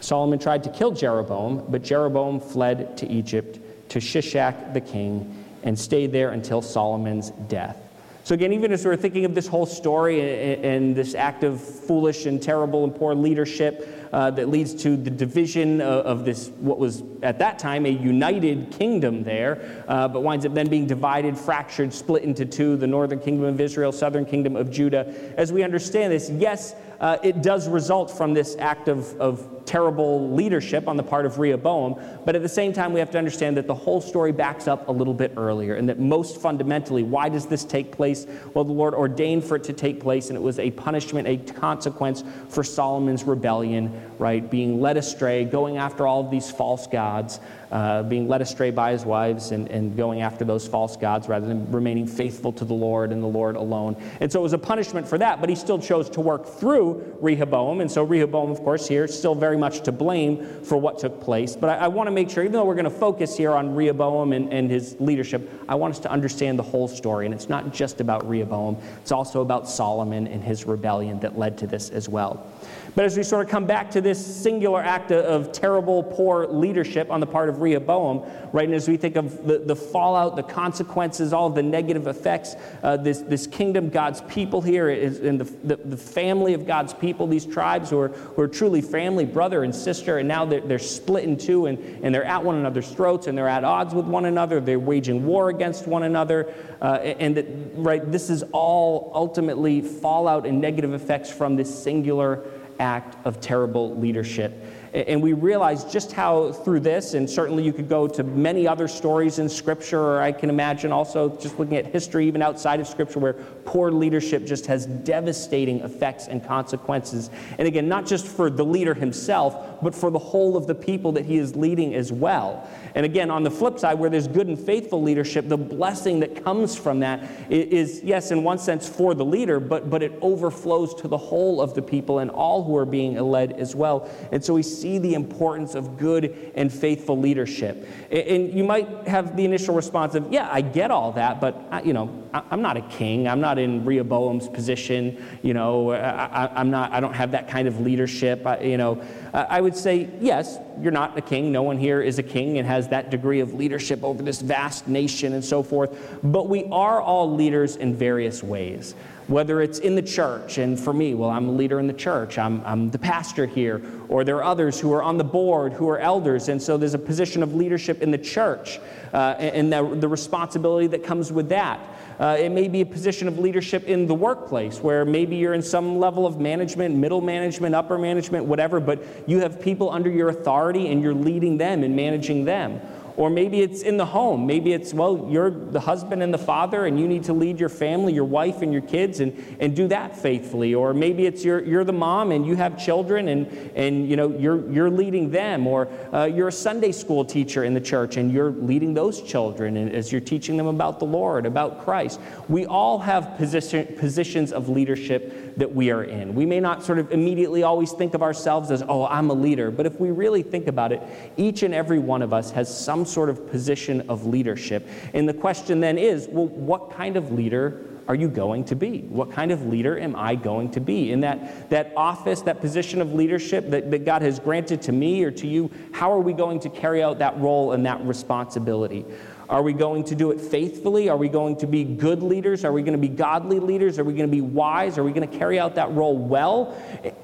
Solomon 0.00 0.38
tried 0.38 0.64
to 0.64 0.70
kill 0.70 0.90
Jeroboam, 0.90 1.64
but 1.68 1.82
Jeroboam 1.82 2.40
fled 2.40 2.96
to 2.98 3.08
Egypt 3.08 3.58
to 3.90 3.98
Shishak 3.98 4.74
the 4.74 4.80
king 4.80 5.44
and 5.62 5.78
stayed 5.78 6.12
there 6.12 6.30
until 6.30 6.60
Solomon's 6.60 7.30
death. 7.48 7.78
So, 8.24 8.34
again, 8.34 8.52
even 8.54 8.72
as 8.72 8.84
we're 8.86 8.96
thinking 8.96 9.26
of 9.26 9.34
this 9.34 9.46
whole 9.46 9.66
story 9.66 10.54
and 10.64 10.96
this 10.96 11.14
act 11.14 11.44
of 11.44 11.60
foolish 11.60 12.24
and 12.24 12.42
terrible 12.42 12.84
and 12.84 12.94
poor 12.94 13.14
leadership 13.14 14.03
uh, 14.14 14.30
that 14.30 14.48
leads 14.48 14.72
to 14.72 14.96
the 14.96 15.10
division 15.10 15.80
of, 15.80 16.06
of, 16.06 16.24
this, 16.24 16.48
what 16.60 16.78
was 16.78 17.02
at 17.24 17.40
that 17.40 17.58
time 17.58 17.84
a 17.84 17.88
united 17.88 18.70
kingdom 18.70 19.24
there, 19.24 19.84
uh, 19.88 20.06
but 20.06 20.20
winds 20.20 20.46
up 20.46 20.54
then 20.54 20.68
being 20.68 20.86
divided, 20.86 21.36
fractured, 21.36 21.92
split 21.92 22.22
into 22.22 22.46
two 22.46 22.76
the 22.76 22.86
northern 22.86 23.18
kingdom 23.18 23.44
of 23.44 23.60
Israel, 23.60 23.90
southern 23.90 24.24
kingdom 24.24 24.54
of 24.54 24.70
Judah. 24.70 25.12
As 25.36 25.52
we 25.52 25.64
understand 25.64 26.12
this, 26.12 26.30
yes, 26.30 26.76
uh, 27.00 27.18
it 27.22 27.42
does 27.42 27.68
result 27.68 28.10
from 28.10 28.34
this 28.34 28.56
act 28.60 28.86
of, 28.86 29.20
of 29.20 29.64
terrible 29.64 30.30
leadership 30.34 30.88
on 30.88 30.96
the 30.96 31.02
part 31.02 31.26
of 31.26 31.38
Rehoboam, 31.38 32.00
but 32.24 32.36
at 32.36 32.42
the 32.42 32.48
same 32.48 32.72
time, 32.72 32.92
we 32.92 33.00
have 33.00 33.10
to 33.10 33.18
understand 33.18 33.56
that 33.56 33.66
the 33.66 33.74
whole 33.74 34.00
story 34.00 34.32
backs 34.32 34.68
up 34.68 34.88
a 34.88 34.92
little 34.92 35.14
bit 35.14 35.32
earlier, 35.36 35.74
and 35.74 35.88
that 35.88 35.98
most 35.98 36.40
fundamentally, 36.40 37.02
why 37.02 37.28
does 37.28 37.46
this 37.46 37.64
take 37.64 37.92
place? 37.92 38.26
Well, 38.52 38.64
the 38.64 38.72
Lord 38.72 38.94
ordained 38.94 39.44
for 39.44 39.56
it 39.56 39.64
to 39.64 39.72
take 39.72 40.00
place, 40.00 40.28
and 40.28 40.36
it 40.36 40.42
was 40.42 40.58
a 40.58 40.70
punishment, 40.72 41.28
a 41.28 41.36
consequence 41.54 42.22
for 42.48 42.62
Solomon's 42.62 43.24
rebellion, 43.24 44.03
right? 44.18 44.48
Being 44.48 44.80
led 44.80 44.96
astray, 44.96 45.44
going 45.44 45.76
after 45.76 46.06
all 46.06 46.20
of 46.20 46.30
these 46.30 46.50
false 46.50 46.86
gods 46.86 47.40
uh, 47.74 48.04
being 48.04 48.28
led 48.28 48.40
astray 48.40 48.70
by 48.70 48.92
his 48.92 49.04
wives 49.04 49.50
and, 49.50 49.68
and 49.68 49.96
going 49.96 50.22
after 50.22 50.44
those 50.44 50.66
false 50.66 50.96
gods 50.96 51.28
rather 51.28 51.48
than 51.48 51.70
remaining 51.72 52.06
faithful 52.06 52.52
to 52.52 52.64
the 52.64 52.72
Lord 52.72 53.10
and 53.10 53.20
the 53.20 53.26
Lord 53.26 53.56
alone. 53.56 53.96
And 54.20 54.30
so 54.30 54.38
it 54.38 54.44
was 54.44 54.52
a 54.52 54.58
punishment 54.58 55.08
for 55.08 55.18
that, 55.18 55.40
but 55.40 55.48
he 55.48 55.56
still 55.56 55.80
chose 55.80 56.08
to 56.10 56.20
work 56.20 56.46
through 56.46 57.16
Rehoboam. 57.20 57.80
And 57.80 57.90
so 57.90 58.04
Rehoboam, 58.04 58.52
of 58.52 58.58
course, 58.58 58.86
here 58.86 59.08
still 59.08 59.34
very 59.34 59.56
much 59.56 59.80
to 59.82 59.92
blame 59.92 60.62
for 60.62 60.78
what 60.78 61.00
took 61.00 61.20
place. 61.20 61.56
But 61.56 61.70
I, 61.70 61.86
I 61.86 61.88
want 61.88 62.06
to 62.06 62.12
make 62.12 62.30
sure, 62.30 62.44
even 62.44 62.52
though 62.52 62.64
we're 62.64 62.76
going 62.76 62.84
to 62.84 62.90
focus 62.90 63.36
here 63.36 63.50
on 63.50 63.74
Rehoboam 63.74 64.32
and, 64.32 64.52
and 64.52 64.70
his 64.70 64.94
leadership, 65.00 65.50
I 65.68 65.74
want 65.74 65.94
us 65.94 66.00
to 66.00 66.10
understand 66.12 66.60
the 66.60 66.62
whole 66.62 66.86
story. 66.86 67.26
And 67.26 67.34
it's 67.34 67.48
not 67.48 67.74
just 67.74 68.00
about 68.00 68.28
Rehoboam, 68.28 68.76
it's 69.02 69.10
also 69.10 69.40
about 69.40 69.68
Solomon 69.68 70.28
and 70.28 70.44
his 70.44 70.64
rebellion 70.64 71.18
that 71.20 71.36
led 71.36 71.58
to 71.58 71.66
this 71.66 71.90
as 71.90 72.08
well. 72.08 72.46
But 72.94 73.04
as 73.04 73.16
we 73.16 73.24
sort 73.24 73.44
of 73.44 73.50
come 73.50 73.66
back 73.66 73.90
to 73.92 74.00
this 74.00 74.24
singular 74.24 74.80
act 74.80 75.10
of 75.10 75.50
terrible, 75.50 76.04
poor 76.04 76.46
leadership 76.46 77.10
on 77.10 77.18
the 77.18 77.26
part 77.26 77.48
of 77.48 77.60
Rehoboam, 77.60 78.24
right, 78.52 78.66
and 78.66 78.74
as 78.74 78.88
we 78.88 78.96
think 78.96 79.16
of 79.16 79.44
the, 79.44 79.58
the 79.58 79.74
fallout, 79.74 80.36
the 80.36 80.44
consequences, 80.44 81.32
all 81.32 81.50
the 81.50 81.62
negative 81.62 82.06
effects, 82.06 82.54
uh, 82.84 82.96
this, 82.96 83.18
this 83.20 83.48
kingdom, 83.48 83.88
God's 83.88 84.20
people 84.22 84.60
here, 84.60 84.88
is 84.88 85.18
in 85.18 85.38
the, 85.38 85.44
the, 85.64 85.76
the, 85.76 85.96
family 85.96 86.54
of 86.54 86.66
God's 86.66 86.94
people, 86.94 87.26
these 87.26 87.46
tribes 87.46 87.90
who 87.90 87.98
are, 87.98 88.08
who 88.08 88.42
are 88.42 88.48
truly 88.48 88.80
family, 88.80 89.24
brother 89.24 89.64
and 89.64 89.74
sister, 89.74 90.18
and 90.18 90.28
now 90.28 90.44
they're, 90.44 90.60
they're 90.60 90.78
split 90.78 91.24
in 91.24 91.36
two 91.36 91.66
and, 91.66 91.78
and 92.04 92.14
they're 92.14 92.24
at 92.24 92.44
one 92.44 92.54
another's 92.54 92.88
throats 92.88 93.26
and 93.26 93.36
they're 93.36 93.48
at 93.48 93.64
odds 93.64 93.92
with 93.92 94.06
one 94.06 94.26
another. 94.26 94.60
They're 94.60 94.78
waging 94.78 95.26
war 95.26 95.48
against 95.48 95.88
one 95.88 96.04
another. 96.04 96.54
Uh, 96.80 96.96
and 96.96 97.36
that, 97.36 97.46
right, 97.74 98.12
this 98.12 98.30
is 98.30 98.44
all 98.52 99.10
ultimately 99.14 99.80
fallout 99.80 100.46
and 100.46 100.60
negative 100.60 100.92
effects 100.92 101.30
from 101.30 101.56
this 101.56 101.82
singular 101.82 102.44
act 102.78 103.16
of 103.26 103.40
terrible 103.40 103.96
leadership. 103.96 104.52
And 104.94 105.20
we 105.20 105.32
realize 105.32 105.84
just 105.84 106.12
how 106.12 106.52
through 106.52 106.78
this, 106.80 107.14
and 107.14 107.28
certainly 107.28 107.64
you 107.64 107.72
could 107.72 107.88
go 107.88 108.06
to 108.06 108.22
many 108.22 108.68
other 108.68 108.86
stories 108.86 109.40
in 109.40 109.48
Scripture, 109.48 110.00
or 110.00 110.20
I 110.20 110.30
can 110.30 110.50
imagine 110.50 110.92
also 110.92 111.36
just 111.36 111.58
looking 111.58 111.76
at 111.76 111.86
history, 111.86 112.28
even 112.28 112.42
outside 112.42 112.78
of 112.78 112.86
Scripture, 112.86 113.18
where 113.18 113.32
poor 113.64 113.90
leadership 113.90 114.46
just 114.46 114.66
has 114.66 114.86
devastating 114.86 115.80
effects 115.80 116.28
and 116.28 116.46
consequences. 116.46 117.30
And 117.58 117.66
again, 117.66 117.88
not 117.88 118.06
just 118.06 118.24
for 118.24 118.48
the 118.48 118.64
leader 118.64 118.94
himself, 118.94 119.73
but 119.84 119.94
for 119.94 120.10
the 120.10 120.18
whole 120.18 120.56
of 120.56 120.66
the 120.66 120.74
people 120.74 121.12
that 121.12 121.26
he 121.26 121.36
is 121.36 121.54
leading 121.54 121.94
as 121.94 122.10
well. 122.10 122.68
And 122.94 123.04
again, 123.04 123.30
on 123.30 123.42
the 123.42 123.50
flip 123.50 123.78
side, 123.78 123.98
where 123.98 124.08
there's 124.08 124.26
good 124.26 124.46
and 124.46 124.58
faithful 124.58 125.02
leadership, 125.02 125.48
the 125.48 125.58
blessing 125.58 126.20
that 126.20 126.42
comes 126.42 126.76
from 126.76 127.00
that 127.00 127.28
is, 127.50 128.02
yes, 128.02 128.30
in 128.30 128.42
one 128.42 128.58
sense 128.58 128.88
for 128.88 129.14
the 129.14 129.24
leader, 129.24 129.60
but, 129.60 129.90
but 129.90 130.02
it 130.02 130.12
overflows 130.20 130.94
to 130.94 131.08
the 131.08 131.18
whole 131.18 131.60
of 131.60 131.74
the 131.74 131.82
people 131.82 132.20
and 132.20 132.30
all 132.30 132.64
who 132.64 132.76
are 132.76 132.86
being 132.86 133.14
led 133.14 133.52
as 133.52 133.74
well. 133.74 134.10
And 134.32 134.42
so 134.42 134.54
we 134.54 134.62
see 134.62 134.98
the 134.98 135.14
importance 135.14 135.74
of 135.74 135.98
good 135.98 136.52
and 136.54 136.72
faithful 136.72 137.18
leadership. 137.18 137.86
And 138.10 138.54
you 138.54 138.64
might 138.64 138.88
have 139.06 139.36
the 139.36 139.44
initial 139.44 139.74
response 139.74 140.14
of, 140.14 140.32
yeah, 140.32 140.48
I 140.50 140.62
get 140.62 140.90
all 140.90 141.12
that, 141.12 141.40
but, 141.40 141.84
you 141.84 141.92
know, 141.92 142.24
I'm 142.32 142.62
not 142.62 142.76
a 142.76 142.82
king. 142.82 143.28
I'm 143.28 143.40
not 143.40 143.58
in 143.58 143.84
Rehoboam's 143.84 144.48
position. 144.48 145.24
You 145.42 145.54
know, 145.54 145.92
I, 145.92 146.60
am 146.60 146.70
not, 146.70 146.92
I 146.92 146.98
don't 146.98 147.14
have 147.14 147.30
that 147.30 147.48
kind 147.48 147.68
of 147.68 147.80
leadership. 147.80 148.44
I, 148.44 148.58
you 148.60 148.76
know, 148.76 149.04
Uh, 149.34 149.44
I 149.50 149.60
would 149.60 149.76
say, 149.76 150.08
yes, 150.20 150.58
you're 150.80 150.92
not 150.92 151.18
a 151.18 151.20
king. 151.20 151.50
No 151.50 151.64
one 151.64 151.76
here 151.76 152.00
is 152.00 152.20
a 152.20 152.22
king. 152.22 152.58
And 152.58 152.66
has 152.68 152.88
that 152.88 153.10
degree 153.10 153.40
of 153.40 153.52
leadership 153.52 154.04
over 154.04 154.22
this 154.22 154.40
vast 154.40 154.86
nation 154.86 155.32
and 155.32 155.44
so 155.44 155.62
forth. 155.62 156.18
But 156.22 156.48
we 156.48 156.64
are 156.70 157.02
all 157.02 157.34
leaders 157.34 157.74
in 157.74 157.96
various 157.96 158.44
ways. 158.44 158.94
Whether 159.26 159.60
it's 159.62 159.80
in 159.80 159.96
the 159.96 160.02
church, 160.02 160.58
and 160.58 160.78
for 160.78 160.92
me, 160.92 161.14
well, 161.14 161.30
I'm 161.30 161.48
a 161.48 161.52
leader 161.52 161.80
in 161.80 161.86
the 161.86 161.94
church, 161.94 162.38
I'm, 162.38 162.62
I'm 162.64 162.90
the 162.90 162.98
pastor 162.98 163.46
here, 163.46 163.80
or 164.08 164.22
there 164.22 164.36
are 164.36 164.44
others 164.44 164.78
who 164.78 164.92
are 164.92 165.02
on 165.02 165.16
the 165.16 165.24
board 165.24 165.72
who 165.72 165.88
are 165.88 165.98
elders, 165.98 166.50
and 166.50 166.62
so 166.62 166.76
there's 166.76 166.92
a 166.92 166.98
position 166.98 167.42
of 167.42 167.54
leadership 167.54 168.02
in 168.02 168.10
the 168.10 168.18
church 168.18 168.80
uh, 169.14 169.36
and 169.38 169.72
the, 169.72 169.94
the 169.94 170.08
responsibility 170.08 170.88
that 170.88 171.04
comes 171.04 171.32
with 171.32 171.48
that. 171.48 171.80
Uh, 172.18 172.36
it 172.38 172.50
may 172.50 172.68
be 172.68 172.80
a 172.80 172.86
position 172.86 173.26
of 173.26 173.38
leadership 173.38 173.84
in 173.84 174.06
the 174.06 174.14
workplace 174.14 174.80
where 174.80 175.04
maybe 175.04 175.36
you're 175.36 175.54
in 175.54 175.62
some 175.62 175.98
level 175.98 176.26
of 176.26 176.38
management, 176.38 176.94
middle 176.94 177.20
management, 177.20 177.74
upper 177.74 177.98
management, 177.98 178.44
whatever, 178.44 178.78
but 178.78 179.02
you 179.26 179.40
have 179.40 179.60
people 179.60 179.90
under 179.90 180.10
your 180.10 180.28
authority 180.28 180.88
and 180.88 181.02
you're 181.02 181.14
leading 181.14 181.56
them 181.56 181.82
and 181.82 181.96
managing 181.96 182.44
them. 182.44 182.80
Or 183.16 183.30
maybe 183.30 183.60
it's 183.60 183.82
in 183.82 183.96
the 183.96 184.06
home. 184.06 184.46
Maybe 184.46 184.72
it's, 184.72 184.92
well, 184.92 185.28
you're 185.30 185.50
the 185.50 185.80
husband 185.80 186.22
and 186.22 186.34
the 186.34 186.38
father, 186.38 186.86
and 186.86 186.98
you 186.98 187.06
need 187.06 187.24
to 187.24 187.32
lead 187.32 187.60
your 187.60 187.68
family, 187.68 188.12
your 188.12 188.24
wife, 188.24 188.62
and 188.62 188.72
your 188.72 188.82
kids, 188.82 189.20
and, 189.20 189.56
and 189.60 189.76
do 189.76 189.88
that 189.88 190.16
faithfully. 190.16 190.74
Or 190.74 190.92
maybe 190.92 191.26
it's 191.26 191.44
you're, 191.44 191.62
you're 191.64 191.84
the 191.84 191.92
mom 191.92 192.32
and 192.32 192.44
you 192.46 192.56
have 192.56 192.82
children, 192.82 193.28
and, 193.28 193.46
and 193.76 194.08
you 194.08 194.16
know, 194.16 194.36
you're, 194.36 194.68
you're 194.70 194.90
leading 194.90 195.30
them. 195.30 195.66
Or 195.66 195.88
uh, 196.12 196.24
you're 196.24 196.48
a 196.48 196.52
Sunday 196.52 196.92
school 196.92 197.24
teacher 197.24 197.64
in 197.64 197.74
the 197.74 197.80
church, 197.80 198.16
and 198.16 198.32
you're 198.32 198.50
leading 198.50 198.94
those 198.94 199.22
children 199.22 199.76
and 199.76 199.92
as 199.92 200.10
you're 200.10 200.20
teaching 200.20 200.56
them 200.56 200.66
about 200.66 200.98
the 200.98 201.04
Lord, 201.04 201.46
about 201.46 201.84
Christ. 201.84 202.20
We 202.48 202.66
all 202.66 202.98
have 202.98 203.36
position, 203.36 203.94
positions 203.98 204.52
of 204.52 204.68
leadership 204.68 205.43
that 205.56 205.74
we 205.74 205.90
are 205.90 206.04
in. 206.04 206.34
We 206.34 206.46
may 206.46 206.60
not 206.60 206.82
sort 206.82 206.98
of 206.98 207.12
immediately 207.12 207.62
always 207.62 207.92
think 207.92 208.14
of 208.14 208.22
ourselves 208.22 208.70
as, 208.70 208.82
oh, 208.88 209.06
I'm 209.06 209.30
a 209.30 209.34
leader. 209.34 209.70
But 209.70 209.86
if 209.86 209.98
we 210.00 210.10
really 210.10 210.42
think 210.42 210.66
about 210.66 210.92
it, 210.92 211.02
each 211.36 211.62
and 211.62 211.72
every 211.72 211.98
one 211.98 212.22
of 212.22 212.32
us 212.32 212.50
has 212.52 212.84
some 212.84 213.04
sort 213.04 213.30
of 213.30 213.48
position 213.50 214.08
of 214.08 214.26
leadership. 214.26 214.86
And 215.12 215.28
the 215.28 215.34
question 215.34 215.80
then 215.80 215.98
is 215.98 216.28
well, 216.28 216.48
what 216.48 216.90
kind 216.90 217.16
of 217.16 217.32
leader 217.32 217.84
are 218.06 218.14
you 218.14 218.28
going 218.28 218.64
to 218.64 218.76
be? 218.76 219.00
What 219.00 219.32
kind 219.32 219.50
of 219.50 219.66
leader 219.66 219.98
am 219.98 220.14
I 220.14 220.34
going 220.34 220.70
to 220.72 220.80
be? 220.80 221.10
In 221.10 221.20
that, 221.20 221.70
that 221.70 221.92
office, 221.96 222.42
that 222.42 222.60
position 222.60 223.00
of 223.00 223.14
leadership 223.14 223.70
that, 223.70 223.90
that 223.90 224.04
God 224.04 224.22
has 224.22 224.38
granted 224.38 224.82
to 224.82 224.92
me 224.92 225.24
or 225.24 225.30
to 225.30 225.46
you, 225.46 225.70
how 225.92 226.12
are 226.12 226.20
we 226.20 226.32
going 226.32 226.60
to 226.60 226.68
carry 226.68 227.02
out 227.02 227.18
that 227.20 227.38
role 227.38 227.72
and 227.72 227.86
that 227.86 228.04
responsibility? 228.04 229.06
Are 229.54 229.62
we 229.62 229.72
going 229.72 230.02
to 230.06 230.16
do 230.16 230.32
it 230.32 230.40
faithfully? 230.40 231.08
Are 231.08 231.16
we 231.16 231.28
going 231.28 231.54
to 231.58 231.68
be 231.68 231.84
good 231.84 232.24
leaders? 232.24 232.64
Are 232.64 232.72
we 232.72 232.82
going 232.82 232.94
to 232.94 232.98
be 232.98 233.06
godly 233.06 233.60
leaders? 233.60 234.00
Are 234.00 234.04
we 234.04 234.12
going 234.12 234.28
to 234.28 234.36
be 234.36 234.40
wise? 234.40 234.98
Are 234.98 235.04
we 235.04 235.12
going 235.12 235.30
to 235.30 235.38
carry 235.38 235.60
out 235.60 235.76
that 235.76 235.92
role 235.92 236.18
well? 236.18 236.76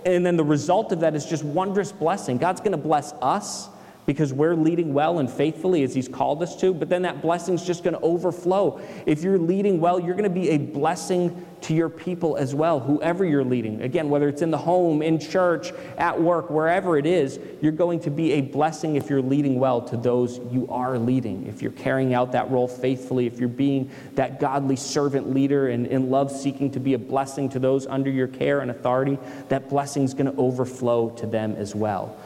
And 0.06 0.24
then 0.24 0.36
the 0.36 0.44
result 0.44 0.92
of 0.92 1.00
that 1.00 1.16
is 1.16 1.26
just 1.26 1.42
wondrous 1.42 1.90
blessing. 1.90 2.38
God's 2.38 2.60
going 2.60 2.70
to 2.70 2.78
bless 2.78 3.14
us 3.14 3.68
because 4.10 4.32
we're 4.32 4.56
leading 4.56 4.92
well 4.92 5.20
and 5.20 5.30
faithfully 5.30 5.84
as 5.84 5.94
He's 5.94 6.08
called 6.08 6.42
us 6.42 6.56
to, 6.56 6.74
but 6.74 6.88
then 6.88 7.02
that 7.02 7.22
blessing's 7.22 7.64
just 7.64 7.84
going 7.84 7.94
to 7.94 8.00
overflow. 8.00 8.80
If 9.06 9.22
you're 9.22 9.38
leading 9.38 9.80
well, 9.80 10.00
you're 10.00 10.16
going 10.16 10.24
to 10.24 10.28
be 10.28 10.50
a 10.50 10.58
blessing 10.58 11.46
to 11.60 11.74
your 11.74 11.88
people 11.88 12.36
as 12.36 12.52
well, 12.52 12.80
whoever 12.80 13.24
you're 13.24 13.44
leading. 13.44 13.82
Again, 13.82 14.10
whether 14.10 14.28
it's 14.28 14.42
in 14.42 14.50
the 14.50 14.58
home, 14.58 15.00
in 15.00 15.20
church, 15.20 15.70
at 15.96 16.20
work, 16.20 16.50
wherever 16.50 16.98
it 16.98 17.06
is, 17.06 17.38
you're 17.60 17.70
going 17.70 18.00
to 18.00 18.10
be 18.10 18.32
a 18.32 18.40
blessing 18.40 18.96
if 18.96 19.08
you're 19.08 19.22
leading 19.22 19.60
well 19.60 19.80
to 19.82 19.96
those 19.96 20.40
you 20.50 20.66
are 20.70 20.98
leading. 20.98 21.46
If 21.46 21.62
you're 21.62 21.70
carrying 21.70 22.12
out 22.12 22.32
that 22.32 22.50
role 22.50 22.66
faithfully, 22.66 23.28
if 23.28 23.38
you're 23.38 23.48
being 23.48 23.92
that 24.16 24.40
godly 24.40 24.74
servant 24.74 25.32
leader 25.32 25.68
and 25.68 25.86
in 25.86 26.10
love 26.10 26.32
seeking 26.32 26.72
to 26.72 26.80
be 26.80 26.94
a 26.94 26.98
blessing 26.98 27.48
to 27.50 27.60
those 27.60 27.86
under 27.86 28.10
your 28.10 28.26
care 28.26 28.58
and 28.58 28.72
authority, 28.72 29.18
that 29.50 29.68
blessing 29.68 30.02
is 30.02 30.14
going 30.14 30.26
to 30.26 30.36
overflow 30.36 31.10
to 31.10 31.28
them 31.28 31.54
as 31.54 31.76
well. 31.76 32.18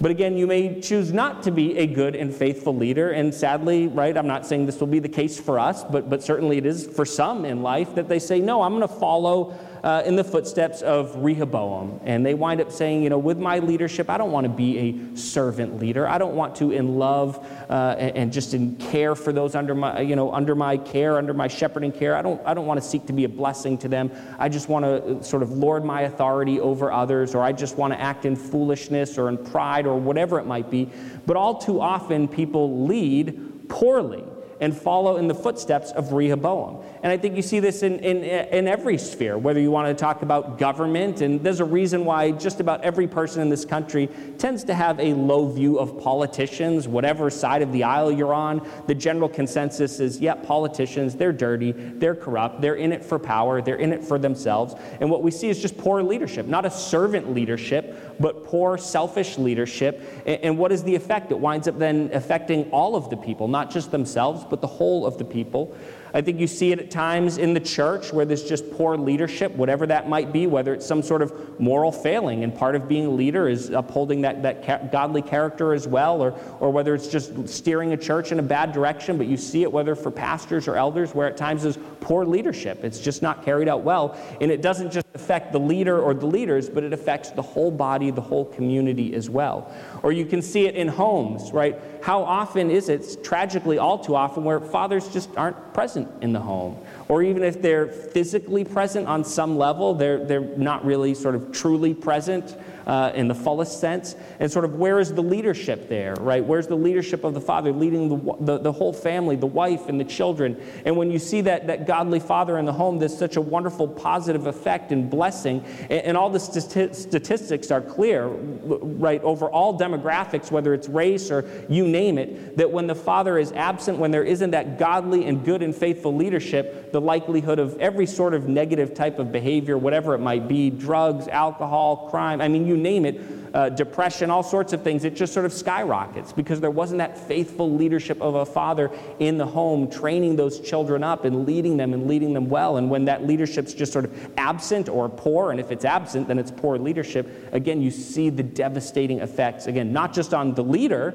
But 0.00 0.10
again, 0.10 0.36
you 0.36 0.46
may 0.46 0.80
choose 0.80 1.12
not 1.12 1.42
to 1.44 1.50
be 1.50 1.78
a 1.78 1.86
good 1.86 2.14
and 2.14 2.34
faithful 2.34 2.76
leader. 2.76 3.12
And 3.12 3.34
sadly, 3.34 3.86
right, 3.86 4.16
I'm 4.16 4.26
not 4.26 4.46
saying 4.46 4.66
this 4.66 4.78
will 4.78 4.86
be 4.86 4.98
the 4.98 5.08
case 5.08 5.40
for 5.40 5.58
us, 5.58 5.84
but, 5.84 6.10
but 6.10 6.22
certainly 6.22 6.58
it 6.58 6.66
is 6.66 6.86
for 6.86 7.06
some 7.06 7.46
in 7.46 7.62
life 7.62 7.94
that 7.94 8.08
they 8.08 8.18
say, 8.18 8.40
no, 8.40 8.62
I'm 8.62 8.76
going 8.76 8.86
to 8.86 8.94
follow 8.94 9.56
uh, 9.82 10.02
in 10.04 10.16
the 10.16 10.24
footsteps 10.24 10.82
of 10.82 11.14
Rehoboam. 11.16 12.00
And 12.04 12.24
they 12.24 12.34
wind 12.34 12.60
up 12.60 12.72
saying, 12.72 13.02
you 13.02 13.10
know, 13.10 13.18
with 13.18 13.38
my 13.38 13.58
leadership, 13.58 14.10
I 14.10 14.18
don't 14.18 14.32
want 14.32 14.44
to 14.44 14.52
be 14.52 14.78
a 14.78 15.16
servant 15.16 15.78
leader. 15.78 16.06
I 16.06 16.18
don't 16.18 16.34
want 16.34 16.56
to, 16.56 16.72
in 16.72 16.96
love 16.96 17.38
uh, 17.68 17.96
and, 17.98 18.16
and, 18.16 18.32
just 18.32 18.54
in 18.54 18.76
care 18.76 19.14
for 19.14 19.32
those 19.32 19.54
under 19.54 19.74
my, 19.74 20.00
you 20.00 20.16
know, 20.16 20.32
under 20.32 20.54
my 20.54 20.76
care, 20.76 21.16
under 21.16 21.32
my 21.32 21.48
shepherding 21.48 21.92
care. 21.92 22.16
I 22.16 22.22
don't, 22.22 22.40
I 22.46 22.54
don't 22.54 22.66
want 22.66 22.82
to 22.82 22.86
seek 22.86 23.06
to 23.06 23.12
be 23.12 23.24
a 23.24 23.28
blessing 23.28 23.78
to 23.78 23.88
them. 23.88 24.10
I 24.38 24.48
just 24.48 24.68
want 24.68 24.84
to 24.84 25.22
sort 25.24 25.42
of 25.42 25.52
lord 25.52 25.84
my 25.84 26.02
authority 26.02 26.60
over 26.60 26.92
others, 26.92 27.34
or 27.34 27.42
I 27.42 27.52
just 27.52 27.76
want 27.76 27.92
to 27.92 28.00
act 28.00 28.24
in 28.24 28.36
foolishness 28.36 29.18
or 29.18 29.28
in 29.28 29.38
pride 29.38 29.86
or 29.86 29.98
whatever 29.98 30.38
it 30.38 30.46
might 30.46 30.70
be. 30.70 30.90
But 31.24 31.36
all 31.36 31.58
too 31.58 31.80
often, 31.80 32.28
people 32.28 32.86
lead 32.86 33.68
poorly 33.68 34.24
and 34.60 34.76
follow 34.76 35.16
in 35.16 35.28
the 35.28 35.34
footsteps 35.34 35.90
of 35.92 36.12
Rehoboam. 36.12 36.82
And 37.02 37.12
I 37.12 37.16
think 37.16 37.36
you 37.36 37.42
see 37.42 37.60
this 37.60 37.82
in, 37.82 37.98
in, 38.00 38.24
in 38.24 38.66
every 38.66 38.98
sphere, 38.98 39.36
whether 39.38 39.60
you 39.60 39.70
want 39.70 39.88
to 39.88 39.94
talk 40.00 40.22
about 40.22 40.58
government, 40.58 41.20
and 41.20 41.42
there's 41.42 41.60
a 41.60 41.64
reason 41.64 42.04
why 42.04 42.30
just 42.30 42.60
about 42.60 42.82
every 42.82 43.06
person 43.06 43.42
in 43.42 43.48
this 43.48 43.64
country 43.64 44.08
tends 44.38 44.64
to 44.64 44.74
have 44.74 44.98
a 44.98 45.12
low 45.14 45.50
view 45.50 45.78
of 45.78 46.00
politicians, 46.00 46.88
whatever 46.88 47.28
side 47.30 47.62
of 47.62 47.72
the 47.72 47.84
aisle 47.84 48.10
you're 48.10 48.34
on. 48.34 48.66
The 48.86 48.94
general 48.94 49.28
consensus 49.28 50.00
is, 50.00 50.18
yeah, 50.20 50.34
politicians, 50.34 51.14
they're 51.14 51.32
dirty, 51.32 51.72
they're 51.72 52.14
corrupt, 52.14 52.60
they're 52.60 52.76
in 52.76 52.92
it 52.92 53.04
for 53.04 53.18
power, 53.18 53.60
they're 53.60 53.76
in 53.76 53.92
it 53.92 54.02
for 54.02 54.18
themselves. 54.18 54.74
And 55.00 55.10
what 55.10 55.22
we 55.22 55.30
see 55.30 55.48
is 55.48 55.60
just 55.60 55.76
poor 55.76 56.02
leadership, 56.02 56.46
not 56.46 56.64
a 56.64 56.70
servant 56.70 57.32
leadership, 57.34 58.16
but 58.18 58.44
poor, 58.44 58.78
selfish 58.78 59.38
leadership. 59.38 60.02
And, 60.24 60.40
and 60.42 60.58
what 60.58 60.72
is 60.72 60.82
the 60.82 60.94
effect? 60.94 61.30
It 61.30 61.38
winds 61.38 61.68
up 61.68 61.78
then 61.78 62.10
affecting 62.12 62.70
all 62.70 62.96
of 62.96 63.10
the 63.10 63.16
people, 63.16 63.48
not 63.48 63.70
just 63.70 63.90
themselves, 63.90 64.44
but 64.50 64.60
the 64.60 64.66
whole 64.66 65.06
of 65.06 65.18
the 65.18 65.24
people. 65.24 65.76
I 66.16 66.22
think 66.22 66.40
you 66.40 66.46
see 66.46 66.72
it 66.72 66.78
at 66.78 66.90
times 66.90 67.36
in 67.36 67.52
the 67.52 67.60
church 67.60 68.10
where 68.10 68.24
there's 68.24 68.42
just 68.42 68.70
poor 68.70 68.96
leadership, 68.96 69.52
whatever 69.52 69.86
that 69.88 70.08
might 70.08 70.32
be, 70.32 70.46
whether 70.46 70.72
it's 70.72 70.86
some 70.86 71.02
sort 71.02 71.20
of 71.20 71.60
moral 71.60 71.92
failing, 71.92 72.42
and 72.42 72.56
part 72.56 72.74
of 72.74 72.88
being 72.88 73.04
a 73.04 73.10
leader 73.10 73.50
is 73.50 73.68
upholding 73.68 74.22
that, 74.22 74.42
that 74.42 74.64
ca- 74.64 74.78
godly 74.90 75.20
character 75.20 75.74
as 75.74 75.86
well, 75.86 76.22
or, 76.22 76.32
or 76.58 76.70
whether 76.70 76.94
it's 76.94 77.08
just 77.08 77.46
steering 77.46 77.92
a 77.92 77.98
church 77.98 78.32
in 78.32 78.38
a 78.38 78.42
bad 78.42 78.72
direction, 78.72 79.18
but 79.18 79.26
you 79.26 79.36
see 79.36 79.62
it 79.62 79.70
whether 79.70 79.94
for 79.94 80.10
pastors 80.10 80.66
or 80.66 80.76
elders 80.76 81.14
where 81.14 81.28
at 81.28 81.36
times 81.36 81.64
there's 81.64 81.76
poor 82.00 82.24
leadership. 82.24 82.82
It's 82.82 82.98
just 82.98 83.20
not 83.20 83.44
carried 83.44 83.68
out 83.68 83.82
well. 83.82 84.18
And 84.40 84.50
it 84.50 84.62
doesn't 84.62 84.92
just 84.92 85.06
affect 85.12 85.52
the 85.52 85.60
leader 85.60 86.00
or 86.00 86.14
the 86.14 86.26
leaders, 86.26 86.70
but 86.70 86.82
it 86.82 86.94
affects 86.94 87.30
the 87.30 87.42
whole 87.42 87.70
body, 87.70 88.10
the 88.10 88.22
whole 88.22 88.46
community 88.46 89.14
as 89.14 89.28
well. 89.28 89.70
Or 90.02 90.12
you 90.12 90.24
can 90.24 90.40
see 90.40 90.66
it 90.66 90.76
in 90.76 90.88
homes, 90.88 91.52
right? 91.52 91.78
How 92.02 92.22
often 92.22 92.70
is 92.70 92.88
it, 92.88 93.22
tragically 93.22 93.76
all 93.76 93.98
too 93.98 94.14
often, 94.14 94.44
where 94.44 94.60
fathers 94.60 95.08
just 95.08 95.28
aren't 95.36 95.74
present 95.74 96.05
in 96.20 96.32
the 96.32 96.40
home? 96.40 96.78
Or 97.08 97.22
even 97.22 97.42
if 97.42 97.60
they're 97.62 97.88
physically 97.88 98.64
present 98.64 99.06
on 99.06 99.24
some 99.24 99.56
level, 99.56 99.94
they're, 99.94 100.24
they're 100.24 100.40
not 100.40 100.84
really 100.84 101.14
sort 101.14 101.34
of 101.34 101.52
truly 101.52 101.94
present 101.94 102.56
uh, 102.86 103.10
in 103.14 103.28
the 103.28 103.34
fullest 103.34 103.80
sense. 103.80 104.14
And 104.38 104.50
sort 104.50 104.64
of 104.64 104.76
where 104.76 105.00
is 105.00 105.12
the 105.12 105.22
leadership 105.22 105.88
there, 105.88 106.14
right? 106.20 106.44
Where's 106.44 106.66
the 106.66 106.76
leadership 106.76 107.24
of 107.24 107.34
the 107.34 107.40
father 107.40 107.72
leading 107.72 108.08
the, 108.08 108.36
the, 108.40 108.58
the, 108.58 108.72
whole 108.72 108.92
family, 108.92 109.36
the 109.36 109.46
wife 109.46 109.88
and 109.88 109.98
the 109.98 110.04
children? 110.04 110.60
And 110.84 110.96
when 110.96 111.10
you 111.10 111.18
see 111.18 111.40
that, 111.42 111.66
that 111.66 111.86
godly 111.86 112.20
father 112.20 112.58
in 112.58 112.64
the 112.64 112.72
home, 112.72 112.98
there's 112.98 113.16
such 113.16 113.36
a 113.36 113.40
wonderful 113.40 113.88
positive 113.88 114.46
effect 114.46 114.92
and 114.92 115.10
blessing. 115.10 115.64
And, 115.82 115.92
and 115.92 116.16
all 116.16 116.30
the 116.30 116.40
st- 116.40 116.94
statistics 116.94 117.70
are 117.70 117.80
clear, 117.80 118.26
right, 118.28 119.22
over 119.22 119.48
all 119.50 119.78
demographics, 119.78 120.50
whether 120.50 120.72
it's 120.72 120.88
race 120.88 121.30
or 121.30 121.48
you 121.68 121.88
name 121.88 122.18
it, 122.18 122.56
that 122.56 122.70
when 122.70 122.86
the 122.86 122.94
father 122.94 123.38
is 123.38 123.50
absent, 123.52 123.98
when 123.98 124.10
there 124.12 124.24
isn't 124.24 124.52
that 124.52 124.78
godly 124.78 125.26
and 125.26 125.44
good 125.44 125.62
and 125.62 125.74
faithful 125.74 126.14
leadership, 126.14 126.92
the 126.92 127.00
likelihood 127.00 127.58
of 127.58 127.76
every 127.80 128.06
sort 128.06 128.32
of 128.32 128.48
negative 128.48 128.94
type 128.94 129.18
of 129.18 129.32
behavior, 129.32 129.76
whatever 129.76 130.14
it 130.14 130.18
might 130.18 130.46
be, 130.46 130.70
drugs, 130.70 131.26
alcohol, 131.28 132.08
crime, 132.10 132.40
I 132.40 132.48
mean, 132.48 132.66
you 132.66 132.75
name 132.76 133.04
it, 133.04 133.20
uh, 133.54 133.68
depression, 133.70 134.30
all 134.30 134.42
sorts 134.42 134.72
of 134.72 134.82
things, 134.82 135.04
it 135.04 135.14
just 135.16 135.32
sort 135.32 135.46
of 135.46 135.52
skyrockets 135.52 136.32
because 136.32 136.60
there 136.60 136.70
wasn't 136.70 136.98
that 136.98 137.18
faithful 137.18 137.74
leadership 137.74 138.20
of 138.20 138.34
a 138.34 138.44
father 138.44 138.90
in 139.18 139.38
the 139.38 139.46
home 139.46 139.90
training 139.90 140.36
those 140.36 140.60
children 140.60 141.02
up 141.02 141.24
and 141.24 141.46
leading 141.46 141.76
them 141.76 141.94
and 141.94 142.06
leading 142.06 142.34
them 142.34 142.48
well. 142.48 142.76
And 142.76 142.90
when 142.90 143.06
that 143.06 143.26
leadership's 143.26 143.72
just 143.72 143.92
sort 143.92 144.04
of 144.04 144.30
absent 144.36 144.88
or 144.88 145.08
poor, 145.08 145.50
and 145.50 145.60
if 145.60 145.70
it's 145.70 145.84
absent, 145.84 146.28
then 146.28 146.38
it's 146.38 146.50
poor 146.50 146.78
leadership, 146.78 147.48
again, 147.52 147.80
you 147.80 147.90
see 147.90 148.28
the 148.28 148.42
devastating 148.42 149.20
effects, 149.20 149.66
again, 149.66 149.92
not 149.92 150.12
just 150.12 150.34
on 150.34 150.54
the 150.54 150.64
leader 150.64 151.14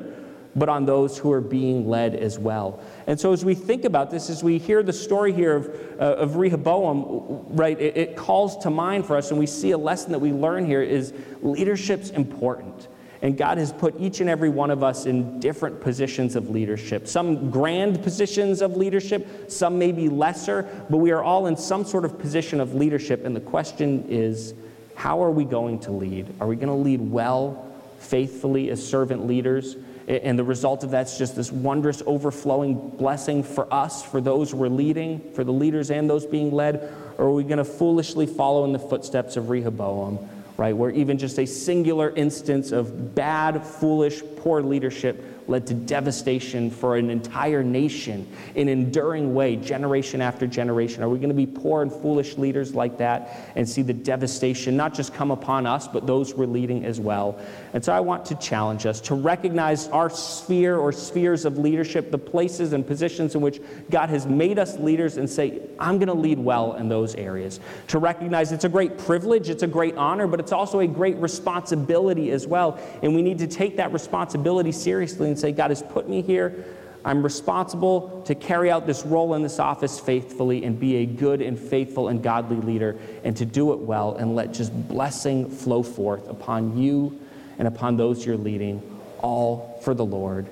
but 0.56 0.70
on 0.70 0.86
those 0.86 1.18
who 1.18 1.32
are 1.32 1.41
being 1.41 1.88
led 1.88 2.16
as 2.16 2.38
well. 2.38 2.82
And 3.08 3.20
so, 3.20 3.32
as 3.32 3.45
we 3.45 3.56
think 3.56 3.86
about 3.86 4.12
this, 4.12 4.30
as 4.30 4.43
we 4.43 4.58
hear 4.58 4.84
the 4.84 4.93
story 4.93 5.32
here 5.32 5.56
of, 5.56 5.68
uh, 5.99 6.16
of 6.16 6.36
Rehoboam, 6.36 7.45
right, 7.56 7.80
it, 7.80 7.97
it 7.97 8.16
calls 8.16 8.58
to 8.60 8.70
mind 8.70 9.06
for 9.06 9.16
us, 9.16 9.32
and 9.32 9.39
we 9.39 9.45
see 9.45 9.72
a 9.72 9.78
lesson 9.78 10.12
that 10.12 10.20
we 10.20 10.32
learn 10.32 10.66
here 10.66 10.82
is 10.82 11.14
leadership's 11.41 12.10
important. 12.10 12.88
And 13.24 13.38
God 13.38 13.60
has 13.60 13.72
put 13.72 13.99
each 13.99 14.20
and 14.20 14.30
every 14.30 14.49
one 14.49 14.72
of 14.72 14.84
us 14.84 15.06
in 15.06 15.39
different 15.39 15.80
positions 15.80 16.36
of 16.36 16.49
leadership. 16.49 17.08
Some 17.08 17.52
grand 17.52 18.02
positions 18.02 18.64
of 18.64 18.76
leadership, 18.76 19.52
some 19.52 19.78
maybe 19.78 20.10
lesser, 20.10 20.64
but 20.89 20.97
we 20.97 21.12
are 21.12 21.22
all 21.22 21.45
in 21.45 21.56
some 21.56 21.86
sort 21.86 22.04
of 22.04 22.18
position 22.18 22.60
of 22.60 22.74
leadership. 22.74 23.24
And 23.24 23.36
the 23.36 23.41
question 23.41 24.06
is, 24.10 24.56
how 24.95 25.24
are 25.24 25.30
we 25.30 25.45
going 25.45 25.80
to 25.82 25.91
lead? 25.91 26.34
Are 26.39 26.47
we 26.47 26.56
going 26.56 26.68
to 26.68 26.74
lead 26.74 26.99
well, 26.99 27.72
faithfully 27.99 28.72
as 28.72 28.86
servant 28.86 29.28
leaders? 29.28 29.76
And 30.08 30.38
the 30.38 30.43
result 30.43 30.84
of 30.84 30.91
that's 30.91 31.18
just 31.18 31.36
this 31.36 31.52
wondrous 31.52 32.02
overflowing 32.06 32.89
blessing 32.89 33.43
for 33.43 33.72
us, 33.74 34.04
for 34.04 34.20
those 34.20 34.54
we're 34.54 34.68
leading, 34.68 35.32
for 35.34 35.43
the 35.43 35.54
leaders 35.54 35.91
and 35.91 36.10
those 36.10 36.26
being 36.26 36.52
led? 36.52 36.93
Or 37.18 37.26
are 37.26 37.32
we 37.32 37.43
going 37.43 37.60
to 37.60 37.66
foolishly 37.66 38.26
follow 38.26 38.66
in 38.66 38.74
the 38.74 38.80
footsteps 38.80 39.38
of 39.38 39.49
Rehoboam, 39.49 40.28
right? 40.58 40.76
Where 40.76 40.89
even 40.89 41.18
just 41.18 41.39
a 41.39 41.45
singular 41.45 42.10
instance 42.12 42.72
of 42.72 43.14
bad, 43.14 43.66
foolish, 43.66 44.22
poor 44.38 44.62
leadership 44.62 45.41
led 45.52 45.68
to 45.68 45.74
devastation 45.74 46.72
for 46.72 46.95
an 46.95 47.10
entire 47.10 47.62
nation 47.62 48.28
in 48.56 48.68
an 48.68 48.80
enduring 48.80 49.34
way, 49.36 49.58
generation 49.58 50.22
after 50.22 50.47
generation? 50.47 51.04
Are 51.04 51.10
we 51.10 51.20
going 51.20 51.30
to 51.30 51.36
be 51.36 51.45
poor 51.45 51.82
and 51.82 51.91
foolish 51.91 52.38
leaders 52.38 52.74
like 52.74 52.97
that 52.97 53.52
and 53.56 53.68
see 53.68 53.82
the 53.82 53.93
devastation 53.93 54.76
not 54.78 54.93
just 54.93 55.14
come 55.14 55.30
upon 55.30 55.68
us, 55.68 55.88
but 55.88 56.08
those 56.08 56.34
we're 56.34 56.45
leading 56.45 56.86
as 56.86 56.99
well? 56.99 57.39
And 57.74 57.84
so 57.84 57.93
I 57.93 57.99
want 57.99 58.26
to 58.26 58.36
challenge 58.36 58.86
us 58.86 59.02
to 59.02 59.16
recognize 59.16 59.88
our 59.89 60.10
sphere 60.10 60.78
or 60.78 60.91
spheres 60.91 61.45
of 61.45 61.58
leadership, 61.58 62.12
the 62.12 62.18
places 62.18 62.74
and 62.74 62.88
positions 62.88 63.36
in 63.36 63.41
which 63.41 63.60
God 63.89 64.10
has 64.10 64.26
made 64.26 64.58
us 64.58 64.78
leaders, 64.78 65.18
and 65.18 65.30
say, 65.30 65.62
I'm 65.80 65.97
going 65.97 66.08
to 66.08 66.14
lead 66.14 66.39
well 66.39 66.76
in 66.76 66.88
those 66.88 67.14
areas. 67.16 67.60
To 67.89 67.99
recognize 67.99 68.52
it's 68.52 68.64
a 68.64 68.70
great 68.70 68.97
privilege, 68.97 69.49
it's 69.49 69.64
a 69.64 69.68
great 69.68 69.97
honor, 69.97 70.28
but 70.28 70.39
it's 70.39 70.54
also 70.54 70.80
a 70.80 70.88
great 70.88 71.18
responsibility 71.18 72.32
as 72.32 72.47
well. 72.47 72.80
And 73.04 73.14
we 73.14 73.22
need 73.22 73.39
to 73.39 73.47
take 73.47 73.76
that 73.78 73.91
responsibility 73.91 74.72
seriously 74.72 75.28
and 75.28 75.38
say, 75.42 75.52
God 75.52 75.72
has 75.72 75.82
put 75.82 76.08
me 76.08 76.22
here. 76.22 76.66
I'm 77.04 77.24
responsible 77.24 78.22
to 78.28 78.36
carry 78.36 78.70
out 78.70 78.86
this 78.86 79.04
role 79.04 79.34
in 79.34 79.42
this 79.42 79.58
office 79.58 80.00
faithfully 80.00 80.64
and 80.64 80.80
be 80.80 80.98
a 80.98 81.06
good 81.06 81.42
and 81.42 81.58
faithful 81.58 82.10
and 82.10 82.22
godly 82.22 82.58
leader 82.58 83.00
and 83.24 83.36
to 83.38 83.46
do 83.46 83.74
it 83.74 83.80
well 83.80 84.16
and 84.16 84.36
let 84.36 84.54
just 84.54 84.72
blessing 84.88 85.50
flow 85.50 85.82
forth 85.82 86.28
upon 86.30 86.78
you 86.78 87.20
and 87.58 87.68
upon 87.68 87.98
those 87.98 88.24
you're 88.24 88.38
leading, 88.38 88.82
all 89.20 89.80
for 89.84 89.96
the 89.96 90.06
Lord. 90.06 90.48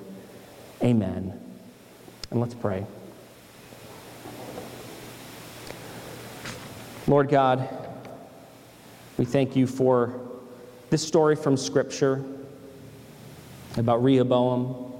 Amen. 0.82 1.40
And 2.30 2.40
let's 2.40 2.54
pray. 2.54 2.84
Lord 7.06 7.28
God, 7.28 7.68
we 9.18 9.24
thank 9.24 9.54
you 9.54 9.66
for 9.66 10.20
this 10.90 11.06
story 11.06 11.36
from 11.36 11.56
Scripture 11.56 12.24
about 13.76 14.02
Rehoboam. 14.02 14.92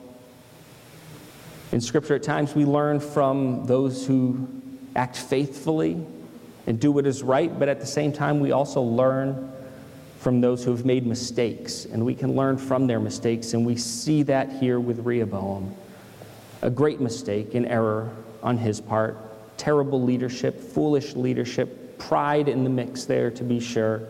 In 1.72 1.80
Scripture, 1.80 2.16
at 2.16 2.22
times 2.22 2.54
we 2.54 2.64
learn 2.64 3.00
from 3.00 3.64
those 3.66 4.06
who 4.06 4.48
act 4.96 5.16
faithfully 5.16 6.04
and 6.66 6.78
do 6.80 6.92
what 6.92 7.06
is 7.06 7.22
right, 7.22 7.56
but 7.58 7.68
at 7.68 7.80
the 7.80 7.86
same 7.86 8.12
time, 8.12 8.40
we 8.40 8.52
also 8.52 8.80
learn 8.80 9.52
from 10.18 10.40
those 10.40 10.64
who 10.64 10.70
have 10.70 10.84
made 10.84 11.06
mistakes, 11.06 11.86
and 11.86 12.04
we 12.04 12.14
can 12.14 12.36
learn 12.36 12.58
from 12.58 12.86
their 12.86 13.00
mistakes, 13.00 13.54
and 13.54 13.64
we 13.64 13.76
see 13.76 14.22
that 14.22 14.52
here 14.52 14.78
with 14.78 14.98
Rehoboam. 15.00 15.74
A 16.62 16.70
great 16.70 17.00
mistake, 17.00 17.54
an 17.54 17.64
error 17.64 18.10
on 18.42 18.58
his 18.58 18.80
part, 18.80 19.16
terrible 19.56 20.02
leadership, 20.02 20.60
foolish 20.60 21.14
leadership, 21.16 21.98
pride 21.98 22.48
in 22.48 22.64
the 22.64 22.70
mix 22.70 23.04
there, 23.04 23.30
to 23.30 23.44
be 23.44 23.60
sure. 23.60 24.02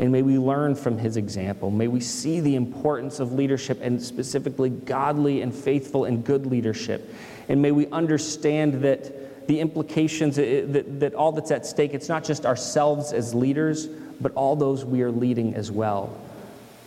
And 0.00 0.10
may 0.10 0.22
we 0.22 0.38
learn 0.38 0.76
from 0.76 0.96
his 0.96 1.18
example. 1.18 1.70
May 1.70 1.86
we 1.86 2.00
see 2.00 2.40
the 2.40 2.56
importance 2.56 3.20
of 3.20 3.34
leadership 3.34 3.80
and 3.82 4.02
specifically 4.02 4.70
godly 4.70 5.42
and 5.42 5.54
faithful 5.54 6.06
and 6.06 6.24
good 6.24 6.46
leadership. 6.46 7.14
And 7.50 7.60
may 7.60 7.70
we 7.70 7.86
understand 7.88 8.82
that 8.82 9.46
the 9.46 9.60
implications, 9.60 10.36
that, 10.36 11.00
that 11.00 11.14
all 11.14 11.32
that's 11.32 11.50
at 11.50 11.66
stake, 11.66 11.92
it's 11.92 12.08
not 12.08 12.24
just 12.24 12.46
ourselves 12.46 13.12
as 13.12 13.34
leaders, 13.34 13.88
but 14.22 14.32
all 14.32 14.56
those 14.56 14.86
we 14.86 15.02
are 15.02 15.10
leading 15.10 15.54
as 15.54 15.70
well. 15.70 16.18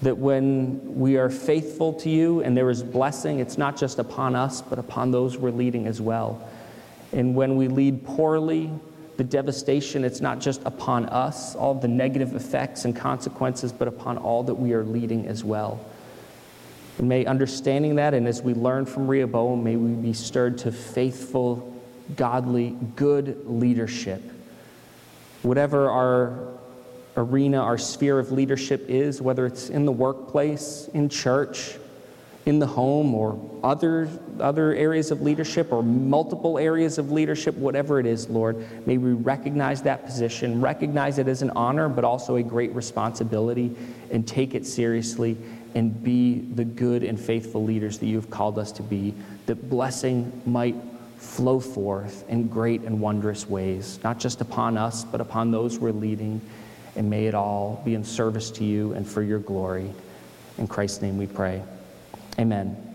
That 0.01 0.17
when 0.17 0.97
we 0.97 1.17
are 1.17 1.29
faithful 1.29 1.93
to 1.99 2.09
you 2.09 2.41
and 2.41 2.57
there 2.57 2.71
is 2.71 2.81
blessing, 2.81 3.37
it's 3.37 3.59
not 3.59 3.77
just 3.77 3.99
upon 3.99 4.35
us, 4.35 4.63
but 4.63 4.79
upon 4.79 5.11
those 5.11 5.37
we're 5.37 5.51
leading 5.51 5.85
as 5.85 6.01
well. 6.01 6.49
And 7.11 7.35
when 7.35 7.57
we 7.57 7.67
lead 7.67 8.03
poorly, 8.05 8.71
the 9.17 9.23
devastation, 9.23 10.03
it's 10.03 10.21
not 10.21 10.39
just 10.39 10.61
upon 10.65 11.05
us, 11.07 11.55
all 11.55 11.73
the 11.75 11.87
negative 11.87 12.35
effects 12.35 12.85
and 12.85 12.95
consequences, 12.95 13.71
but 13.71 13.87
upon 13.87 14.17
all 14.17 14.43
that 14.43 14.55
we 14.55 14.73
are 14.73 14.83
leading 14.83 15.27
as 15.27 15.43
well. 15.43 15.79
And 16.97 17.09
may 17.09 17.25
understanding 17.25 17.95
that, 17.95 18.13
and 18.13 18.27
as 18.27 18.41
we 18.41 18.53
learn 18.53 18.85
from 18.85 19.07
Rehoboam, 19.07 19.63
may 19.63 19.75
we 19.75 19.91
be 19.93 20.13
stirred 20.13 20.57
to 20.59 20.71
faithful, 20.71 21.81
godly, 22.15 22.75
good 22.95 23.47
leadership. 23.47 24.21
Whatever 25.43 25.89
our 25.89 26.53
arena, 27.15 27.59
our 27.59 27.77
sphere 27.77 28.17
of 28.17 28.31
leadership 28.31 28.89
is, 28.89 29.21
whether 29.21 29.45
it's 29.45 29.69
in 29.69 29.85
the 29.85 29.91
workplace, 29.91 30.89
in 30.93 31.09
church, 31.09 31.77
in 32.45 32.59
the 32.59 32.67
home 32.67 33.15
or 33.15 33.39
other, 33.63 34.09
other 34.39 34.73
areas 34.73 35.11
of 35.11 35.21
leadership 35.21 35.71
or 35.71 35.81
multiple 35.81 36.57
areas 36.57 36.97
of 36.97 37.11
leadership, 37.11 37.55
whatever 37.55 37.99
it 37.99 38.05
is, 38.05 38.29
Lord, 38.29 38.65
may 38.85 38.97
we 38.97 39.13
recognize 39.13 39.81
that 39.83 40.05
position, 40.05 40.59
recognize 40.59 41.19
it 41.19 41.27
as 41.29 41.41
an 41.41 41.51
honor, 41.51 41.87
but 41.87 42.03
also 42.03 42.35
a 42.35 42.43
great 42.43 42.73
responsibility, 42.75 43.73
and 44.11 44.27
take 44.27 44.55
it 44.55 44.65
seriously 44.65 45.37
and 45.75 46.03
be 46.03 46.39
the 46.39 46.65
good 46.65 47.03
and 47.03 47.19
faithful 47.19 47.63
leaders 47.63 47.97
that 47.99 48.05
you've 48.05 48.29
called 48.29 48.59
us 48.59 48.71
to 48.73 48.83
be, 48.83 49.13
that 49.45 49.69
blessing 49.69 50.41
might 50.45 50.75
flow 51.17 51.59
forth 51.59 52.29
in 52.29 52.47
great 52.47 52.81
and 52.81 52.99
wondrous 52.99 53.47
ways, 53.47 53.99
not 54.03 54.19
just 54.19 54.41
upon 54.41 54.77
us, 54.77 55.05
but 55.05 55.21
upon 55.21 55.49
those 55.51 55.79
we're 55.79 55.91
leading. 55.91 56.41
And 56.95 57.09
may 57.09 57.25
it 57.25 57.33
all 57.33 57.81
be 57.85 57.95
in 57.95 58.03
service 58.03 58.51
to 58.51 58.63
you 58.63 58.93
and 58.93 59.07
for 59.07 59.23
your 59.23 59.39
glory. 59.39 59.89
In 60.57 60.67
Christ's 60.67 61.01
name 61.01 61.17
we 61.17 61.25
pray. 61.25 61.63
Amen. 62.39 62.92